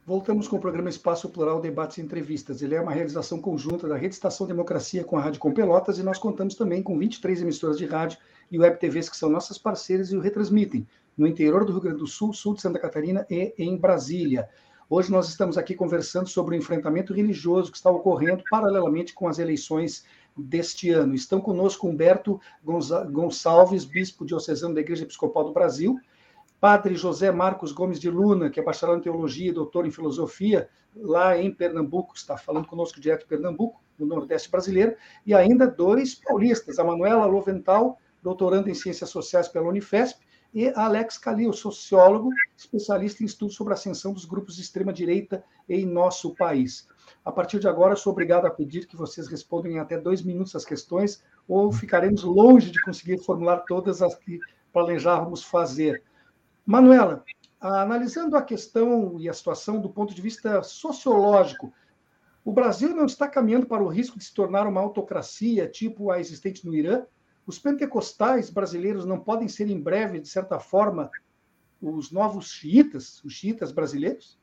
Voltamos 0.07 0.47
com 0.47 0.57
o 0.57 0.59
programa 0.59 0.87
Espaço 0.87 1.27
Plural 1.29 1.59
Debates 1.59 1.97
e 1.97 2.01
Entrevistas. 2.01 2.61
Ele 2.61 2.75
é 2.75 2.79
uma 2.81 2.91
realização 2.91 3.41
conjunta 3.41 3.87
da 3.87 3.97
Rede 3.97 4.13
Estação 4.13 4.45
Democracia 4.45 5.03
com 5.03 5.17
a 5.17 5.21
Rádio 5.21 5.39
Com 5.39 5.51
Pelotas 5.51 5.97
e 5.97 6.03
nós 6.03 6.19
contamos 6.19 6.53
também 6.53 6.83
com 6.83 6.95
23 6.95 7.41
emissoras 7.41 7.75
de 7.75 7.87
rádio 7.87 8.19
e 8.51 8.59
web 8.59 8.79
TVs 8.79 9.09
que 9.09 9.17
são 9.17 9.31
nossas 9.31 9.57
parceiras 9.57 10.11
e 10.11 10.15
o 10.15 10.19
retransmitem 10.19 10.85
no 11.17 11.25
interior 11.25 11.65
do 11.65 11.71
Rio 11.71 11.81
Grande 11.81 11.97
do 11.97 12.05
Sul, 12.05 12.33
sul 12.33 12.53
de 12.53 12.61
Santa 12.61 12.77
Catarina 12.77 13.25
e 13.31 13.55
em 13.57 13.75
Brasília. 13.75 14.47
Hoje 14.87 15.11
nós 15.11 15.27
estamos 15.27 15.57
aqui 15.57 15.73
conversando 15.73 16.29
sobre 16.29 16.55
o 16.55 16.59
enfrentamento 16.59 17.11
religioso 17.11 17.71
que 17.71 17.77
está 17.77 17.89
ocorrendo 17.89 18.43
paralelamente 18.47 19.11
com 19.11 19.27
as 19.27 19.39
eleições 19.39 20.05
deste 20.37 20.91
ano. 20.91 21.15
Estão 21.15 21.41
conosco 21.41 21.87
Humberto 21.87 22.39
Gonçalves, 23.11 23.85
bispo 23.85 24.23
diocesano 24.23 24.75
da 24.75 24.81
Igreja 24.81 25.01
Episcopal 25.01 25.45
do 25.45 25.51
Brasil, 25.51 25.99
Padre 26.66 26.95
José 26.95 27.32
Marcos 27.32 27.72
Gomes 27.72 27.99
de 27.99 28.09
Luna, 28.09 28.49
que 28.49 28.59
é 28.59 28.63
bacharel 28.63 28.97
em 28.97 28.99
teologia 28.99 29.49
e 29.49 29.53
doutor 29.53 29.86
em 29.86 29.91
filosofia, 29.91 30.68
lá 30.95 31.38
em 31.38 31.53
Pernambuco, 31.53 32.16
está 32.16 32.38
falando 32.38 32.66
conosco 32.66 32.99
direto 32.99 33.20
de 33.20 33.28
Pernambuco, 33.28 33.80
no 33.99 34.07
Nordeste 34.07 34.49
brasileiro, 34.49 34.95
e 35.28 35.36
ainda 35.36 35.68
dois 35.68 36.16
paulistas, 36.16 36.80
a 36.80 36.84
Manuela 36.84 37.28
Lovental, 37.28 37.99
doutoranda 38.24 38.68
em 38.68 38.74
Ciências 38.74 39.11
Sociais 39.11 39.47
pela 39.47 39.70
Unifesp, 39.70 40.20
e 40.51 40.70
Alex 40.70 41.20
Calil, 41.20 41.53
sociólogo, 41.53 42.32
especialista 42.57 43.22
em 43.22 43.28
estudos 43.28 43.55
sobre 43.55 43.74
a 43.74 43.76
ascensão 43.76 44.11
dos 44.11 44.26
grupos 44.26 44.55
de 44.55 44.63
extrema-direita 44.63 45.43
em 45.70 45.86
nosso 45.86 46.34
país. 46.34 46.88
A 47.24 47.32
partir 47.32 47.59
de 47.59 47.68
agora, 47.68 47.95
sou 47.95 48.11
obrigado 48.11 48.47
a 48.47 48.49
pedir 48.49 48.88
que 48.88 48.97
vocês 48.97 49.28
respondam 49.28 49.72
em 49.72 49.78
até 49.78 49.99
dois 49.99 50.24
minutos 50.24 50.55
as 50.55 50.66
questões, 50.66 51.24
ou 51.47 51.72
ficaremos 51.72 52.24
longe 52.24 52.72
de 52.72 52.82
conseguir 52.82 53.20
formular 53.20 53.57
todas 53.68 54.01
as 54.01 54.16
que 54.16 54.39
planejávamos 54.74 55.43
fazer. 55.43 56.01
Manuela, 56.66 57.24
analisando 57.59 58.36
a 58.36 58.41
questão 58.41 59.20
e 59.20 59.30
a 59.30 59.34
situação 59.34 59.80
do 59.80 59.89
ponto 59.89 60.13
de 60.16 60.22
vista 60.22 60.63
sociológico, 60.63 61.72
o 62.43 62.51
Brasil 62.51 62.95
não 62.95 63.05
está 63.05 63.28
caminhando 63.28 63.66
para 63.66 63.84
o 63.84 63.88
risco 63.88 64.18
de 64.18 64.26
se 64.26 64.34
tornar 64.34 64.68
uma 64.68 64.82
autocracia, 64.82 65.68
tipo 65.68 66.11
a 66.11 66.20
existente 66.20 66.66
no 66.66 66.76
Irã? 66.76 67.03
Os 67.45 67.59
pentecostais 67.59 68.49
brasileiros 68.49 69.05
não 69.05 69.20
podem 69.20 69.47
ser, 69.47 69.70
em 69.70 69.80
breve, 69.80 70.20
de 70.20 70.28
certa 70.28 70.59
forma, 70.59 71.09
os 71.82 72.11
novos 72.11 72.49
xiitas, 72.49 73.24
os 73.24 73.34
xiitas 73.34 73.72
brasileiros? 73.72 74.39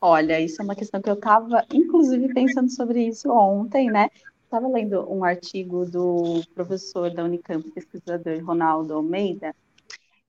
Olha, 0.00 0.40
isso 0.40 0.62
é 0.62 0.64
uma 0.64 0.74
questão 0.74 1.02
que 1.02 1.10
eu 1.10 1.14
estava, 1.14 1.66
inclusive, 1.72 2.32
pensando 2.32 2.70
sobre 2.70 3.06
isso 3.06 3.30
ontem, 3.30 3.90
né? 3.90 4.08
Estava 4.50 4.66
lendo 4.66 5.08
um 5.08 5.22
artigo 5.22 5.86
do 5.86 6.42
professor 6.56 7.08
da 7.14 7.22
Unicamp, 7.22 7.70
pesquisador 7.70 8.44
Ronaldo 8.44 8.94
Almeida, 8.94 9.54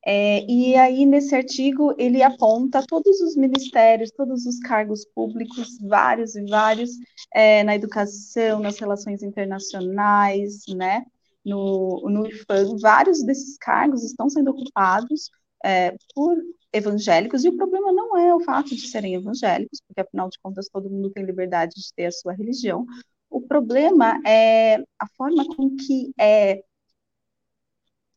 é, 0.06 0.46
e 0.46 0.76
aí, 0.76 1.08
nesse 1.08 1.34
artigo, 1.34 1.96
ele 1.98 2.22
aponta 2.22 2.86
todos 2.88 3.20
os 3.20 3.36
ministérios, 3.36 4.12
todos 4.12 4.46
os 4.46 4.60
cargos 4.60 5.06
públicos, 5.06 5.80
vários 5.82 6.36
e 6.36 6.46
vários, 6.46 6.92
é, 7.34 7.64
na 7.64 7.74
educação, 7.74 8.60
nas 8.60 8.78
relações 8.78 9.24
internacionais, 9.24 10.66
né, 10.70 11.04
no, 11.44 12.08
no 12.08 12.28
IFAM, 12.28 12.78
vários 12.80 13.24
desses 13.26 13.58
cargos 13.58 14.04
estão 14.04 14.30
sendo 14.30 14.52
ocupados 14.52 15.32
é, 15.66 15.96
por 16.14 16.38
evangélicos, 16.72 17.44
e 17.44 17.50
o 17.50 17.58
problema 17.58 17.92
não 17.92 18.16
é 18.16 18.36
o 18.36 18.40
fato 18.40 18.70
de 18.70 18.88
serem 18.88 19.16
evangélicos, 19.16 19.82
porque 19.88 20.02
afinal 20.02 20.30
de 20.30 20.38
contas 20.44 20.70
todo 20.70 20.92
mundo 20.92 21.10
tem 21.10 21.26
liberdade 21.26 21.74
de 21.74 21.92
ter 21.96 22.06
a 22.06 22.12
sua 22.12 22.34
religião, 22.34 22.86
o 23.32 23.42
problema 23.42 24.22
é 24.28 24.76
a 25.00 25.08
forma 25.16 25.46
com 25.56 25.76
que 25.76 26.14
é 26.20 26.64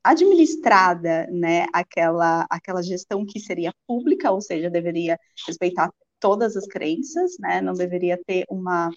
administrada, 0.03 1.27
né, 1.31 1.67
aquela, 1.73 2.47
aquela 2.51 2.83
gestão 2.83 3.25
que 3.25 3.41
seria 3.41 3.73
pública, 3.87 4.31
ou 4.31 4.41
seja, 4.43 4.69
deveria 4.69 5.19
respeitar 5.47 5.91
todas 6.21 6.57
as 6.57 6.67
crenças, 6.67 7.37
né, 7.39 7.63
não 7.63 7.73
deveria 7.73 8.21
ter 8.27 8.45
uma 8.51 8.91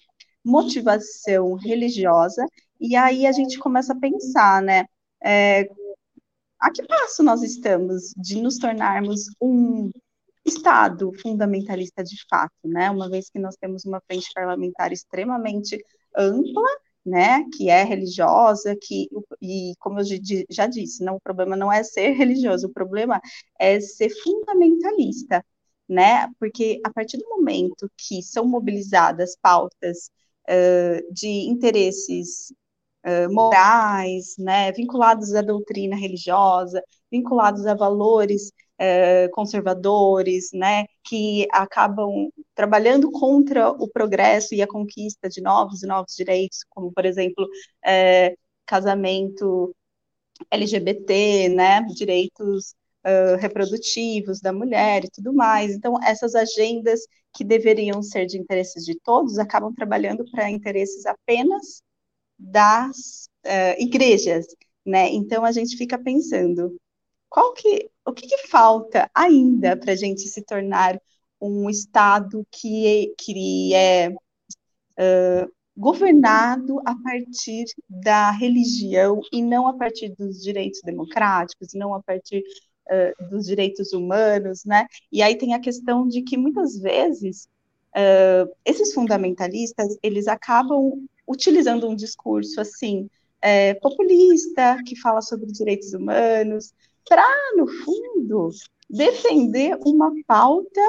motivação 0.44 1.54
religiosa, 1.54 2.44
e 2.80 2.96
aí 2.96 3.26
a 3.26 3.32
gente 3.32 3.58
começa 3.58 3.92
a 3.92 3.98
pensar, 3.98 4.60
né, 4.60 4.84
é, 5.24 5.68
a 6.60 6.70
que 6.70 6.82
passo 6.86 7.22
nós 7.22 7.42
estamos 7.42 8.12
de 8.16 8.42
nos 8.42 8.58
tornarmos 8.58 9.26
um 9.40 9.90
Estado 10.44 11.12
fundamentalista 11.20 12.02
de 12.02 12.16
fato, 12.28 12.66
né, 12.66 12.90
uma 12.90 13.08
vez 13.08 13.30
que 13.30 13.38
nós 13.38 13.54
temos 13.56 13.84
uma 13.84 14.00
frente 14.00 14.30
parlamentar 14.34 14.92
extremamente 14.92 15.78
ampla, 16.18 16.68
né, 17.06 17.44
que 17.56 17.70
é 17.70 17.84
religiosa, 17.84 18.76
que 18.80 19.08
e 19.40 19.72
como 19.78 20.00
eu 20.00 20.04
já 20.50 20.66
disse, 20.66 21.02
não, 21.04 21.16
o 21.16 21.20
problema 21.20 21.56
não 21.56 21.72
é 21.72 21.82
ser 21.82 22.10
religioso, 22.12 22.66
o 22.68 22.72
problema 22.72 23.20
é 23.58 23.80
ser 23.80 24.10
fundamentalista, 24.10 25.44
né? 25.88 26.28
Porque 26.38 26.80
a 26.84 26.92
partir 26.92 27.18
do 27.18 27.28
momento 27.28 27.90
que 27.96 28.22
são 28.22 28.46
mobilizadas 28.46 29.36
pautas 29.40 30.10
uh, 30.48 31.12
de 31.12 31.48
interesses 31.48 32.52
uh, 33.06 33.32
morais, 33.32 34.34
né, 34.38 34.72
vinculados 34.72 35.34
à 35.34 35.40
doutrina 35.42 35.96
religiosa, 35.96 36.82
vinculados 37.10 37.66
a 37.66 37.74
valores 37.74 38.52
uh, 38.80 39.30
conservadores, 39.32 40.50
né, 40.52 40.86
que 41.04 41.46
acabam 41.52 42.30
trabalhando 42.54 43.10
contra 43.10 43.70
o 43.70 43.88
progresso 43.88 44.54
e 44.54 44.62
a 44.62 44.66
conquista 44.66 45.28
de 45.28 45.40
novos 45.40 45.82
e 45.82 45.86
novos 45.86 46.14
direitos, 46.14 46.64
como, 46.70 46.92
por 46.92 47.04
exemplo, 47.04 47.46
casamento 48.66 49.74
LGBT, 50.50 51.48
né, 51.48 51.82
direitos 51.94 52.74
uh, 53.04 53.36
reprodutivos 53.38 54.40
da 54.40 54.52
mulher 54.52 55.04
e 55.04 55.10
tudo 55.10 55.32
mais. 55.32 55.72
Então, 55.74 56.02
essas 56.02 56.34
agendas 56.34 57.00
que 57.34 57.44
deveriam 57.44 58.02
ser 58.02 58.26
de 58.26 58.38
interesses 58.38 58.84
de 58.84 58.98
todos 59.00 59.38
acabam 59.38 59.72
trabalhando 59.74 60.24
para 60.30 60.50
interesses 60.50 61.06
apenas 61.06 61.82
das 62.38 63.28
uh, 63.46 63.82
igrejas, 63.82 64.46
né? 64.86 65.08
Então, 65.10 65.44
a 65.44 65.52
gente 65.52 65.76
fica 65.76 65.98
pensando, 65.98 66.76
qual 67.28 67.52
que, 67.54 67.90
o 68.08 68.12
que, 68.12 68.26
que 68.26 68.48
falta 68.48 69.10
ainda 69.14 69.76
para 69.76 69.92
a 69.92 69.96
gente 69.96 70.22
se 70.22 70.42
tornar 70.42 70.98
um 71.40 71.68
Estado 71.68 72.46
que, 72.50 73.14
que 73.18 73.74
é 73.74 74.08
uh, 74.08 75.52
governado 75.76 76.80
a 76.86 76.94
partir 77.02 77.66
da 77.88 78.30
religião 78.30 79.20
e 79.32 79.42
não 79.42 79.68
a 79.68 79.74
partir 79.74 80.14
dos 80.16 80.42
direitos 80.42 80.80
democráticos, 80.82 81.68
não 81.74 81.94
a 81.94 82.02
partir 82.02 82.42
uh, 82.90 83.28
dos 83.30 83.44
direitos 83.44 83.92
humanos, 83.92 84.64
né? 84.64 84.86
E 85.12 85.22
aí 85.22 85.36
tem 85.36 85.52
a 85.54 85.60
questão 85.60 86.08
de 86.08 86.22
que 86.22 86.36
muitas 86.36 86.78
vezes 86.78 87.46
uh, 87.94 88.50
esses 88.64 88.94
fundamentalistas 88.94 89.96
eles 90.02 90.26
acabam 90.26 91.06
utilizando 91.26 91.86
um 91.86 91.94
discurso 91.94 92.58
assim 92.58 93.08
é, 93.40 93.74
populista 93.74 94.78
que 94.84 94.96
fala 94.96 95.22
sobre 95.22 95.46
direitos 95.52 95.92
humanos 95.92 96.72
para 97.08 97.24
no 97.56 97.66
fundo 97.66 98.50
defender 98.88 99.78
uma 99.84 100.12
pauta 100.26 100.80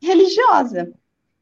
religiosa. 0.00 0.92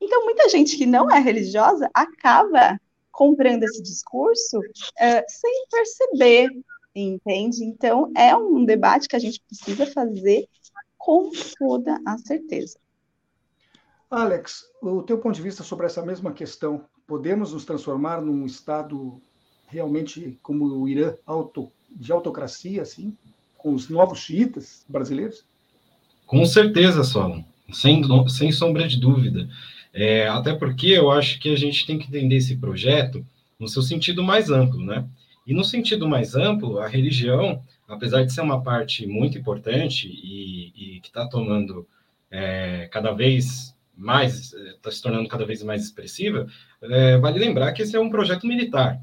Então 0.00 0.24
muita 0.24 0.48
gente 0.48 0.76
que 0.76 0.86
não 0.86 1.11
é 1.11 1.18
religiosa 1.18 1.90
acaba 1.94 2.80
comprando 3.11 3.64
esse 3.64 3.82
discurso 3.82 4.59
uh, 4.59 5.24
sem 5.28 5.66
perceber 5.70 6.50
entende? 6.94 7.64
Então, 7.64 8.11
é 8.16 8.34
um 8.36 8.64
debate 8.64 9.09
que 9.09 9.16
a 9.16 9.18
gente 9.18 9.40
precisa 9.46 9.86
fazer 9.86 10.48
com 10.96 11.30
toda 11.59 12.00
a 12.04 12.18
certeza. 12.18 12.78
Alex, 14.11 14.64
o 14.82 15.02
teu 15.02 15.18
ponto 15.18 15.34
de 15.34 15.42
vista 15.42 15.62
sobre 15.62 15.86
essa 15.86 16.04
mesma 16.04 16.32
questão, 16.32 16.84
podemos 17.06 17.52
nos 17.52 17.64
transformar 17.64 18.20
num 18.20 18.46
Estado 18.46 19.20
realmente 19.66 20.38
como 20.42 20.64
o 20.64 20.88
Irã, 20.88 21.14
auto, 21.26 21.70
de 21.90 22.11
autocracia, 22.11 22.82
assim, 22.82 23.16
com 23.59 23.74
os 23.74 23.90
novos 23.90 24.20
xiitas 24.20 24.84
brasileiros? 24.88 25.44
Com 26.26 26.44
certeza, 26.46 27.04
Solon, 27.04 27.42
sem, 27.72 28.02
sem 28.28 28.52
sombra 28.52 28.88
de 28.88 28.98
dúvida. 28.98 29.48
É, 29.92 30.28
até 30.28 30.54
porque 30.54 30.86
eu 30.86 31.11
acho 31.11 31.38
que 31.40 31.52
a 31.52 31.56
gente 31.56 31.86
tem 31.86 31.98
que 31.98 32.06
entender 32.06 32.36
esse 32.36 32.56
projeto 32.56 33.26
no 33.59 33.68
seu 33.68 33.82
sentido 33.82 34.22
mais 34.22 34.50
amplo, 34.50 34.80
né? 34.80 35.04
E 35.46 35.52
no 35.52 35.64
sentido 35.64 36.06
mais 36.06 36.34
amplo, 36.36 36.78
a 36.78 36.86
religião, 36.86 37.62
apesar 37.88 38.22
de 38.24 38.32
ser 38.32 38.42
uma 38.42 38.62
parte 38.62 39.06
muito 39.06 39.36
importante 39.36 40.06
e, 40.06 40.72
e 40.76 41.00
que 41.00 41.09
está 41.09 41.26
tomando 41.26 41.86
é, 42.30 42.88
cada 42.92 43.12
vez 43.12 43.74
mais, 43.96 44.52
está 44.52 44.90
se 44.90 45.02
tornando 45.02 45.28
cada 45.28 45.44
vez 45.44 45.62
mais 45.62 45.82
expressiva, 45.82 46.46
é, 46.82 47.18
vale 47.18 47.38
lembrar 47.38 47.72
que 47.72 47.82
esse 47.82 47.96
é 47.96 48.00
um 48.00 48.11
projeto 48.11 48.46
militar. 48.46 49.00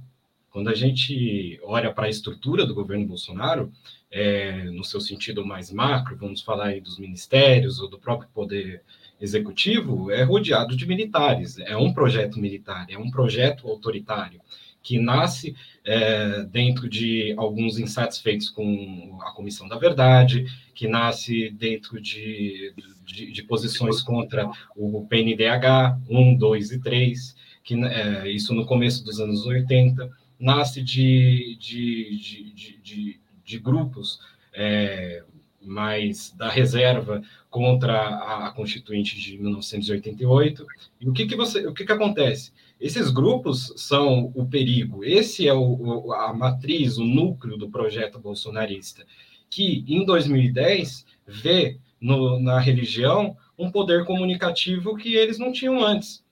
Quando 0.55 0.69
a 0.69 0.73
gente 0.73 1.59
olha 1.63 1.91
para 1.91 2.05
a 2.05 2.09
estrutura 2.09 2.65
do 2.65 2.73
governo 2.73 3.05
Bolsonaro, 3.05 3.73
é, 4.09 4.63
no 4.71 4.85
seu 4.85 5.01
sentido 5.01 5.45
mais 5.45 5.69
macro, 5.69 6.15
vamos 6.15 6.41
falar 6.41 6.67
aí 6.67 6.79
dos 6.79 6.97
ministérios 6.97 7.81
ou 7.81 7.89
do 7.89 7.99
próprio 7.99 8.29
poder 8.33 8.81
executivo, 9.19 10.09
é 10.09 10.23
rodeado 10.23 10.73
de 10.73 10.87
militares. 10.87 11.59
É 11.59 11.75
um 11.75 11.91
projeto 11.91 12.39
militar, 12.39 12.85
é 12.89 12.97
um 12.97 13.11
projeto 13.11 13.67
autoritário 13.67 14.39
que 14.81 14.97
nasce 14.97 15.53
é, 15.83 16.43
dentro 16.43 16.87
de 16.87 17.33
alguns 17.35 17.77
insatisfeitos 17.77 18.49
com 18.49 19.19
a 19.23 19.31
Comissão 19.31 19.67
da 19.67 19.77
Verdade, 19.77 20.45
que 20.73 20.87
nasce 20.87 21.49
dentro 21.49 21.99
de, 21.99 22.73
de, 23.03 23.29
de 23.29 23.43
posições 23.43 24.01
contra 24.01 24.49
o 24.73 25.05
PNDH 25.05 25.99
1, 26.09 26.37
2 26.37 26.71
e 26.71 26.79
3, 26.79 27.35
que, 27.61 27.73
é, 27.73 28.31
isso 28.31 28.53
no 28.53 28.65
começo 28.65 29.03
dos 29.03 29.19
anos 29.19 29.45
80, 29.45 30.23
nasce 30.39 30.81
de, 30.81 31.57
de, 31.59 32.53
de, 32.83 33.19
de 33.43 33.59
grupos 33.59 34.19
é, 34.53 35.23
mais 35.61 36.31
da 36.37 36.49
reserva 36.49 37.21
contra 37.49 37.93
a, 37.97 38.47
a, 38.47 38.51
Constituinte 38.51 39.19
de 39.19 39.37
1988. 39.37 40.65
E 41.01 41.09
o 41.09 41.13
que, 41.13 41.25
que, 41.25 41.35
você, 41.35 41.65
o 41.65 41.73
que, 41.73 41.85
que 41.85 41.91
acontece? 41.91 42.51
Esses 42.79 43.09
grupos 43.09 43.73
são 43.77 44.31
o 44.35 44.45
perigo, 44.45 45.03
esse 45.03 45.47
é 45.47 45.53
o, 45.53 46.11
a 46.13 46.33
matriz, 46.33 46.97
o 46.97 47.05
núcleo 47.05 47.57
do 47.57 47.69
projeto 47.69 48.19
bolsonarista, 48.19 49.05
que 49.49 49.85
em 49.87 50.05
2010 50.05 51.05
vê 51.25 51.79
no, 51.99 52.39
na 52.39 52.59
religião 52.59 53.37
um 53.57 53.71
poder 53.71 54.05
comunicativo 54.05 54.97
que 54.97 55.15
eles 55.15 55.39
não 55.39 55.51
tinham 55.51 55.83
antes. 55.83 56.24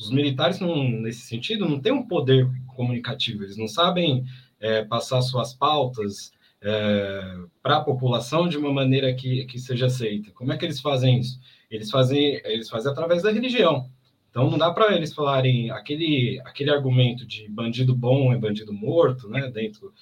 Os 0.00 0.10
militares, 0.10 0.58
não, 0.58 0.82
nesse 0.82 1.20
sentido, 1.20 1.68
não 1.68 1.78
têm 1.78 1.92
um 1.92 2.06
poder 2.06 2.48
comunicativo, 2.68 3.44
eles 3.44 3.58
não 3.58 3.68
sabem 3.68 4.24
é, 4.58 4.82
passar 4.84 5.20
suas 5.20 5.52
pautas 5.52 6.32
é, 6.62 7.36
para 7.62 7.76
a 7.76 7.84
população 7.84 8.48
de 8.48 8.56
uma 8.56 8.72
maneira 8.72 9.12
que, 9.14 9.44
que 9.44 9.58
seja 9.58 9.86
aceita. 9.86 10.30
Como 10.32 10.52
é 10.52 10.56
que 10.56 10.64
eles 10.64 10.80
fazem 10.80 11.20
isso? 11.20 11.38
Eles 11.70 11.90
fazem, 11.90 12.40
eles 12.44 12.68
fazem 12.68 12.90
através 12.90 13.22
da 13.22 13.30
religião. 13.30 13.90
Então 14.30 14.50
não 14.50 14.56
dá 14.56 14.70
para 14.70 14.94
eles 14.94 15.12
falarem 15.12 15.70
aquele, 15.70 16.40
aquele 16.44 16.70
argumento 16.70 17.26
de 17.26 17.48
bandido 17.48 17.94
bom 17.94 18.32
é 18.32 18.38
bandido 18.38 18.72
morto, 18.72 19.28
né? 19.28 19.50
Dentro 19.50 19.92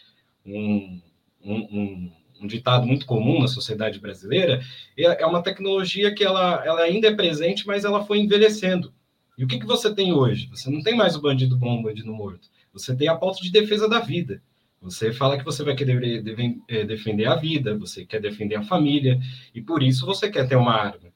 um, 0.44 1.01
um, 1.42 1.55
um, 1.55 2.12
um 2.42 2.46
ditado 2.46 2.86
muito 2.86 3.07
comum 3.07 3.40
na 3.40 3.49
sociedade 3.49 3.99
brasileira, 3.99 4.61
é, 4.96 5.22
é 5.22 5.26
uma 5.26 5.42
tecnologia 5.42 6.14
que 6.14 6.22
ela, 6.22 6.62
ela 6.64 6.82
ainda 6.82 7.09
é 7.09 7.14
presente, 7.14 7.66
mas 7.66 7.84
ela 7.84 8.05
foi 8.05 8.18
envelhecendo. 8.18 8.92
E 9.39 9.45
o 9.45 9.47
que, 9.47 9.61
que 9.61 9.66
você 9.66 9.95
tem 9.95 10.12
hoje? 10.12 10.49
Você 10.51 10.68
não 10.68 10.82
tem 10.82 10.97
mais 10.97 11.14
o 11.14 11.22
bandido 11.22 11.57
bom, 11.57 11.78
o 11.78 11.82
bandido 11.84 12.12
morto. 12.12 12.49
Você 12.72 12.95
tem 12.97 13.07
a 13.07 13.14
pauta 13.14 13.41
de 13.41 13.53
defesa 13.53 13.89
da 13.89 14.01
vida. 14.01 14.43
Você 14.82 15.12
fala 15.12 15.39
que 15.39 15.45
você 15.45 15.62
vai 15.62 15.76
querer 15.76 16.22
é, 16.66 16.84
defender 16.84 17.26
a 17.26 17.36
vida, 17.36 17.78
você 17.78 18.05
quer 18.05 18.20
defender 18.20 18.57
a 18.57 18.64
família, 18.64 19.20
e 19.55 19.61
por 19.61 19.80
isso 19.80 20.05
você 20.05 20.28
quer 20.28 20.49
ter 20.49 20.57
uma 20.57 20.74
arma. 20.74 21.12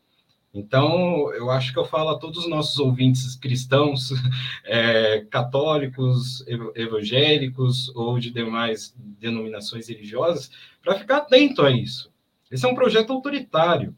Então, 0.55 1.33
eu 1.33 1.51
acho 1.51 1.73
que 1.73 1.79
eu 1.79 1.85
falo 1.85 2.11
a 2.11 2.19
todos 2.19 2.45
os 2.45 2.49
nossos 2.49 2.79
ouvintes 2.79 3.35
cristãos, 3.35 4.11
é, 4.65 5.27
católicos, 5.31 6.45
evangélicos 6.77 7.89
ou 7.95 8.19
de 8.21 8.31
demais 8.31 8.95
denominações 8.99 9.89
religiosas, 9.89 10.51
para 10.81 10.99
ficar 10.99 11.19
atento 11.19 11.63
a 11.63 11.71
isso. 11.71 12.13
Esse 12.51 12.67
é 12.67 12.69
um 12.69 12.75
projeto 12.75 13.13
autoritário. 13.13 13.97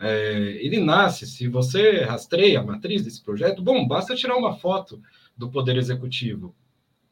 É, 0.00 0.58
ele 0.60 0.78
nasce, 0.78 1.26
se 1.26 1.48
você 1.48 2.02
rastreia 2.04 2.60
a 2.60 2.64
matriz 2.64 3.02
desse 3.02 3.22
projeto, 3.22 3.62
bom, 3.62 3.86
basta 3.86 4.14
tirar 4.14 4.36
uma 4.36 4.54
foto 4.56 5.02
do 5.36 5.50
Poder 5.50 5.76
Executivo. 5.76 6.54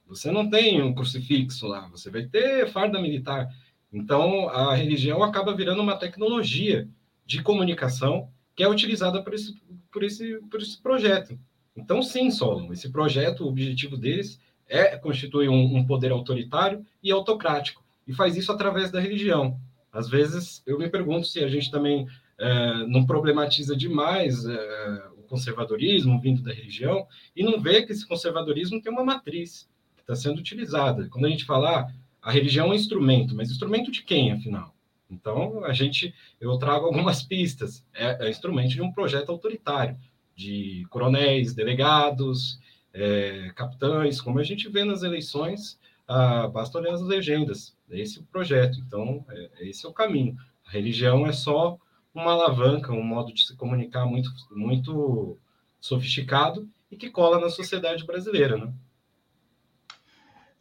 Você 0.07 0.31
não 0.31 0.49
tem 0.49 0.81
um 0.81 0.95
crucifixo 0.95 1.67
lá, 1.67 1.89
você 1.89 2.11
vai 2.11 2.25
ter 2.27 2.69
farda 2.69 3.01
militar. 3.01 3.49
Então, 3.93 4.49
a 4.49 4.75
religião 4.75 5.23
acaba 5.23 5.55
virando 5.55 5.83
uma 5.83 5.97
tecnologia 5.97 6.89
de 7.25 7.43
comunicação 7.43 8.29
que 8.55 8.63
é 8.63 8.69
utilizada 8.69 9.23
por 9.23 9.35
esse, 9.35 9.55
por 9.91 10.05
esse, 10.05 10.39
por 10.51 10.61
esse 10.61 10.81
projeto. 10.81 11.39
Então, 11.77 12.01
sim, 12.03 12.31
Solon, 12.31 12.73
esse 12.73 12.91
projeto, 12.91 13.45
o 13.45 13.49
objetivo 13.49 13.97
deles 13.97 14.41
é 14.69 14.97
constituir 14.97 15.49
um, 15.49 15.77
um 15.77 15.85
poder 15.85 16.13
autoritário 16.13 16.85
e 17.03 17.11
autocrático, 17.11 17.85
e 18.07 18.15
faz 18.15 18.37
isso 18.37 18.51
através 18.51 18.91
da 18.91 19.01
religião. 19.01 19.61
Às 19.93 20.09
vezes, 20.09 20.63
eu 20.67 20.79
me 20.79 20.89
pergunto 20.89 21.27
se 21.27 21.43
a 21.43 21.49
gente 21.49 21.71
também 21.71 22.07
é, 22.39 22.87
não 22.87 23.07
problematiza 23.07 23.77
demais 23.77 24.45
é, 24.45 25.03
o 25.17 25.23
conservadorismo 25.23 26.21
vindo 26.21 26.43
da 26.43 26.53
religião 26.53 27.07
e 27.35 27.43
não 27.43 27.61
vê 27.61 27.83
que 27.83 27.93
esse 27.93 28.07
conservadorismo 28.07 28.81
tem 28.81 28.93
uma 28.93 29.05
matriz 29.05 29.69
que 29.97 30.03
está 30.03 30.15
sendo 30.15 30.39
utilizada. 30.39 31.09
Quando 31.09 31.27
a 31.27 31.31
gente 31.31 31.45
fala, 31.45 31.81
ah, 31.81 31.93
a 32.23 32.31
religião 32.31 32.67
é 32.67 32.71
um 32.71 32.75
instrumento, 32.75 33.35
mas 33.35 33.51
instrumento 33.51 33.91
de 33.91 34.03
quem, 34.03 34.33
afinal? 34.33 34.75
Então, 35.09 35.65
a 35.65 35.73
gente, 35.73 36.13
eu 36.41 36.59
trago 36.59 36.87
algumas 36.87 37.23
pistas. 37.23 37.85
É, 37.95 38.27
é 38.27 38.31
instrumento 38.31 38.71
de 38.71 38.83
um 38.83 38.93
projeto 38.93 39.31
autoritário, 39.31 39.97
de 40.35 40.85
coronéis, 40.91 41.55
delegados, 41.55 42.59
é, 42.93 43.53
capitães, 43.55 44.21
como 44.21 44.39
a 44.39 44.43
gente 44.43 44.69
vê 44.69 44.85
nas 44.85 45.03
eleições, 45.03 45.79
ah, 46.09 46.49
basta 46.49 46.79
olhar 46.79 46.95
as 46.95 47.03
legendas. 47.03 47.77
É 47.91 48.01
esse 48.01 48.19
o 48.19 48.25
projeto, 48.25 48.79
então, 48.81 49.25
é, 49.31 49.69
esse 49.69 49.87
é 49.87 49.89
o 49.89 49.93
caminho. 49.93 50.37
A 50.67 50.71
religião 50.71 51.27
é 51.27 51.33
só 51.33 51.79
uma 52.21 52.33
alavanca, 52.33 52.93
um 52.93 53.03
modo 53.03 53.33
de 53.33 53.47
se 53.47 53.55
comunicar 53.57 54.07
muito, 54.07 54.31
muito 54.51 55.37
sofisticado 55.79 56.69
e 56.91 56.97
que 56.97 57.11
cola 57.11 57.39
na 57.39 57.51
sociedade 57.51 58.05
brasileira, 58.05 58.57
né? 58.57 58.73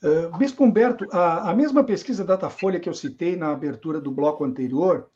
Uh, 0.04 0.38
Bispo 0.38 0.64
Humberto, 0.64 1.08
a, 1.12 1.50
a 1.50 1.56
mesma 1.56 1.84
pesquisa 1.84 2.26
Datafolha 2.26 2.80
que 2.80 2.90
eu 2.90 2.94
citei 2.94 3.36
na 3.36 3.52
abertura 3.52 4.00
do 4.00 4.12
bloco 4.12 4.44
anterior, 4.44 5.10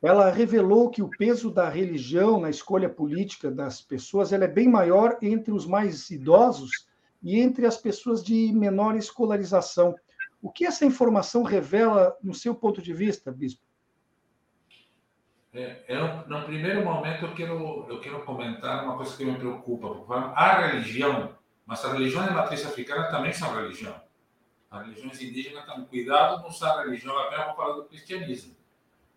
ela 0.00 0.30
revelou 0.30 0.88
que 0.88 1.02
o 1.02 1.10
peso 1.10 1.50
da 1.50 1.68
religião 1.68 2.40
na 2.40 2.48
escolha 2.48 2.88
política 2.88 3.50
das 3.50 3.82
pessoas 3.82 4.32
ela 4.32 4.44
é 4.44 4.48
bem 4.48 4.66
maior 4.66 5.18
entre 5.20 5.52
os 5.52 5.66
mais 5.66 6.08
idosos 6.10 6.86
e 7.22 7.38
entre 7.38 7.66
as 7.66 7.76
pessoas 7.76 8.22
de 8.24 8.50
menor 8.52 8.96
escolarização. 8.96 9.94
O 10.40 10.50
que 10.50 10.64
essa 10.64 10.86
informação 10.86 11.42
revela 11.42 12.16
no 12.22 12.32
seu 12.32 12.54
ponto 12.54 12.80
de 12.80 12.94
vista, 12.94 13.30
Bispo? 13.30 13.69
É, 15.52 15.82
eu, 15.88 16.28
no 16.28 16.44
primeiro 16.44 16.84
momento, 16.84 17.24
eu 17.24 17.34
quero, 17.34 17.86
eu 17.88 18.00
quero 18.00 18.22
comentar 18.22 18.84
uma 18.84 18.96
coisa 18.96 19.16
que 19.16 19.24
me 19.24 19.36
preocupa. 19.36 19.88
A 20.34 20.66
religião, 20.66 21.36
mas 21.66 21.84
a 21.84 21.92
religião 21.92 22.24
de 22.24 22.32
matriz 22.32 22.64
africana 22.64 23.10
também 23.10 23.32
são 23.32 23.54
religião. 23.54 24.00
As 24.70 24.82
religiões 24.82 25.20
indígenas 25.20 25.66
também. 25.66 25.86
Cuidado 25.86 26.40
não 26.40 26.48
usar 26.48 26.78
a 26.78 26.82
religião 26.82 27.18
apenas 27.18 27.46
para 27.46 27.54
falar 27.54 27.74
do 27.74 27.84
cristianismo. 27.84 28.54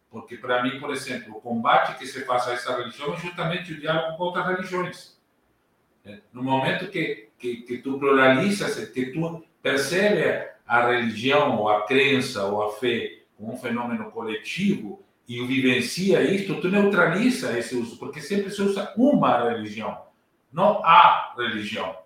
Porque, 0.10 0.36
para 0.38 0.64
mim, 0.64 0.80
por 0.80 0.92
exemplo, 0.92 1.38
o 1.38 1.42
combate 1.42 1.98
que 1.98 2.08
se 2.08 2.26
faz 2.26 2.48
a 2.48 2.54
essa 2.54 2.76
religião 2.76 3.14
é 3.14 3.18
justamente 3.18 3.74
o 3.74 3.80
diálogo 3.80 4.18
com 4.18 4.24
outras 4.24 4.48
religiões. 4.48 5.20
É, 6.04 6.20
no 6.32 6.44
momento 6.44 6.90
que, 6.90 7.30
que, 7.38 7.58
que 7.58 7.78
tu 7.78 8.00
pluralizas, 8.00 8.90
que 8.90 9.06
tu 9.08 9.44
percebe 9.62 10.52
a 10.66 10.88
religião, 10.88 11.58
ou 11.60 11.70
a 11.70 11.86
crença, 11.86 12.44
ou 12.46 12.64
a 12.64 12.74
fé 12.74 13.20
como 13.38 13.54
um 13.54 13.58
fenômeno 13.58 14.12
coletivo, 14.12 15.03
e 15.28 15.42
vivencia 15.46 16.22
isto, 16.22 16.60
tu 16.60 16.70
neutraliza 16.70 17.58
esse 17.58 17.76
uso, 17.76 17.98
porque 17.98 18.20
sempre 18.20 18.52
se 18.52 18.62
usa 18.62 18.94
uma 18.98 19.50
religião, 19.50 20.06
não 20.52 20.84
a 20.84 21.34
religião. 21.38 21.98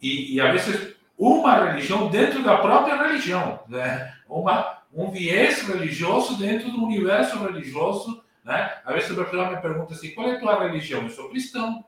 E, 0.00 0.34
e 0.34 0.40
às 0.40 0.52
vezes 0.52 0.96
uma 1.16 1.66
religião 1.66 2.08
dentro 2.08 2.42
da 2.42 2.56
própria 2.58 2.96
religião, 2.96 3.60
né? 3.68 4.14
Uma, 4.28 4.82
um 4.92 5.10
viés 5.10 5.62
religioso 5.62 6.36
dentro 6.36 6.70
do 6.70 6.84
universo 6.84 7.38
religioso, 7.38 8.24
né? 8.42 8.78
Às 8.84 8.94
vezes 8.94 9.18
a 9.18 9.24
pessoa 9.24 9.50
me 9.50 9.60
pergunta 9.60 9.94
assim, 9.94 10.14
qual 10.14 10.28
é 10.28 10.36
a 10.36 10.40
tua 10.40 10.66
religião? 10.66 11.02
Eu 11.02 11.10
sou 11.10 11.28
cristão. 11.28 11.84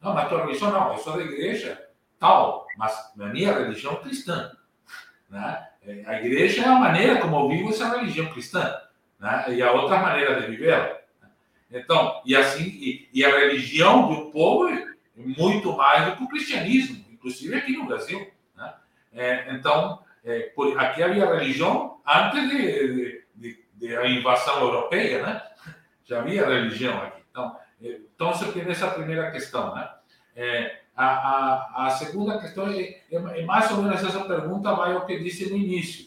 Não, 0.00 0.14
mas 0.14 0.28
tua 0.28 0.44
religião 0.44 0.70
não, 0.70 0.92
eu 0.92 0.98
sou 0.98 1.16
da 1.16 1.22
igreja 1.22 1.82
tal, 2.18 2.66
mas 2.76 3.12
na 3.16 3.26
minha 3.26 3.52
religião 3.52 3.94
é 3.94 3.96
cristã. 3.96 4.52
Né? 5.28 5.68
A 6.06 6.14
igreja 6.20 6.62
é 6.62 6.68
a 6.68 6.78
maneira 6.78 7.20
como 7.20 7.36
eu 7.36 7.48
vivo 7.48 7.70
essa 7.70 7.96
religião 7.96 8.26
cristã 8.26 8.74
né? 9.18 9.46
e 9.48 9.62
a 9.62 9.72
outra 9.72 9.98
maneira 9.98 10.40
de 10.40 10.46
viver. 10.48 11.04
Então, 11.70 12.22
e 12.24 12.36
assim, 12.36 12.64
e, 12.64 13.08
e, 13.12 13.24
a 13.24 13.38
religião 13.38 14.08
do 14.08 14.30
povo 14.30 14.68
é 14.68 14.86
muito 15.16 15.76
mais 15.76 16.06
do 16.06 16.16
que 16.16 16.24
o 16.24 16.28
cristianismo, 16.28 17.04
inclusive 17.10 17.56
aqui 17.56 17.72
no 17.76 17.86
Brasil. 17.86 18.30
Né? 18.54 18.74
É, 19.12 19.52
então, 19.52 20.00
é, 20.24 20.40
por, 20.54 20.78
aqui 20.78 21.02
havia 21.02 21.26
religião 21.26 22.00
antes 22.06 22.48
de, 22.50 23.24
de, 23.34 23.64
de, 23.74 23.96
a 23.96 24.08
invasão 24.08 24.60
europeia, 24.60 25.22
né? 25.22 25.42
Já 26.04 26.20
havia 26.20 26.46
religião 26.46 27.02
aqui. 27.02 27.22
Então, 27.30 27.56
é, 27.82 27.98
então 28.14 28.30
isso 28.30 28.44
aqui 28.44 28.62
nessa 28.62 28.88
primeira 28.88 29.30
questão, 29.30 29.74
né? 29.74 29.90
É, 30.34 30.80
a, 30.96 31.06
a, 31.06 31.86
a, 31.86 31.90
segunda 31.90 32.38
questão 32.38 32.68
é, 32.68 32.80
é, 32.80 33.40
é, 33.40 33.44
mais 33.44 33.70
ou 33.70 33.82
menos 33.82 34.02
essa 34.02 34.24
pergunta 34.24 34.74
vai 34.74 34.92
ao 34.92 35.06
que 35.06 35.18
disse 35.18 35.50
no 35.50 35.56
início. 35.56 36.06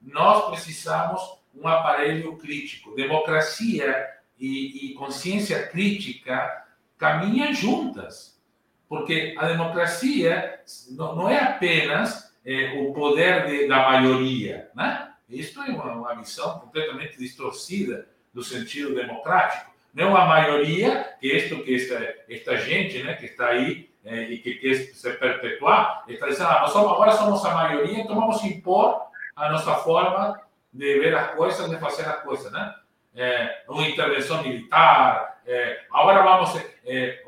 Nós 0.00 0.50
precisamos 0.50 1.37
um 1.54 1.66
aparelho 1.66 2.36
crítico. 2.36 2.94
Democracia 2.94 4.06
e, 4.38 4.90
e 4.90 4.94
consciência 4.94 5.66
crítica 5.68 6.64
caminham 6.96 7.52
juntas, 7.52 8.40
porque 8.88 9.34
a 9.38 9.46
democracia 9.46 10.60
não, 10.90 11.14
não 11.14 11.28
é 11.28 11.38
apenas 11.38 12.34
é, 12.44 12.80
o 12.80 12.92
poder 12.92 13.46
de, 13.46 13.68
da 13.68 13.88
maioria, 13.88 14.70
né? 14.74 15.12
Isto 15.28 15.60
é 15.60 15.68
uma, 15.68 15.92
uma 15.92 16.14
visão 16.14 16.58
completamente 16.58 17.18
distorcida 17.18 18.08
do 18.32 18.42
sentido 18.42 18.94
democrático. 18.94 19.70
Não 19.92 20.16
a 20.16 20.24
maioria, 20.24 21.16
que 21.20 21.26
isto 21.26 21.62
que 21.62 21.74
esta, 21.74 22.14
esta 22.28 22.56
gente, 22.56 23.02
né, 23.02 23.14
que 23.14 23.26
está 23.26 23.48
aí 23.48 23.90
é, 24.04 24.22
e 24.22 24.38
que 24.38 24.54
quer 24.54 24.74
se 24.74 25.10
perpetuar, 25.14 26.04
está 26.08 26.28
dizendo, 26.28 26.48
ah, 26.48 26.60
nós 26.60 26.72
somos, 26.72 26.92
agora 26.92 27.12
somos 27.12 27.44
a 27.44 27.52
maioria, 27.52 28.00
então 28.00 28.16
vamos 28.16 28.42
impor 28.44 29.02
a 29.36 29.50
nossa 29.50 29.74
forma 29.76 30.40
de 30.72 30.98
ver 30.98 31.14
as 31.16 31.34
coisas, 31.34 31.68
de 31.68 31.76
fazer 31.78 32.02
as 32.02 32.22
coisas, 32.22 32.50
né? 32.52 32.74
É, 33.14 33.62
uma 33.68 33.88
intervenção 33.88 34.42
militar, 34.42 35.40
é, 35.46 35.80
agora 35.90 36.22
vamos 36.22 36.54
é, 36.84 37.22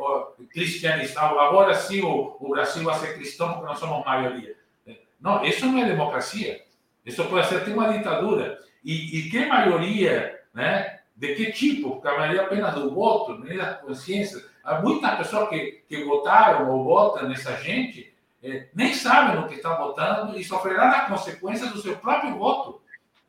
cristianizar, 0.50 1.32
agora 1.32 1.74
sim 1.74 2.02
o, 2.02 2.36
o, 2.38 2.50
Brasil 2.50 2.84
vai 2.84 2.94
ser 2.98 3.14
cristão 3.14 3.54
porque 3.54 3.66
nós 3.66 3.78
somos 3.78 4.04
maioria. 4.04 4.54
É, 4.86 4.96
não, 5.20 5.44
isso 5.44 5.66
não 5.66 5.78
é 5.78 5.86
democracia. 5.86 6.62
Isso 7.04 7.24
pode 7.24 7.48
ser 7.48 7.56
até 7.56 7.72
uma 7.72 7.92
ditadura. 7.92 8.58
E, 8.84 9.18
e 9.18 9.30
que 9.30 9.46
maioria, 9.46 10.38
né? 10.52 11.00
De 11.16 11.34
que 11.34 11.50
tipo? 11.52 11.92
Porque 11.92 12.08
a 12.08 12.18
maioria 12.18 12.42
apenas 12.42 12.74
do 12.74 12.94
voto, 12.94 13.38
nem 13.38 13.56
da 13.56 13.74
consciência. 13.74 14.44
Há 14.62 14.80
muitas 14.80 15.16
pessoas 15.16 15.48
que, 15.48 15.82
que 15.88 16.04
votaram 16.04 16.70
ou 16.70 16.84
votam 16.84 17.28
nessa 17.28 17.56
gente, 17.56 18.14
é, 18.42 18.68
nem 18.74 18.92
sabem 18.92 19.36
no 19.40 19.48
que 19.48 19.54
estão 19.54 19.76
votando 19.76 20.38
e 20.38 20.44
sofrerão 20.44 20.88
as 20.88 21.08
consequências 21.08 21.72
do 21.72 21.80
seu 21.80 21.96
próprio 21.96 22.36
voto 22.36 22.80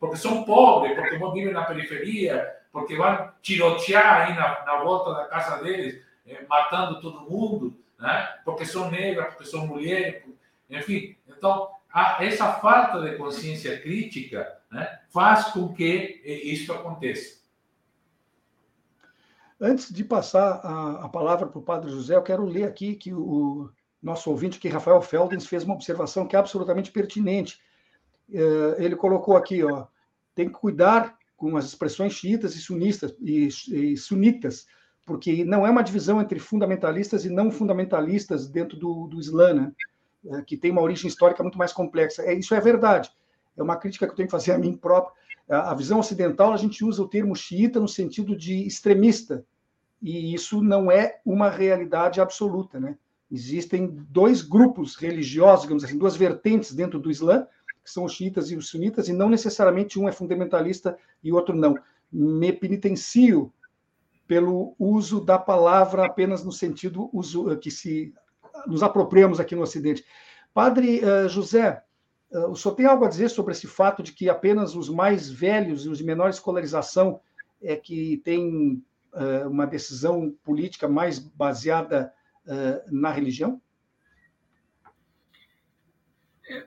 porque 0.02 0.18
são 0.18 0.44
pobres, 0.44 0.96
porque 0.96 1.16
vivem 1.32 1.54
na 1.54 1.64
periferia, 1.64 2.58
porque 2.72 2.96
vão 2.96 3.32
tirotear 3.40 4.22
aí 4.22 4.34
na, 4.34 4.66
na 4.66 4.84
volta 4.84 5.14
da 5.14 5.26
casa 5.28 5.62
deles, 5.62 6.04
eh, 6.26 6.44
matando 6.50 7.00
todo 7.00 7.30
mundo, 7.30 7.78
né? 8.00 8.40
porque 8.44 8.66
são 8.66 8.90
negras, 8.90 9.28
porque 9.28 9.46
são 9.46 9.68
mulheres, 9.68 10.24
enfim. 10.68 11.16
Então, 11.28 11.70
a, 11.94 12.18
essa 12.26 12.52
falta 12.54 13.00
de 13.02 13.16
consciência 13.16 13.80
crítica 13.80 14.52
né, 14.72 15.02
faz 15.12 15.50
com 15.50 15.72
que 15.72 16.20
isso 16.26 16.74
aconteça. 16.74 17.40
Antes 19.60 19.94
de 19.94 20.04
passar 20.04 20.62
a, 20.64 21.06
a 21.06 21.10
palavra 21.10 21.46
para 21.46 21.60
o 21.60 21.64
Padre 21.64 21.92
José, 21.92 22.16
eu 22.16 22.24
quero 22.24 22.44
ler 22.44 22.64
aqui 22.64 22.96
que 22.96 23.14
o 23.14 23.70
nosso 24.02 24.32
ouvinte 24.32 24.58
aqui, 24.58 24.68
Rafael 24.68 25.00
Feldens, 25.00 25.46
fez 25.46 25.64
uma 25.64 25.76
observação 25.76 26.26
que 26.26 26.36
é 26.36 26.40
absolutamente 26.40 26.90
pertinente 26.90 27.62
ele 28.78 28.96
colocou 28.96 29.36
aqui, 29.36 29.64
ó, 29.64 29.86
tem 30.42 30.50
que 30.50 30.60
cuidar 30.60 31.16
com 31.38 31.56
as 31.56 31.66
expressões 31.66 32.14
xiitas 32.14 32.56
e 32.56 32.60
sunistas 32.60 33.14
e, 33.20 33.48
e 33.48 33.98
sunitas, 33.98 34.66
porque 35.06 35.46
não 35.46 35.66
é 35.66 35.70
uma 35.70 35.84
divisão 35.84 36.20
entre 36.20 36.40
fundamentalistas 36.40 37.26
e 37.26 37.30
não 37.30 37.52
fundamentalistas 37.52 38.48
dentro 38.48 38.78
do, 38.78 39.08
do 39.08 39.20
Islã, 39.20 39.54
né? 39.54 39.72
é, 40.26 40.42
que 40.42 40.58
tem 40.58 40.72
uma 40.72 40.82
origem 40.82 41.08
histórica 41.08 41.44
muito 41.44 41.58
mais 41.58 41.72
complexa. 41.74 42.24
É, 42.24 42.34
isso 42.34 42.56
é 42.56 42.60
verdade. 42.60 43.12
É 43.56 43.62
uma 43.62 43.76
crítica 43.76 44.06
que 44.06 44.12
eu 44.12 44.16
tenho 44.16 44.28
que 44.28 44.32
fazer 44.32 44.52
a 44.52 44.58
mim 44.58 44.76
próprio. 44.76 45.16
A, 45.48 45.72
a 45.72 45.76
visão 45.76 46.00
ocidental, 46.00 46.54
a 46.54 46.58
gente 46.58 46.84
usa 46.84 47.02
o 47.04 47.08
termo 47.08 47.36
xiita 47.36 47.80
no 47.80 47.88
sentido 47.88 48.36
de 48.36 48.66
extremista, 48.66 49.46
e 50.02 50.34
isso 50.34 50.64
não 50.64 50.92
é 50.92 51.20
uma 51.24 51.50
realidade 51.50 52.20
absoluta, 52.20 52.80
né? 52.80 52.98
Existem 53.32 53.88
dois 53.88 54.42
grupos 54.42 54.96
religiosos, 54.96 55.64
digamos 55.64 55.84
assim, 55.84 55.98
duas 55.98 56.16
vertentes 56.16 56.74
dentro 56.74 57.00
do 57.00 57.12
Islã, 57.12 57.48
que 57.84 57.90
são 57.90 58.04
os 58.06 58.14
xiitas 58.14 58.52
e 58.52 58.56
os 58.56 58.70
sunitas, 58.70 59.08
e 59.08 59.14
não 59.14 59.30
necessariamente 59.30 60.00
um 60.00 60.08
é 60.08 60.12
fundamentalista 60.12 60.98
e 61.24 61.32
o 61.32 61.36
outro 61.36 61.56
não. 61.56 61.78
Me 62.12 62.52
penitencio 62.52 63.52
pelo 64.28 64.76
uso 64.80 65.20
da 65.20 65.38
palavra 65.38 66.06
apenas 66.06 66.44
no 66.44 66.52
sentido 66.52 67.10
uso, 67.12 67.58
que 67.58 67.70
se 67.70 68.14
nos 68.68 68.84
apropriamos 68.84 69.40
aqui 69.40 69.56
no 69.56 69.64
Ocidente. 69.64 70.06
Padre 70.54 71.02
uh, 71.04 71.28
José, 71.28 71.84
uh, 72.32 72.50
o 72.50 72.56
senhor 72.56 72.76
tem 72.76 72.86
algo 72.86 73.06
a 73.06 73.10
dizer 73.10 73.30
sobre 73.30 73.54
esse 73.54 73.68
fato 73.68 74.04
de 74.04 74.14
que 74.14 74.30
apenas 74.30 74.76
os 74.76 74.90
mais 74.90 75.30
velhos 75.30 75.86
e 75.86 75.90
os 75.90 75.98
de 75.98 76.04
menor 76.04 76.30
escolarização 76.30 77.20
é 77.62 77.76
que 77.76 78.22
têm 78.24 78.84
uh, 79.14 79.50
uma 79.50 79.66
decisão 79.66 80.34
política 80.44 80.88
mais 80.88 81.20
baseada 81.20 82.14
na 82.90 83.12
religião? 83.12 83.62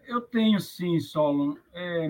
Eu 0.06 0.20
tenho, 0.20 0.60
sim, 0.60 0.98
Solon. 1.00 1.56
É, 1.72 2.08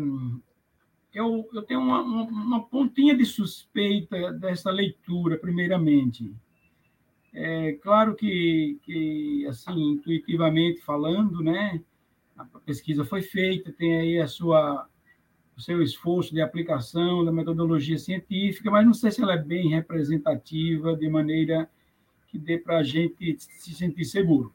eu, 1.13 1.49
eu 1.53 1.63
tenho 1.63 1.81
uma, 1.81 2.03
uma, 2.03 2.65
pontinha 2.65 3.17
de 3.17 3.25
suspeita 3.25 4.33
dessa 4.33 4.71
leitura, 4.71 5.39
primeiramente. 5.39 6.35
É 7.33 7.73
claro 7.75 8.15
que, 8.15 8.79
que, 8.83 9.47
assim, 9.49 9.93
intuitivamente 9.93 10.81
falando, 10.83 11.43
né, 11.43 11.81
a 12.37 12.45
pesquisa 12.61 13.05
foi 13.05 13.23
feita, 13.23 13.73
tem 13.73 13.97
aí 13.97 14.21
a 14.21 14.27
sua, 14.27 14.89
o 15.57 15.61
seu 15.61 15.83
esforço 15.83 16.35
de 16.35 16.41
aplicação 16.41 17.25
da 17.25 17.33
metodologia 17.33 17.99
científica, 17.99 18.71
mas 18.71 18.87
não 18.87 18.95
sei 18.95 19.11
se 19.11 19.23
ela 19.23 19.35
é 19.35 19.43
bem 19.43 19.69
representativa 19.69 20.97
de 20.97 21.09
maneira 21.09 21.69
que 22.29 22.39
dê 22.39 22.59
para 22.59 22.79
a 22.79 22.83
gente 22.83 23.37
se 23.39 23.75
sentir 23.75 24.05
seguro. 24.05 24.53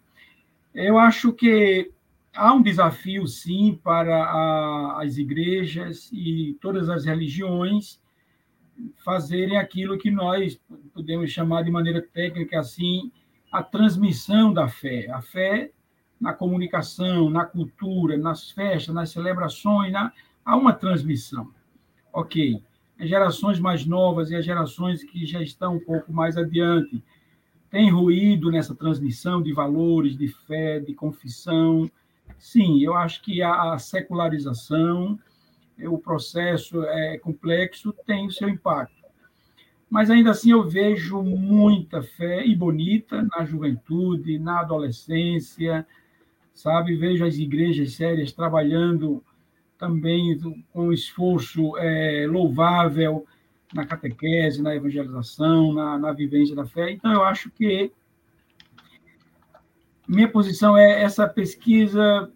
Eu 0.74 0.98
acho 0.98 1.34
que 1.34 1.92
há 2.36 2.54
um 2.54 2.62
desafio, 2.62 3.28
sim, 3.28 3.80
para 3.84 4.24
a, 4.24 5.02
as 5.04 5.18
igrejas 5.18 6.10
e 6.12 6.58
todas 6.62 6.90
as 6.90 7.06
religiões 7.06 8.00
fazerem 9.04 9.58
aquilo 9.58 9.98
que 9.98 10.10
nós 10.10 10.60
podemos 10.94 11.32
chamar 11.32 11.64
de 11.64 11.72
maneira 11.72 12.02
técnica 12.02 12.60
assim, 12.60 13.12
a 13.52 13.62
transmissão 13.62 14.54
da 14.54 14.68
fé. 14.68 15.10
A 15.12 15.22
fé 15.22 15.72
na 16.20 16.34
comunicação, 16.34 17.30
na 17.30 17.46
cultura, 17.46 18.18
nas 18.18 18.52
festas, 18.52 18.94
nas 18.94 19.12
celebrações, 19.12 19.92
na, 19.92 20.12
há 20.44 20.56
uma 20.56 20.74
transmissão. 20.74 21.50
Ok. 22.12 22.62
As 23.00 23.08
gerações 23.08 23.60
mais 23.60 23.86
novas 23.86 24.30
e 24.30 24.36
as 24.36 24.44
gerações 24.44 25.04
que 25.04 25.26
já 25.26 25.42
estão 25.42 25.76
um 25.76 25.80
pouco 25.80 26.12
mais 26.12 26.36
adiante 26.36 27.02
tem 27.70 27.90
ruído 27.90 28.52
nessa 28.52 28.76
transmissão 28.76 29.42
de 29.42 29.54
valores, 29.54 30.18
de 30.18 30.28
fé, 30.28 30.80
de 30.80 30.94
confissão. 30.94 31.90
Sim, 32.40 32.82
eu 32.82 32.96
acho 32.96 33.22
que 33.22 33.42
a 33.44 33.78
secularização, 33.78 35.20
o 35.78 35.98
processo 35.98 36.84
é 36.84 37.18
complexo, 37.18 37.94
tem 38.06 38.28
o 38.28 38.32
seu 38.32 38.50
impacto. 38.50 38.96
Mas 39.90 40.10
ainda 40.10 40.32
assim 40.32 40.52
eu 40.52 40.68
vejo 40.68 41.22
muita 41.22 42.02
fé 42.02 42.46
e 42.46 42.56
bonita 42.56 43.28
na 43.36 43.44
juventude, 43.44 44.40
na 44.40 44.62
adolescência, 44.62 45.86
sabe? 46.54 46.96
Vejo 46.96 47.26
as 47.26 47.36
igrejas 47.36 47.94
sérias 47.94 48.32
trabalhando 48.32 49.24
também 49.78 50.38
com 50.72 50.94
esforço 50.94 51.78
é, 51.78 52.26
louvável 52.28 53.26
na 53.74 53.86
catequese, 53.86 54.62
na 54.62 54.76
evangelização, 54.76 55.74
na, 55.74 55.98
na 55.98 56.12
vivência 56.12 56.56
da 56.56 56.66
fé. 56.66 56.92
Então, 56.92 57.12
eu 57.12 57.24
acho 57.24 57.50
que 57.52 57.92
minha 60.10 60.28
posição 60.28 60.76
é 60.76 61.04
essa 61.04 61.28
pesquisa 61.28 62.32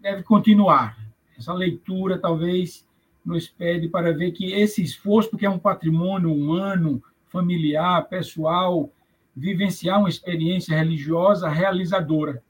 deve 0.00 0.24
continuar. 0.24 0.98
Essa 1.38 1.54
leitura 1.54 2.18
talvez 2.18 2.84
nos 3.24 3.46
pede 3.46 3.88
para 3.88 4.12
ver 4.12 4.32
que 4.32 4.52
esse 4.52 4.82
esforço, 4.82 5.30
porque 5.30 5.46
é 5.46 5.50
um 5.50 5.58
patrimônio 5.58 6.34
humano, 6.34 7.00
familiar, 7.28 8.08
pessoal, 8.08 8.90
vivenciar 9.36 10.00
uma 10.00 10.08
experiência 10.08 10.76
religiosa 10.76 11.48
realizadora, 11.48 12.42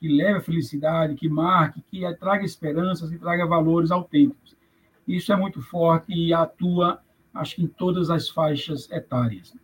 que 0.00 0.08
leve 0.08 0.38
a 0.38 0.42
felicidade, 0.42 1.14
que 1.14 1.28
marque, 1.28 1.82
que 1.82 2.00
traga 2.14 2.44
esperanças, 2.44 3.10
que 3.10 3.18
traga 3.18 3.46
valores 3.46 3.90
autênticos. 3.90 4.56
Isso 5.06 5.30
é 5.30 5.36
muito 5.36 5.60
forte 5.60 6.12
e 6.12 6.32
atua 6.32 7.00
acho 7.34 7.56
que 7.56 7.62
em 7.62 7.66
todas 7.66 8.08
as 8.08 8.30
faixas 8.30 8.90
etárias. 8.90 9.54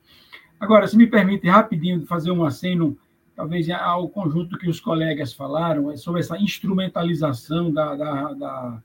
Agora, 0.61 0.87
se 0.87 0.97
me 0.97 1.07
permite 1.07 1.49
rapidinho 1.49 2.07
fazer 2.07 2.31
um 2.31 2.45
aceno, 2.45 2.99
talvez 3.35 3.69
ao 3.71 4.09
conjunto 4.09 4.59
que 4.59 4.69
os 4.69 4.81
colegas 4.81 5.33
falaram, 5.33 5.91
é 5.91 5.97
sobre 5.97 6.21
essa 6.21 6.39
instrumentalização 6.39 7.73
da, 7.73 7.95
da, 7.95 8.33
da 8.35 8.83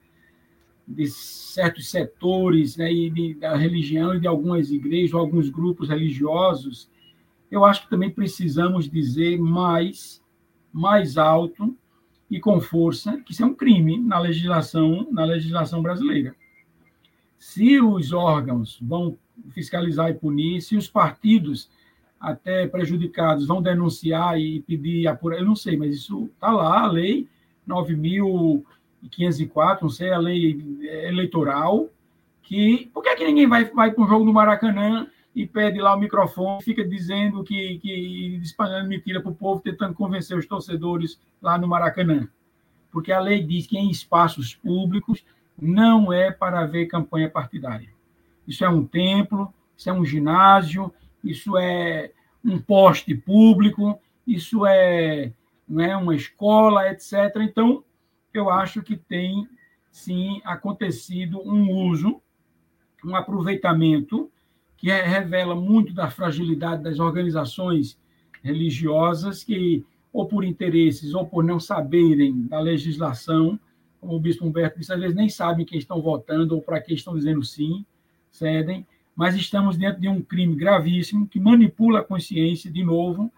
de 0.87 1.05
certos 1.07 1.89
setores 1.89 2.77
né, 2.77 2.91
e 2.91 3.09
de, 3.09 3.33
da 3.33 3.57
religião 3.57 4.15
e 4.15 4.19
de 4.21 4.27
algumas 4.27 4.71
igrejas, 4.71 5.13
alguns 5.13 5.49
grupos 5.49 5.89
religiosos, 5.89 6.89
eu 7.51 7.65
acho 7.65 7.83
que 7.83 7.89
também 7.89 8.09
precisamos 8.09 8.89
dizer 8.89 9.37
mais, 9.37 10.23
mais 10.71 11.17
alto 11.17 11.75
e 12.31 12.39
com 12.39 12.61
força 12.61 13.17
que 13.25 13.33
isso 13.33 13.43
é 13.43 13.45
um 13.45 13.53
crime 13.53 13.97
na 13.97 14.17
legislação, 14.17 15.07
na 15.11 15.25
legislação 15.25 15.81
brasileira. 15.81 16.35
Se 17.37 17.79
os 17.81 18.13
órgãos 18.13 18.79
vão 18.81 19.17
fiscalizar 19.49 20.09
e 20.09 20.13
punir, 20.13 20.61
se 20.61 20.75
os 20.75 20.87
partidos, 20.87 21.69
até 22.20 22.68
prejudicados, 22.68 23.47
vão 23.47 23.61
denunciar 23.61 24.38
e 24.39 24.61
pedir 24.61 25.07
apurar, 25.07 25.39
eu 25.39 25.45
não 25.45 25.55
sei, 25.55 25.78
mas 25.78 25.95
isso 25.95 26.30
está 26.34 26.51
lá, 26.51 26.84
a 26.84 26.88
lei 26.88 27.28
9.504, 27.68 29.82
não 29.82 29.89
sei, 29.89 30.11
a 30.11 30.18
lei 30.18 30.59
eleitoral, 31.05 31.89
que. 32.41 32.89
Por 32.93 33.03
que, 33.03 33.09
é 33.09 33.15
que 33.15 33.26
ninguém 33.26 33.47
vai, 33.47 33.65
vai 33.65 33.91
para 33.91 34.03
um 34.03 34.07
jogo 34.07 34.26
no 34.26 34.34
Maracanã 34.34 35.07
e 35.36 35.45
pede 35.45 35.80
lá 35.80 35.95
o 35.95 35.99
microfone, 35.99 36.63
fica 36.63 36.84
dizendo 36.84 37.43
que, 37.43 37.78
que 37.80 38.39
espalhando 38.41 38.88
mentira 38.88 39.22
para 39.22 39.32
o 39.32 39.36
povo, 39.36 39.61
tentando 39.61 39.93
convencer 39.93 40.36
os 40.38 40.47
torcedores 40.47 41.20
lá 41.41 41.57
no 41.57 41.68
Maracanã? 41.68 42.28
Porque 42.91 43.11
a 43.11 43.20
lei 43.20 43.43
diz 43.43 43.68
que 43.68 43.78
em 43.78 43.91
espaços 43.91 44.55
públicos 44.55 45.24
não 45.59 46.13
é 46.13 46.32
para 46.32 46.65
ver 46.65 46.88
campanha 46.88 47.30
partidária. 47.30 47.89
Isso 48.47 48.63
é 48.63 48.70
um 48.70 48.86
templo, 48.86 49.53
isso 49.76 49.89
é 49.89 49.93
um 49.93 50.05
ginásio, 50.05 50.93
isso 51.30 51.57
é 51.57 52.11
um 52.43 52.59
poste 52.59 53.15
público, 53.15 53.99
isso 54.25 54.65
é, 54.65 55.32
não 55.67 55.84
é 55.84 55.95
uma 55.95 56.15
escola, 56.15 56.89
etc. 56.91 57.13
Então, 57.41 57.84
eu 58.34 58.49
acho 58.49 58.82
que 58.82 58.95
tem 58.95 59.47
sim 59.91 60.41
acontecido 60.45 61.41
um 61.41 61.71
uso, 61.71 62.21
um 63.03 63.15
aproveitamento 63.15 64.32
que 64.78 64.91
revela 64.91 65.55
muito 65.55 65.93
da 65.93 66.09
fragilidade 66.09 66.84
das 66.84 66.99
organizações 66.99 67.99
religiosas 68.43 69.43
que 69.43 69.84
ou 70.13 70.28
por 70.28 70.43
interesses 70.43 71.13
ou 71.13 71.25
por 71.25 71.43
não 71.43 71.59
saberem 71.59 72.47
da 72.47 72.59
legislação 72.59 73.59
como 73.99 74.15
o 74.15 74.19
bispo 74.19 74.45
Humberto 74.45 74.80
disse, 74.80 74.93
às 74.93 74.99
vezes 74.99 75.15
nem 75.15 75.30
sabem 75.30 75.65
quem 75.65 75.78
estão 75.78 76.01
votando 76.01 76.55
ou 76.55 76.61
para 76.61 76.80
quem 76.80 76.95
estão 76.95 77.15
dizendo 77.15 77.43
sim, 77.43 77.86
cedem, 78.32 78.86
mas 79.18 79.36
estamos 79.36 79.76
dentro 79.76 79.99
de 79.99 80.07
um 80.07 80.22
crime 80.22 80.55
gravíssimo 80.55 81.28
que 81.28 81.39
manipula 81.39 82.01
a 82.01 82.03
consciência 82.03 82.72
de 82.72 82.84
novo 82.84 83.32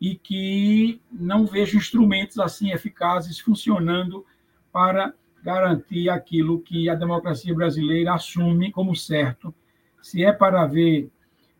e 0.00 0.14
que 0.14 1.00
não 1.10 1.44
vejo 1.44 1.76
instrumentos 1.76 2.38
assim 2.38 2.70
eficazes 2.70 3.40
funcionando 3.40 4.24
para 4.72 5.12
garantir 5.42 6.08
aquilo 6.08 6.60
que 6.60 6.88
a 6.88 6.94
democracia 6.94 7.52
brasileira 7.52 8.14
assume 8.14 8.70
como 8.70 8.94
certo. 8.94 9.52
Se 10.00 10.24
é 10.24 10.32
para 10.32 10.64
ver 10.66 11.10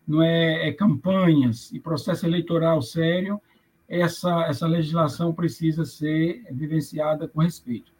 não 0.07 0.21
é, 0.23 0.69
é 0.69 0.71
campanhas 0.71 1.69
e 1.73 1.79
processo 1.79 2.25
eleitoral 2.25 2.81
sério, 2.81 3.41
essa, 3.89 4.45
essa 4.45 4.67
legislação 4.67 5.33
precisa 5.33 5.83
ser 5.83 6.45
vivenciada 6.49 7.27
com 7.27 7.41
respeito. 7.41 7.91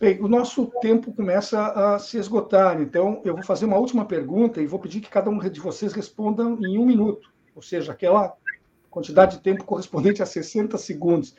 Bem, 0.00 0.20
o 0.22 0.28
nosso 0.28 0.66
tempo 0.80 1.12
começa 1.12 1.60
a 1.60 1.98
se 1.98 2.18
esgotar, 2.18 2.80
então 2.80 3.20
eu 3.24 3.34
vou 3.34 3.42
fazer 3.42 3.64
uma 3.64 3.78
última 3.78 4.04
pergunta 4.04 4.62
e 4.62 4.66
vou 4.66 4.78
pedir 4.78 5.00
que 5.00 5.10
cada 5.10 5.28
um 5.28 5.40
de 5.40 5.58
vocês 5.58 5.92
responda 5.92 6.44
em 6.44 6.78
um 6.78 6.86
minuto, 6.86 7.28
ou 7.52 7.60
seja, 7.60 7.90
aquela 7.90 8.36
quantidade 8.88 9.36
de 9.36 9.42
tempo 9.42 9.64
correspondente 9.64 10.22
a 10.22 10.26
60 10.26 10.78
segundos. 10.78 11.34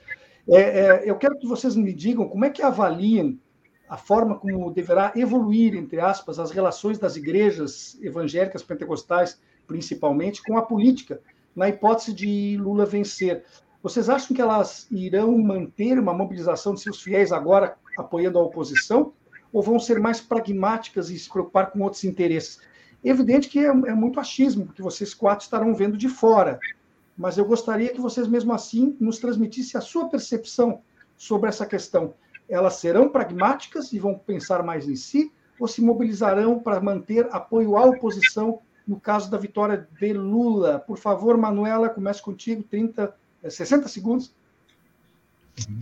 É, 0.46 0.60
é, 0.60 1.10
eu 1.10 1.16
quero 1.16 1.38
que 1.38 1.48
vocês 1.48 1.74
me 1.74 1.94
digam 1.94 2.28
como 2.28 2.44
é 2.44 2.50
que 2.50 2.62
avaliam 2.62 3.40
a 3.88 3.96
forma 3.96 4.38
como 4.38 4.74
deverá 4.74 5.14
evoluir, 5.16 5.74
entre 5.74 6.02
aspas, 6.02 6.38
as 6.38 6.52
relações 6.52 7.00
das 7.00 7.16
igrejas 7.16 7.98
evangélicas 8.02 8.62
pentecostais, 8.62 9.40
principalmente, 9.66 10.44
com 10.44 10.58
a 10.58 10.62
política, 10.62 11.22
na 11.56 11.70
hipótese 11.70 12.14
de 12.14 12.58
Lula 12.58 12.86
vencer. 12.86 13.46
Vocês 13.82 14.10
acham 14.10 14.36
que 14.36 14.42
elas 14.42 14.86
irão 14.92 15.38
manter 15.38 15.98
uma 15.98 16.14
mobilização 16.14 16.74
de 16.74 16.82
seus 16.82 17.02
fiéis 17.02 17.32
agora 17.32 17.78
apoiando 18.02 18.40
a 18.40 18.44
oposição, 18.44 19.14
ou 19.52 19.62
vão 19.62 19.80
ser 19.80 20.00
mais 20.00 20.22
pragmáticas 20.22 21.10
e 21.10 21.18
se 21.18 21.30
preocupar 21.30 21.72
com 21.72 21.82
outros 21.82 22.04
interesses? 22.04 22.60
Evidente 23.04 23.48
que 23.48 23.60
é, 23.60 23.68
é 23.68 23.94
muito 23.94 24.20
achismo, 24.20 24.66
porque 24.66 24.82
vocês 24.82 25.14
quatro 25.14 25.44
estarão 25.44 25.74
vendo 25.74 25.98
de 25.98 26.10
fora, 26.10 26.60
mas 27.18 27.38
eu 27.38 27.46
gostaria 27.46 27.90
que 27.90 28.00
vocês, 28.00 28.28
mesmo 28.28 28.54
assim, 28.54 28.96
nos 29.00 29.20
transmitissem 29.20 29.78
a 29.78 29.82
sua 29.82 30.10
percepção 30.10 30.82
sobre 31.18 31.50
essa 31.50 31.66
questão. 31.66 32.14
Elas 32.48 32.76
serão 32.76 33.10
pragmáticas 33.10 33.94
e 33.94 34.00
vão 34.00 34.18
pensar 34.18 34.64
mais 34.64 34.88
em 34.88 34.96
si, 34.96 35.32
ou 35.60 35.68
se 35.68 35.82
mobilizarão 35.82 36.60
para 36.60 36.80
manter 36.80 37.28
apoio 37.32 37.76
à 37.76 37.86
oposição 37.86 38.60
no 38.88 39.00
caso 39.00 39.30
da 39.30 39.38
vitória 39.38 39.88
de 40.00 40.14
Lula? 40.14 40.80
Por 40.80 40.98
favor, 40.98 41.38
Manuela, 41.38 41.90
comece 41.90 42.22
contigo, 42.22 42.64
30, 42.64 43.14
60 43.48 43.88
segundos. 43.88 44.34
Uhum. 45.70 45.80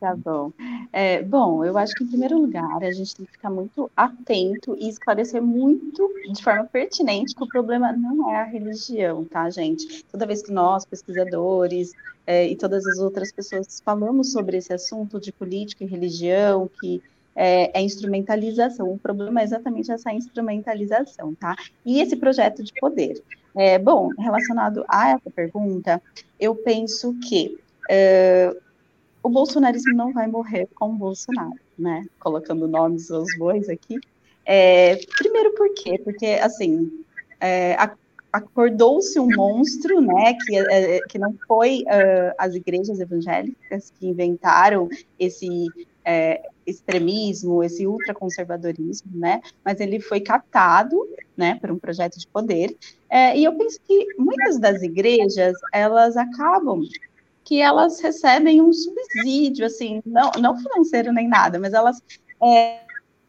Tá 0.00 0.14
bom. 0.16 0.52
É, 0.92 1.22
bom, 1.22 1.64
eu 1.64 1.76
acho 1.78 1.94
que, 1.94 2.04
em 2.04 2.08
primeiro 2.08 2.38
lugar, 2.38 2.82
a 2.82 2.90
gente 2.90 3.14
tem 3.14 3.26
que 3.26 3.32
ficar 3.32 3.50
muito 3.50 3.90
atento 3.96 4.76
e 4.78 4.88
esclarecer 4.88 5.42
muito, 5.42 6.08
de 6.32 6.42
forma 6.42 6.64
pertinente, 6.64 7.34
que 7.34 7.42
o 7.42 7.48
problema 7.48 7.92
não 7.92 8.30
é 8.30 8.36
a 8.36 8.44
religião, 8.44 9.24
tá, 9.24 9.48
gente? 9.50 10.04
Toda 10.04 10.26
vez 10.26 10.42
que 10.42 10.52
nós, 10.52 10.84
pesquisadores, 10.84 11.92
é, 12.26 12.46
e 12.46 12.56
todas 12.56 12.86
as 12.86 12.98
outras 12.98 13.32
pessoas 13.32 13.80
falamos 13.84 14.32
sobre 14.32 14.56
esse 14.56 14.72
assunto 14.72 15.20
de 15.20 15.32
política 15.32 15.84
e 15.84 15.86
religião, 15.86 16.68
que 16.80 17.02
é, 17.34 17.78
é, 17.78 17.82
instrumentalização. 17.82 18.92
O 18.92 18.98
problema 18.98 19.40
é 19.40 19.44
exatamente 19.44 19.92
essa 19.92 20.12
instrumentalização, 20.12 21.34
tá? 21.34 21.54
E 21.86 22.00
esse 22.00 22.16
projeto 22.16 22.64
de 22.64 22.72
poder. 22.80 23.22
É, 23.56 23.78
bom, 23.78 24.10
relacionado 24.18 24.84
a 24.88 25.10
essa 25.10 25.30
pergunta, 25.30 26.02
eu 26.38 26.54
penso 26.54 27.14
que 27.28 27.58
é, 27.88 28.54
o 29.28 29.30
bolsonarismo 29.30 29.94
não 29.94 30.10
vai 30.10 30.26
morrer 30.26 30.66
com 30.74 30.86
o 30.88 30.94
Bolsonaro, 30.94 31.60
né? 31.78 32.06
Colocando 32.18 32.66
nomes 32.66 33.10
aos 33.10 33.28
bois 33.36 33.68
aqui. 33.68 34.00
É, 34.44 34.96
primeiro 35.18 35.54
por 35.54 35.68
quê? 35.74 36.00
Porque, 36.02 36.26
assim, 36.42 37.04
é, 37.38 37.76
acordou-se 38.32 39.20
um 39.20 39.28
monstro, 39.28 40.00
né, 40.00 40.34
que, 40.34 40.56
é, 40.56 40.96
é, 40.96 41.00
que 41.00 41.18
não 41.18 41.34
foi 41.46 41.82
uh, 41.82 42.34
as 42.38 42.54
igrejas 42.54 43.00
evangélicas 43.00 43.92
que 43.98 44.06
inventaram 44.06 44.88
esse 45.18 45.66
é, 46.02 46.42
extremismo, 46.66 47.62
esse 47.62 47.86
ultraconservadorismo, 47.86 49.10
né, 49.14 49.42
mas 49.62 49.78
ele 49.80 50.00
foi 50.00 50.20
captado, 50.20 51.06
né, 51.36 51.58
por 51.60 51.70
um 51.70 51.78
projeto 51.78 52.18
de 52.18 52.26
poder, 52.28 52.74
é, 53.10 53.36
e 53.36 53.44
eu 53.44 53.54
penso 53.54 53.78
que 53.86 54.06
muitas 54.18 54.58
das 54.58 54.82
igrejas, 54.82 55.54
elas 55.72 56.16
acabam 56.16 56.82
que 57.48 57.62
elas 57.62 57.98
recebem 57.98 58.60
um 58.60 58.70
subsídio, 58.70 59.64
assim, 59.64 60.02
não, 60.04 60.30
não 60.38 60.58
financeiro 60.58 61.10
nem 61.14 61.26
nada, 61.26 61.58
mas 61.58 61.72
elas 61.72 62.02
é, 62.42 62.80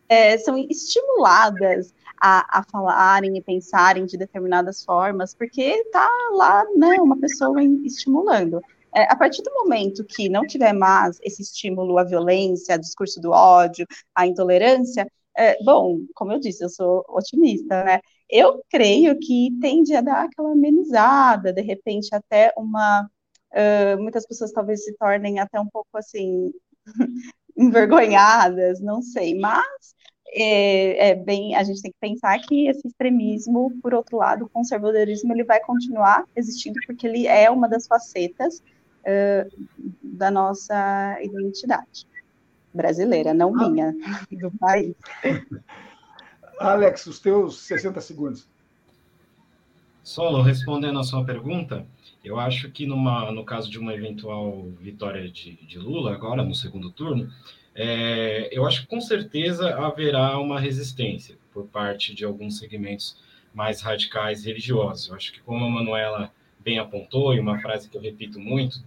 é, 0.09 0.38
são 0.39 0.57
estimuladas 0.57 1.93
a, 2.20 2.59
a 2.59 2.63
falarem 2.63 3.38
e 3.38 3.41
pensarem 3.41 4.05
de 4.05 4.17
determinadas 4.17 4.84
formas, 4.84 5.34
porque 5.34 5.61
está 5.61 6.05
lá 6.34 6.65
né, 6.76 6.97
uma 6.99 7.17
pessoa 7.17 7.63
estimulando. 7.86 8.59
É, 8.93 9.03
a 9.03 9.15
partir 9.15 9.41
do 9.41 9.53
momento 9.53 10.03
que 10.03 10.28
não 10.28 10.45
tiver 10.45 10.74
mais 10.74 11.17
esse 11.24 11.41
estímulo 11.41 11.97
à 11.97 12.03
violência, 12.03 12.76
ao 12.76 12.80
discurso 12.82 13.22
do 13.22 13.32
ódio, 13.32 13.88
à 14.13 14.28
intolerância, 14.28 15.07
é, 15.38 15.63
bom, 15.63 15.99
como 16.13 16.34
eu 16.34 16.39
disse, 16.39 16.61
eu 16.61 16.67
sou 16.70 17.05
otimista, 17.07 17.86
né? 17.86 18.01
Eu 18.30 18.61
creio 18.70 19.17
que 19.17 19.57
tende 19.61 19.95
a 19.95 20.01
dar 20.01 20.26
aquela 20.26 20.51
amenizada, 20.51 21.53
de 21.53 21.61
repente 21.61 22.13
até 22.13 22.53
uma. 22.57 23.09
Uh, 23.52 24.02
muitas 24.02 24.28
pessoas 24.28 24.52
talvez 24.52 24.84
se 24.84 24.95
tornem 24.97 25.39
até 25.39 25.60
um 25.60 25.68
pouco 25.68 25.97
assim 25.97 26.54
envergonhadas, 27.58 28.80
não 28.80 29.02
sei, 29.02 29.38
mas 29.38 29.95
é, 30.32 31.10
é, 31.10 31.16
bem, 31.16 31.56
a 31.56 31.64
gente 31.64 31.82
tem 31.82 31.91
que 31.91 31.97
pensar 32.00 32.39
que 32.39 32.68
esse 32.68 32.88
extremismo, 32.88 33.74
por 33.82 33.93
outro 33.93 34.18
lado, 34.18 34.45
o 34.45 34.50
conservadorismo, 34.50 35.34
ele 35.34 35.43
vai 35.43 35.60
continuar 35.60 36.24
existindo 36.36 36.80
porque 36.86 37.08
ele 37.08 37.28
é 37.28 37.50
uma 37.50 37.68
das 37.68 37.88
facetas 37.88 38.60
uh, 38.60 39.68
da 40.04 40.30
nossa 40.30 41.18
identidade 41.22 42.08
brasileira, 42.74 43.34
não 43.34 43.60
ah. 43.60 43.70
minha, 43.70 43.95
do 44.32 44.52
país. 44.52 44.95
Alex, 46.60 47.08
os 47.08 47.20
teus 47.20 47.60
60 47.62 48.00
segundos. 48.02 48.47
Solo, 50.04 50.41
respondendo 50.41 51.00
a 51.00 51.04
sua 51.04 51.26
pergunta, 51.26 51.86
eu 52.24 52.39
acho 52.39 52.70
que 52.70 52.86
numa, 52.86 53.32
no 53.32 53.43
caso 53.43 53.70
de 53.70 53.80
uma 53.80 53.93
eventual 53.93 54.67
vitória 54.80 55.30
de, 55.30 55.53
de 55.65 55.80
Lula, 55.80 56.13
agora 56.13 56.43
no 56.43 56.53
segundo 56.53 56.91
turno, 56.91 57.32
é, 57.74 58.49
eu 58.51 58.65
acho 58.65 58.82
que 58.82 58.88
com 58.88 58.99
certeza 58.99 59.76
haverá 59.76 60.38
uma 60.39 60.59
resistência 60.59 61.38
por 61.53 61.65
parte 61.67 62.13
de 62.13 62.26
alguns 62.26 62.57
segmentos 62.57 63.17
mais 63.53 63.82
radicais 63.82 64.43
religiosos. 64.43 65.07
Eu 65.07 65.15
acho 65.15 65.32
que, 65.32 65.39
como 65.39 65.63
a 65.63 65.70
Manuela 65.70 66.32
bem 66.59 66.78
apontou, 66.78 67.34
e 67.34 67.39
uma 67.39 67.59
frase 67.59 67.89
que 67.89 67.97
eu 67.97 68.01
repito 68.01 68.39
muito, 68.39 68.82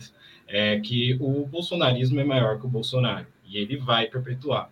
é 0.46 0.78
que 0.80 1.16
o 1.20 1.46
bolsonarismo 1.46 2.20
é 2.20 2.24
maior 2.24 2.60
que 2.60 2.66
o 2.66 2.68
Bolsonaro, 2.68 3.26
e 3.46 3.56
ele 3.56 3.76
vai 3.76 4.06
perpetuar. 4.08 4.70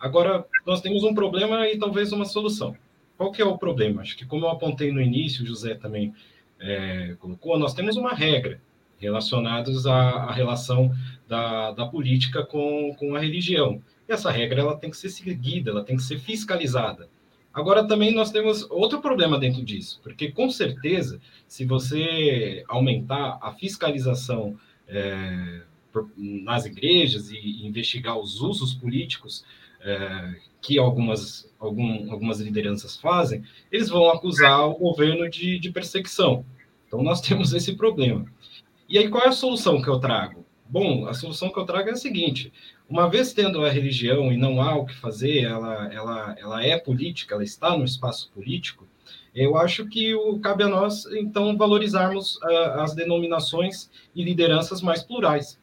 Agora, 0.00 0.46
nós 0.66 0.80
temos 0.80 1.04
um 1.04 1.12
problema 1.12 1.68
e 1.68 1.78
talvez 1.78 2.12
uma 2.12 2.24
solução. 2.24 2.76
Qual 3.16 3.32
que 3.32 3.42
é 3.42 3.44
o 3.44 3.58
problema? 3.58 4.00
Acho 4.00 4.16
que, 4.16 4.24
como 4.24 4.46
eu 4.46 4.50
apontei 4.50 4.92
no 4.92 5.00
início, 5.00 5.42
o 5.42 5.46
José 5.46 5.74
também 5.74 6.14
é, 6.60 7.16
colocou, 7.18 7.58
nós 7.58 7.74
temos 7.74 7.96
uma 7.96 8.14
regra 8.14 8.60
relacionados 8.98 9.86
à, 9.86 9.94
à 9.94 10.32
relação 10.32 10.90
da, 11.26 11.72
da 11.72 11.86
política 11.86 12.44
com, 12.44 12.94
com 12.98 13.14
a 13.14 13.20
religião. 13.20 13.80
E 14.08 14.12
essa 14.12 14.30
regra 14.30 14.60
ela 14.60 14.76
tem 14.76 14.90
que 14.90 14.96
ser 14.96 15.10
seguida, 15.10 15.70
ela 15.70 15.84
tem 15.84 15.96
que 15.96 16.02
ser 16.02 16.18
fiscalizada. 16.18 17.08
Agora, 17.52 17.86
também 17.86 18.14
nós 18.14 18.30
temos 18.30 18.68
outro 18.70 19.00
problema 19.00 19.38
dentro 19.38 19.64
disso, 19.64 20.00
porque 20.02 20.30
com 20.30 20.50
certeza, 20.50 21.20
se 21.46 21.64
você 21.64 22.62
aumentar 22.68 23.38
a 23.40 23.52
fiscalização 23.52 24.56
é, 24.86 25.62
nas 26.16 26.66
igrejas 26.66 27.30
e 27.30 27.66
investigar 27.66 28.18
os 28.18 28.40
usos 28.40 28.74
políticos 28.74 29.44
é, 29.80 30.34
que 30.60 30.78
algumas, 30.78 31.50
algum, 31.58 32.10
algumas 32.12 32.40
lideranças 32.40 32.96
fazem, 32.96 33.42
eles 33.70 33.88
vão 33.88 34.10
acusar 34.10 34.68
o 34.68 34.74
governo 34.74 35.28
de, 35.28 35.58
de 35.58 35.70
perseguição. 35.70 36.44
Então, 36.86 37.02
nós 37.02 37.20
temos 37.22 37.52
esse 37.52 37.74
problema. 37.76 38.26
E 38.88 38.98
aí, 38.98 39.08
qual 39.08 39.24
é 39.24 39.28
a 39.28 39.32
solução 39.32 39.80
que 39.80 39.88
eu 39.88 39.98
trago? 39.98 40.44
Bom, 40.70 41.06
a 41.06 41.14
solução 41.14 41.50
que 41.50 41.58
eu 41.58 41.64
trago 41.64 41.88
é 41.88 41.92
a 41.92 41.96
seguinte: 41.96 42.52
uma 42.88 43.08
vez 43.08 43.32
tendo 43.32 43.64
a 43.64 43.70
religião 43.70 44.30
e 44.30 44.36
não 44.36 44.60
há 44.60 44.76
o 44.76 44.84
que 44.84 44.94
fazer, 44.94 45.44
ela, 45.44 45.92
ela, 45.92 46.36
ela 46.38 46.64
é 46.64 46.78
política, 46.78 47.34
ela 47.34 47.44
está 47.44 47.76
no 47.76 47.84
espaço 47.84 48.30
político, 48.32 48.86
eu 49.34 49.56
acho 49.56 49.86
que 49.86 50.14
o, 50.14 50.38
cabe 50.40 50.64
a 50.64 50.68
nós, 50.68 51.06
então, 51.06 51.56
valorizarmos 51.56 52.36
uh, 52.36 52.80
as 52.80 52.94
denominações 52.94 53.90
e 54.14 54.22
lideranças 54.22 54.82
mais 54.82 55.02
plurais. 55.02 55.58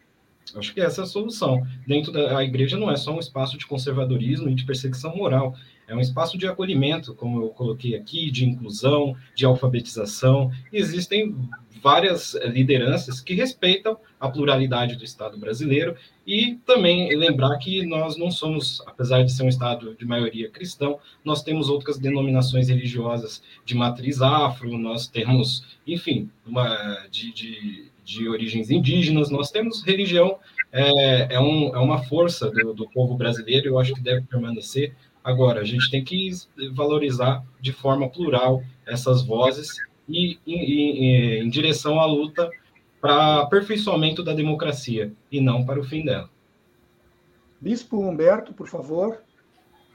Acho 0.53 0.73
que 0.73 0.81
essa 0.81 1.01
é 1.01 1.03
a 1.03 1.07
solução. 1.07 1.65
Dentro 1.87 2.11
da 2.11 2.43
igreja 2.43 2.77
não 2.77 2.91
é 2.91 2.95
só 2.95 3.15
um 3.15 3.19
espaço 3.19 3.57
de 3.57 3.65
conservadorismo 3.65 4.49
e 4.49 4.55
de 4.55 4.65
perseguição 4.65 5.15
moral, 5.15 5.55
é 5.87 5.95
um 5.95 5.99
espaço 5.99 6.37
de 6.37 6.47
acolhimento, 6.47 7.13
como 7.13 7.41
eu 7.43 7.49
coloquei 7.49 7.95
aqui, 7.95 8.31
de 8.31 8.45
inclusão, 8.45 9.15
de 9.35 9.45
alfabetização. 9.45 10.51
E 10.71 10.77
existem 10.77 11.35
várias 11.81 12.33
lideranças 12.45 13.21
que 13.21 13.35
respeitam 13.35 13.95
a 14.19 14.27
pluralidade 14.27 14.95
do 14.95 15.03
Estado 15.03 15.37
brasileiro 15.37 15.95
e 16.25 16.55
também 16.65 17.15
lembrar 17.15 17.55
que 17.59 17.85
nós 17.85 18.17
não 18.17 18.31
somos, 18.31 18.81
apesar 18.87 19.23
de 19.23 19.31
ser 19.31 19.43
um 19.43 19.49
Estado 19.49 19.95
de 19.95 20.05
maioria 20.05 20.49
cristão, 20.49 20.97
nós 21.23 21.43
temos 21.43 21.69
outras 21.69 21.99
denominações 21.99 22.69
religiosas 22.69 23.43
de 23.63 23.75
matriz 23.75 24.19
afro, 24.19 24.75
nós 24.79 25.07
temos, 25.07 25.63
enfim, 25.85 26.27
uma, 26.43 27.05
de, 27.11 27.31
de, 27.31 27.91
de 28.05 28.29
origens 28.29 28.69
indígenas, 28.69 29.31
nós 29.31 29.49
temos 29.49 29.83
religião, 29.83 30.37
é, 30.71 31.33
é, 31.35 31.39
um, 31.39 31.75
é 31.75 31.79
uma 31.79 32.03
força 32.03 32.49
do, 32.51 32.73
do 32.73 32.87
povo 32.89 33.15
brasileiro, 33.15 33.67
eu 33.67 33.79
acho 33.79 33.93
que 33.93 34.01
deve 34.01 34.21
permanecer. 34.21 34.95
Agora, 35.23 35.61
a 35.61 35.63
gente 35.63 35.89
tem 35.89 36.03
que 36.03 36.29
valorizar 36.73 37.43
de 37.59 37.73
forma 37.73 38.07
plural 38.07 38.63
essas 38.85 39.25
vozes 39.25 39.69
e 40.07 40.37
em, 40.45 41.41
em 41.41 41.49
direção 41.49 41.99
à 41.99 42.05
luta 42.05 42.47
para 43.01 43.41
aperfeiçoamento 43.41 44.23
da 44.23 44.33
democracia 44.33 45.11
e 45.31 45.41
não 45.41 45.65
para 45.65 45.79
o 45.79 45.83
fim 45.83 46.05
dela. 46.05 46.29
Bispo 47.59 47.99
Humberto, 47.99 48.53
por 48.53 48.67
favor. 48.67 49.23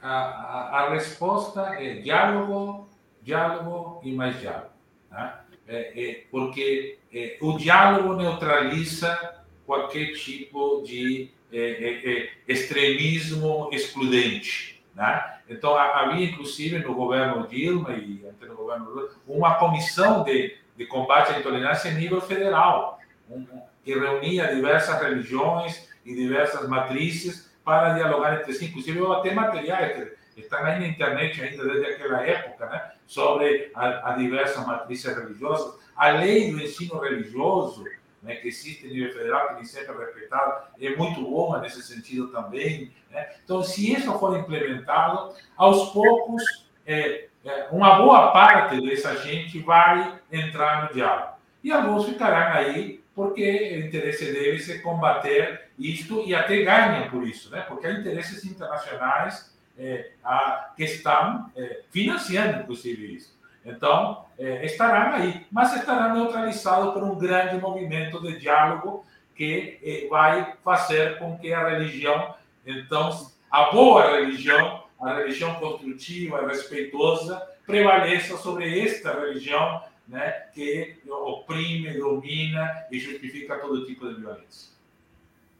A, 0.03 0.09
a, 0.09 0.81
a 0.81 0.91
resposta 0.91 1.61
é 1.75 2.01
diálogo, 2.01 2.89
diálogo 3.23 4.01
e 4.03 4.13
mais 4.13 4.41
diálogo. 4.41 4.71
Né? 5.11 5.35
É, 5.69 6.11
é, 6.11 6.25
porque 6.31 7.00
é, 7.13 7.37
o 7.41 7.57
diálogo 7.57 8.15
neutraliza 8.15 9.43
qualquer 9.67 10.13
tipo 10.15 10.83
de 10.83 11.31
é, 11.53 11.59
é, 11.59 12.13
é, 12.13 12.31
extremismo 12.47 13.69
excludente. 13.73 14.83
Né? 14.95 15.39
Então, 15.49 15.77
havia, 15.77 16.27
inclusive, 16.27 16.79
no 16.79 16.95
governo 16.95 17.47
Dilma 17.47 17.93
e 17.93 18.25
até 18.29 18.47
no 18.47 18.55
governo 18.55 18.85
Lula, 18.91 19.11
uma 19.27 19.55
comissão 19.57 20.23
de, 20.23 20.57
de 20.77 20.87
combate 20.87 21.33
à 21.33 21.39
intolerância 21.39 21.91
a 21.91 21.95
nível 21.95 22.21
federal, 22.21 22.99
um, 23.29 23.45
que 23.85 23.99
reunia 23.99 24.55
diversas 24.55 25.01
religiões 25.01 25.89
e 26.05 26.15
diversas 26.15 26.69
matrizes 26.69 27.51
para 27.65 27.95
dialogar 27.95 28.41
entre 28.41 28.53
si. 28.53 28.67
Inclusive, 28.67 29.05
até 29.13 29.35
materiais 29.35 30.11
que 30.35 30.41
estão 30.41 30.65
aí 30.65 30.79
na 30.79 30.87
internet 30.87 31.43
ainda 31.43 31.65
desde 31.65 31.87
aquela 31.87 32.23
época, 32.23 32.67
né? 32.67 32.93
Sobre 33.11 33.73
a, 33.75 34.13
diversas 34.13 34.65
matrizes 34.65 35.17
religiosas. 35.17 35.75
A 35.97 36.11
lei 36.11 36.53
do 36.53 36.63
ensino 36.63 37.01
religioso, 37.01 37.85
né, 38.23 38.37
que 38.37 38.47
existe 38.47 38.87
a 38.87 38.89
nível 38.89 39.13
federal, 39.13 39.49
que 39.49 39.55
nem 39.55 39.65
sempre 39.65 39.97
é 39.97 39.99
respeitado, 39.99 40.69
é 40.81 40.95
muito 40.95 41.21
boa 41.23 41.59
nesse 41.61 41.83
sentido 41.83 42.29
também. 42.29 42.93
Né? 43.11 43.29
Então, 43.43 43.65
se 43.65 43.93
isso 43.93 44.17
for 44.17 44.39
implementado, 44.39 45.35
aos 45.57 45.91
poucos, 45.91 46.41
é, 46.87 47.27
é, 47.45 47.67
uma 47.73 47.97
boa 47.97 48.31
parte 48.31 48.81
dessa 48.81 49.17
gente 49.17 49.59
vai 49.59 50.21
entrar 50.31 50.87
no 50.87 50.95
diálogo. 50.95 51.33
E 51.65 51.73
alguns 51.73 52.07
ficarão 52.07 52.59
aí 52.59 53.03
porque 53.13 53.83
o 53.83 53.87
interesse 53.89 54.33
deles 54.33 54.71
é 54.71 54.79
combater 54.79 55.69
isto 55.77 56.23
e 56.25 56.33
até 56.33 56.63
ganham 56.63 57.11
por 57.11 57.27
isso, 57.27 57.51
né? 57.51 57.63
porque 57.63 57.89
há 57.89 57.91
interesses 57.91 58.45
internacionais 58.45 59.50
é, 59.81 60.11
a, 60.23 60.73
que 60.77 60.85
estão 60.85 61.51
é, 61.57 61.81
financiando, 61.91 62.61
inclusive, 62.61 63.17
isso. 63.17 63.35
Então, 63.65 64.27
é, 64.39 64.65
estarão 64.67 65.15
aí, 65.15 65.47
mas 65.51 65.75
estarão 65.75 66.15
neutralizados 66.15 66.93
por 66.93 67.03
um 67.03 67.17
grande 67.17 67.57
movimento 67.57 68.21
de 68.21 68.39
diálogo 68.39 69.05
que 69.35 69.79
é, 69.83 70.07
vai 70.09 70.55
fazer 70.63 71.19
com 71.19 71.39
que 71.39 71.53
a 71.53 71.67
religião, 71.67 72.35
então, 72.67 73.11
a 73.51 73.71
boa 73.71 74.19
religião, 74.19 74.85
a 75.01 75.15
religião 75.15 75.55
construtiva, 75.55 76.47
respeitosa, 76.47 77.41
prevaleça 77.67 78.37
sobre 78.37 78.81
esta 78.81 79.19
religião 79.19 79.83
né, 80.07 80.31
que 80.53 80.99
oprime, 81.09 81.97
domina 81.97 82.85
e 82.91 82.99
justifica 82.99 83.59
todo 83.59 83.87
tipo 83.87 84.07
de 84.09 84.21
violência. 84.21 84.71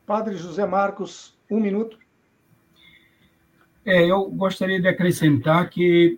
Padre 0.05 0.37
José 0.37 0.67
Marcos, 0.67 1.39
um 1.49 1.61
minuto. 1.61 1.99
É, 3.91 4.07
eu 4.07 4.31
gostaria 4.31 4.81
de 4.81 4.87
acrescentar 4.87 5.69
que 5.69 6.17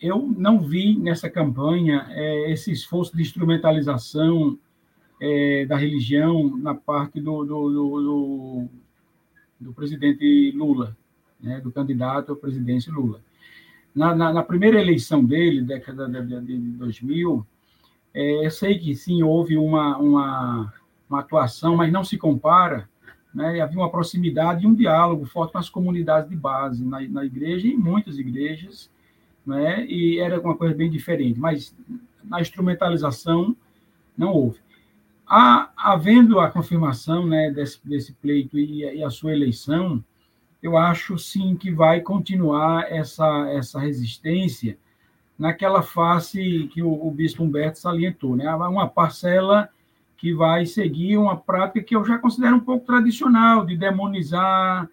eu 0.00 0.26
não 0.38 0.58
vi 0.58 0.98
nessa 0.98 1.28
campanha 1.28 2.06
é, 2.08 2.50
esse 2.50 2.72
esforço 2.72 3.14
de 3.14 3.20
instrumentalização 3.20 4.58
é, 5.20 5.66
da 5.66 5.76
religião 5.76 6.56
na 6.56 6.74
parte 6.74 7.20
do, 7.20 7.44
do, 7.44 7.70
do, 7.70 8.68
do 9.60 9.72
presidente 9.74 10.50
Lula, 10.52 10.96
né, 11.38 11.60
do 11.60 11.70
candidato 11.70 12.32
à 12.32 12.36
presidência 12.36 12.90
Lula. 12.90 13.20
Na, 13.94 14.14
na, 14.14 14.32
na 14.32 14.42
primeira 14.42 14.80
eleição 14.80 15.22
dele, 15.22 15.60
década 15.60 16.08
de, 16.08 16.40
de 16.40 16.56
2000, 16.56 17.46
é, 18.14 18.46
eu 18.46 18.50
sei 18.50 18.78
que 18.78 18.94
sim, 18.94 19.22
houve 19.22 19.58
uma, 19.58 19.98
uma, 19.98 20.72
uma 21.06 21.20
atuação, 21.20 21.76
mas 21.76 21.92
não 21.92 22.02
se 22.02 22.16
compara 22.16 22.88
né, 23.38 23.60
havia 23.60 23.78
uma 23.78 23.88
proximidade 23.88 24.64
e 24.64 24.66
um 24.66 24.74
diálogo 24.74 25.24
forte 25.24 25.52
com 25.52 25.58
as 25.58 25.70
comunidades 25.70 26.28
de 26.28 26.34
base, 26.34 26.84
na, 26.84 27.00
na 27.02 27.24
igreja 27.24 27.68
e 27.68 27.76
muitas 27.76 28.18
igrejas, 28.18 28.90
né, 29.46 29.86
e 29.86 30.18
era 30.18 30.40
uma 30.40 30.56
coisa 30.56 30.74
bem 30.74 30.90
diferente, 30.90 31.38
mas 31.38 31.72
na 32.24 32.40
instrumentalização 32.40 33.56
não 34.16 34.32
houve. 34.32 34.58
A, 35.24 35.70
havendo 35.76 36.40
a 36.40 36.50
confirmação 36.50 37.28
né, 37.28 37.48
desse, 37.52 37.78
desse 37.86 38.12
pleito 38.14 38.58
e, 38.58 38.82
e, 38.82 39.04
a 39.04 39.10
sua 39.10 39.32
eleição, 39.32 40.02
eu 40.60 40.76
acho 40.76 41.16
sim 41.16 41.54
que 41.54 41.70
vai 41.70 42.00
continuar 42.00 42.90
essa, 42.90 43.48
essa 43.50 43.78
resistência 43.78 44.76
naquela 45.38 45.80
face 45.80 46.68
que 46.72 46.82
o, 46.82 47.06
o 47.06 47.08
bispo 47.12 47.44
Humberto 47.44 47.78
salientou, 47.78 48.34
né? 48.34 48.52
uma 48.52 48.88
parcela 48.88 49.68
que 50.18 50.34
vai 50.34 50.66
seguir 50.66 51.16
uma 51.16 51.36
prática 51.36 51.80
que 51.80 51.94
eu 51.94 52.04
já 52.04 52.18
considero 52.18 52.56
um 52.56 52.60
pouco 52.60 52.84
tradicional, 52.84 53.64
de 53.64 53.76
demonizar, 53.76 54.90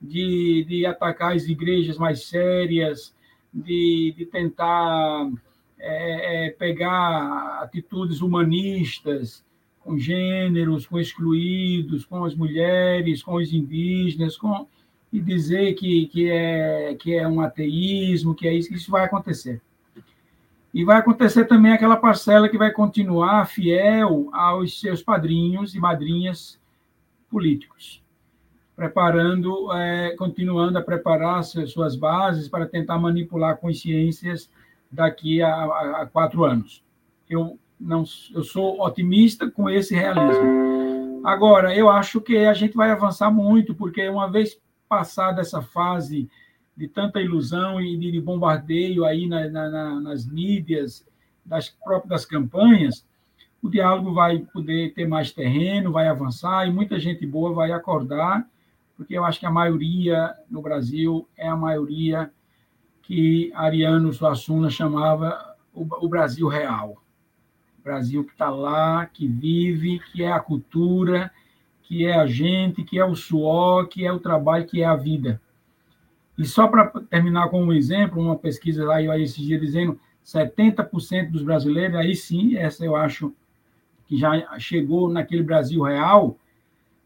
de, 0.00 0.64
de 0.64 0.86
atacar 0.86 1.36
as 1.36 1.46
igrejas 1.46 1.98
mais 1.98 2.26
sérias, 2.26 3.14
de, 3.52 4.14
de 4.16 4.24
tentar 4.26 5.30
é, 5.78 6.46
é, 6.46 6.50
pegar 6.50 7.60
atitudes 7.62 8.22
humanistas 8.22 9.44
com 9.80 9.98
gêneros, 9.98 10.86
com 10.86 10.98
excluídos, 10.98 12.06
com 12.06 12.24
as 12.24 12.34
mulheres, 12.34 13.22
com 13.22 13.34
os 13.34 13.52
indígenas, 13.52 14.38
com, 14.38 14.66
e 15.12 15.20
dizer 15.20 15.74
que, 15.74 16.06
que, 16.06 16.30
é, 16.30 16.94
que 16.94 17.14
é 17.14 17.28
um 17.28 17.42
ateísmo, 17.42 18.34
que 18.34 18.48
é 18.48 18.54
isso, 18.54 18.70
que 18.70 18.76
isso 18.76 18.90
vai 18.90 19.04
acontecer. 19.04 19.60
E 20.72 20.84
vai 20.84 20.98
acontecer 20.98 21.44
também 21.44 21.72
aquela 21.72 21.96
parcela 21.96 22.48
que 22.48 22.56
vai 22.56 22.70
continuar 22.70 23.46
fiel 23.46 24.30
aos 24.32 24.80
seus 24.80 25.02
padrinhos 25.02 25.74
e 25.74 25.78
madrinhas 25.78 26.58
políticos, 27.30 28.02
preparando, 28.74 29.70
é, 29.72 30.16
continuando 30.16 30.78
a 30.78 30.82
preparar 30.82 31.44
suas 31.44 31.94
bases 31.94 32.48
para 32.48 32.66
tentar 32.66 32.98
manipular 32.98 33.58
consciências 33.58 34.50
daqui 34.90 35.42
a, 35.42 35.54
a, 35.54 36.02
a 36.02 36.06
quatro 36.06 36.44
anos. 36.44 36.82
Eu 37.28 37.58
não, 37.78 38.04
eu 38.34 38.42
sou 38.42 38.80
otimista 38.80 39.50
com 39.50 39.68
esse 39.68 39.94
realismo. 39.94 41.20
Agora, 41.24 41.74
eu 41.74 41.88
acho 41.88 42.20
que 42.20 42.36
a 42.36 42.54
gente 42.54 42.74
vai 42.76 42.90
avançar 42.90 43.30
muito, 43.30 43.74
porque 43.74 44.08
uma 44.08 44.30
vez 44.30 44.58
passada 44.88 45.40
essa 45.40 45.60
fase 45.60 46.28
de 46.76 46.88
tanta 46.88 47.20
ilusão 47.20 47.80
e 47.80 47.96
de 47.96 48.20
bombardeio 48.20 49.04
aí 49.04 49.26
na, 49.26 49.48
na, 49.48 50.00
nas 50.00 50.26
mídias, 50.26 51.06
das 51.44 51.68
próprias 51.68 52.24
campanhas, 52.24 53.04
o 53.62 53.68
diálogo 53.68 54.12
vai 54.12 54.40
poder 54.40 54.92
ter 54.92 55.06
mais 55.06 55.32
terreno, 55.32 55.92
vai 55.92 56.08
avançar 56.08 56.66
e 56.66 56.72
muita 56.72 56.98
gente 56.98 57.26
boa 57.26 57.52
vai 57.52 57.72
acordar, 57.72 58.46
porque 58.96 59.16
eu 59.16 59.24
acho 59.24 59.38
que 59.38 59.46
a 59.46 59.50
maioria 59.50 60.34
no 60.50 60.60
Brasil 60.60 61.28
é 61.36 61.48
a 61.48 61.56
maioria 61.56 62.30
que 63.02 63.52
Ariano 63.54 64.12
Suassuna 64.12 64.70
chamava 64.70 65.56
o, 65.72 65.86
o 66.04 66.08
Brasil 66.08 66.48
real. 66.48 67.02
O 67.78 67.82
Brasil 67.82 68.24
que 68.24 68.32
está 68.32 68.48
lá, 68.50 69.06
que 69.06 69.26
vive, 69.26 70.00
que 70.12 70.22
é 70.22 70.32
a 70.32 70.40
cultura, 70.40 71.30
que 71.82 72.06
é 72.06 72.14
a 72.14 72.26
gente, 72.26 72.84
que 72.84 72.98
é 72.98 73.04
o 73.04 73.14
suor, 73.14 73.88
que 73.88 74.04
é 74.04 74.12
o 74.12 74.20
trabalho, 74.20 74.66
que 74.66 74.82
é 74.82 74.84
a 74.84 74.96
vida. 74.96 75.40
E 76.38 76.44
só 76.44 76.66
para 76.66 76.88
terminar 77.10 77.48
com 77.48 77.62
um 77.62 77.72
exemplo, 77.72 78.20
uma 78.20 78.36
pesquisa 78.36 78.84
lá, 78.84 79.02
eu 79.02 79.12
aí 79.12 79.22
esse 79.22 79.40
dia 79.40 79.58
dizendo 79.58 79.98
70% 80.24 81.30
dos 81.30 81.42
brasileiros, 81.42 81.96
aí 81.96 82.14
sim, 82.14 82.56
essa 82.56 82.84
eu 82.84 82.96
acho 82.96 83.32
que 84.06 84.16
já 84.16 84.58
chegou 84.58 85.08
naquele 85.08 85.42
Brasil 85.42 85.82
real, 85.82 86.38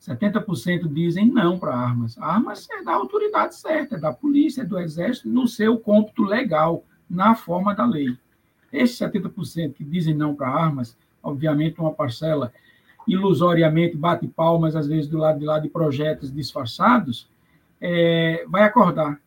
70% 0.00 0.92
dizem 0.92 1.26
não 1.28 1.58
para 1.58 1.74
armas. 1.74 2.16
Armas 2.18 2.68
é 2.70 2.82
da 2.82 2.92
autoridade 2.92 3.56
certa, 3.56 3.96
é 3.96 3.98
da 3.98 4.12
polícia, 4.12 4.62
é 4.62 4.64
do 4.64 4.78
exército, 4.78 5.28
no 5.28 5.48
seu 5.48 5.78
cômputo 5.78 6.22
legal, 6.22 6.84
na 7.08 7.34
forma 7.34 7.74
da 7.74 7.84
lei. 7.84 8.16
Esses 8.72 8.98
70% 8.98 9.74
que 9.74 9.84
dizem 9.84 10.14
não 10.14 10.34
para 10.34 10.48
armas, 10.48 10.96
obviamente 11.22 11.80
uma 11.80 11.92
parcela 11.92 12.52
ilusoriamente 13.06 13.96
bate 13.96 14.26
palmas, 14.26 14.74
às 14.74 14.86
vezes, 14.86 15.08
do 15.08 15.18
lado 15.18 15.38
de 15.38 15.44
lá 15.44 15.58
de 15.58 15.68
projetos 15.68 16.32
disfarçados, 16.32 17.28
é, 17.80 18.44
vai 18.48 18.62
acordar. 18.62 19.20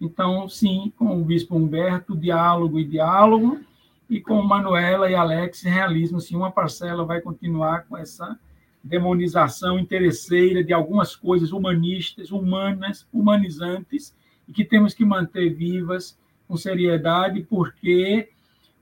Então, 0.00 0.48
sim, 0.48 0.92
com 0.96 1.20
o 1.20 1.24
bispo 1.24 1.56
Humberto, 1.56 2.16
diálogo 2.16 2.78
e 2.78 2.84
diálogo, 2.84 3.60
e 4.08 4.20
com 4.20 4.40
Manuela 4.42 5.10
e 5.10 5.14
Alex, 5.14 5.62
realismo, 5.62 6.20
sim, 6.20 6.36
uma 6.36 6.50
parcela 6.50 7.04
vai 7.04 7.20
continuar 7.20 7.86
com 7.86 7.96
essa 7.96 8.38
demonização 8.82 9.78
interesseira 9.78 10.62
de 10.62 10.72
algumas 10.72 11.16
coisas 11.16 11.50
humanistas, 11.50 12.30
humanas, 12.30 13.06
humanizantes, 13.12 14.14
e 14.46 14.52
que 14.52 14.64
temos 14.64 14.94
que 14.94 15.04
manter 15.04 15.52
vivas 15.54 16.16
com 16.46 16.56
seriedade, 16.56 17.42
porque 17.42 18.28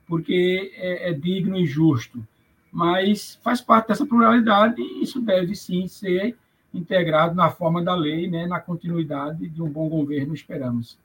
porque 0.07 0.71
é, 0.77 1.09
é 1.09 1.13
digno 1.15 1.57
e 1.57 1.65
justo. 1.65 2.27
Mas 2.71 3.39
faz 3.43 3.63
parte 3.63 3.89
dessa 3.89 4.05
pluralidade 4.05 4.83
e 4.83 5.03
isso 5.03 5.19
deve 5.21 5.55
sim 5.55 5.87
ser 5.89 6.37
integrado 6.75 7.35
na 7.35 7.51
forma 7.51 7.83
da 7.83 7.95
lei, 7.95 8.29
né, 8.29 8.47
na 8.47 8.61
continuidade 8.61 9.49
de 9.49 9.63
um 9.63 9.69
bom 9.69 9.89
governo, 9.89 10.35
esperamos. 10.35 10.99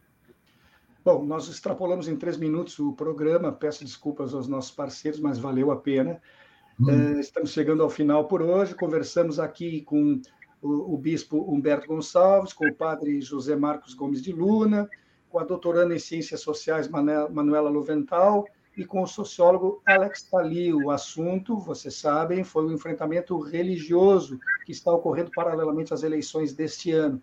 Bom, 1.04 1.24
nós 1.24 1.48
extrapolamos 1.48 2.08
em 2.08 2.16
três 2.18 2.38
minutos 2.38 2.78
o 2.80 2.94
programa, 2.94 3.52
peço 3.52 3.86
desculpas 3.86 4.34
aos 4.34 4.48
nossos 4.48 4.72
parceiros, 4.72 5.20
mas 5.20 5.40
valeu 5.40 5.72
a 5.72 5.78
pena. 5.78 6.22
Hum. 6.80 6.90
É, 6.90 7.20
estamos 7.20 7.52
chegando 7.52 7.84
ao 7.84 7.90
final 7.90 8.28
por 8.28 8.42
hoje, 8.42 8.76
conversamos 8.76 9.40
aqui 9.40 9.82
com 9.82 10.22
o, 10.62 10.94
o, 10.94 10.98
bispo 10.98 11.52
Humberto 11.52 11.88
Gonçalves, 11.88 12.54
com 12.54 12.68
o 12.68 12.74
padre 12.74 13.22
José 13.22 13.56
Marcos 13.56 13.94
Gomes 13.94 14.22
de 14.22 14.32
Luna, 14.32 14.90
com 15.30 15.40
a 15.40 15.44
doutoranda 15.44 15.96
em 15.96 16.00
Ciências 16.00 16.42
Sociais 16.42 16.88
Manuela 16.88 17.70
Luvental, 17.70 18.46
e 18.80 18.86
com 18.86 19.04
o 19.04 19.08
sociólogo 19.08 19.82
Alex 19.86 20.24
Tali. 20.24 20.74
O 20.74 20.90
assunto, 20.90 21.60
vocês 21.60 21.96
sabem, 21.96 22.46
foi 22.46 22.66
o 22.66 22.72
enfrentamento 22.72 23.38
religioso 23.38 24.40
que 24.66 24.72
está 24.72 24.90
ocorrendo 24.90 25.32
paralelamente 25.36 25.94
às 25.94 26.02
eleições 26.02 26.54
deste 26.54 26.92
ano. 26.92 27.22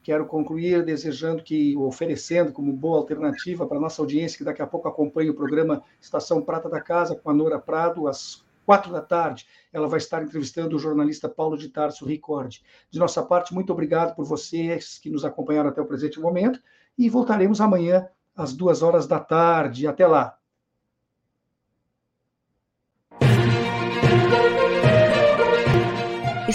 Quero 0.00 0.26
concluir 0.26 0.84
desejando 0.84 1.42
que, 1.42 1.76
oferecendo 1.76 2.52
como 2.52 2.72
boa 2.72 2.98
alternativa 2.98 3.66
para 3.66 3.78
a 3.78 3.80
nossa 3.80 4.00
audiência, 4.00 4.38
que 4.38 4.44
daqui 4.44 4.62
a 4.62 4.66
pouco 4.66 4.86
acompanha 4.86 5.32
o 5.32 5.34
programa 5.34 5.82
Estação 6.00 6.40
Prata 6.40 6.68
da 6.68 6.80
Casa 6.80 7.16
com 7.16 7.30
a 7.30 7.34
Nora 7.34 7.58
Prado, 7.58 8.06
às 8.06 8.44
quatro 8.64 8.92
da 8.92 9.00
tarde. 9.00 9.44
Ela 9.72 9.88
vai 9.88 9.98
estar 9.98 10.22
entrevistando 10.22 10.76
o 10.76 10.78
jornalista 10.78 11.28
Paulo 11.28 11.58
de 11.58 11.68
Tarso 11.68 12.04
Ricordi. 12.04 12.62
De 12.90 13.00
nossa 13.00 13.24
parte, 13.24 13.52
muito 13.52 13.72
obrigado 13.72 14.14
por 14.14 14.24
vocês 14.24 15.00
que 15.00 15.10
nos 15.10 15.24
acompanharam 15.24 15.70
até 15.70 15.80
o 15.80 15.86
presente 15.86 16.20
momento 16.20 16.60
e 16.96 17.10
voltaremos 17.10 17.60
amanhã 17.60 18.08
às 18.36 18.52
duas 18.52 18.82
horas 18.82 19.08
da 19.08 19.18
tarde. 19.18 19.88
Até 19.88 20.06
lá. 20.06 20.38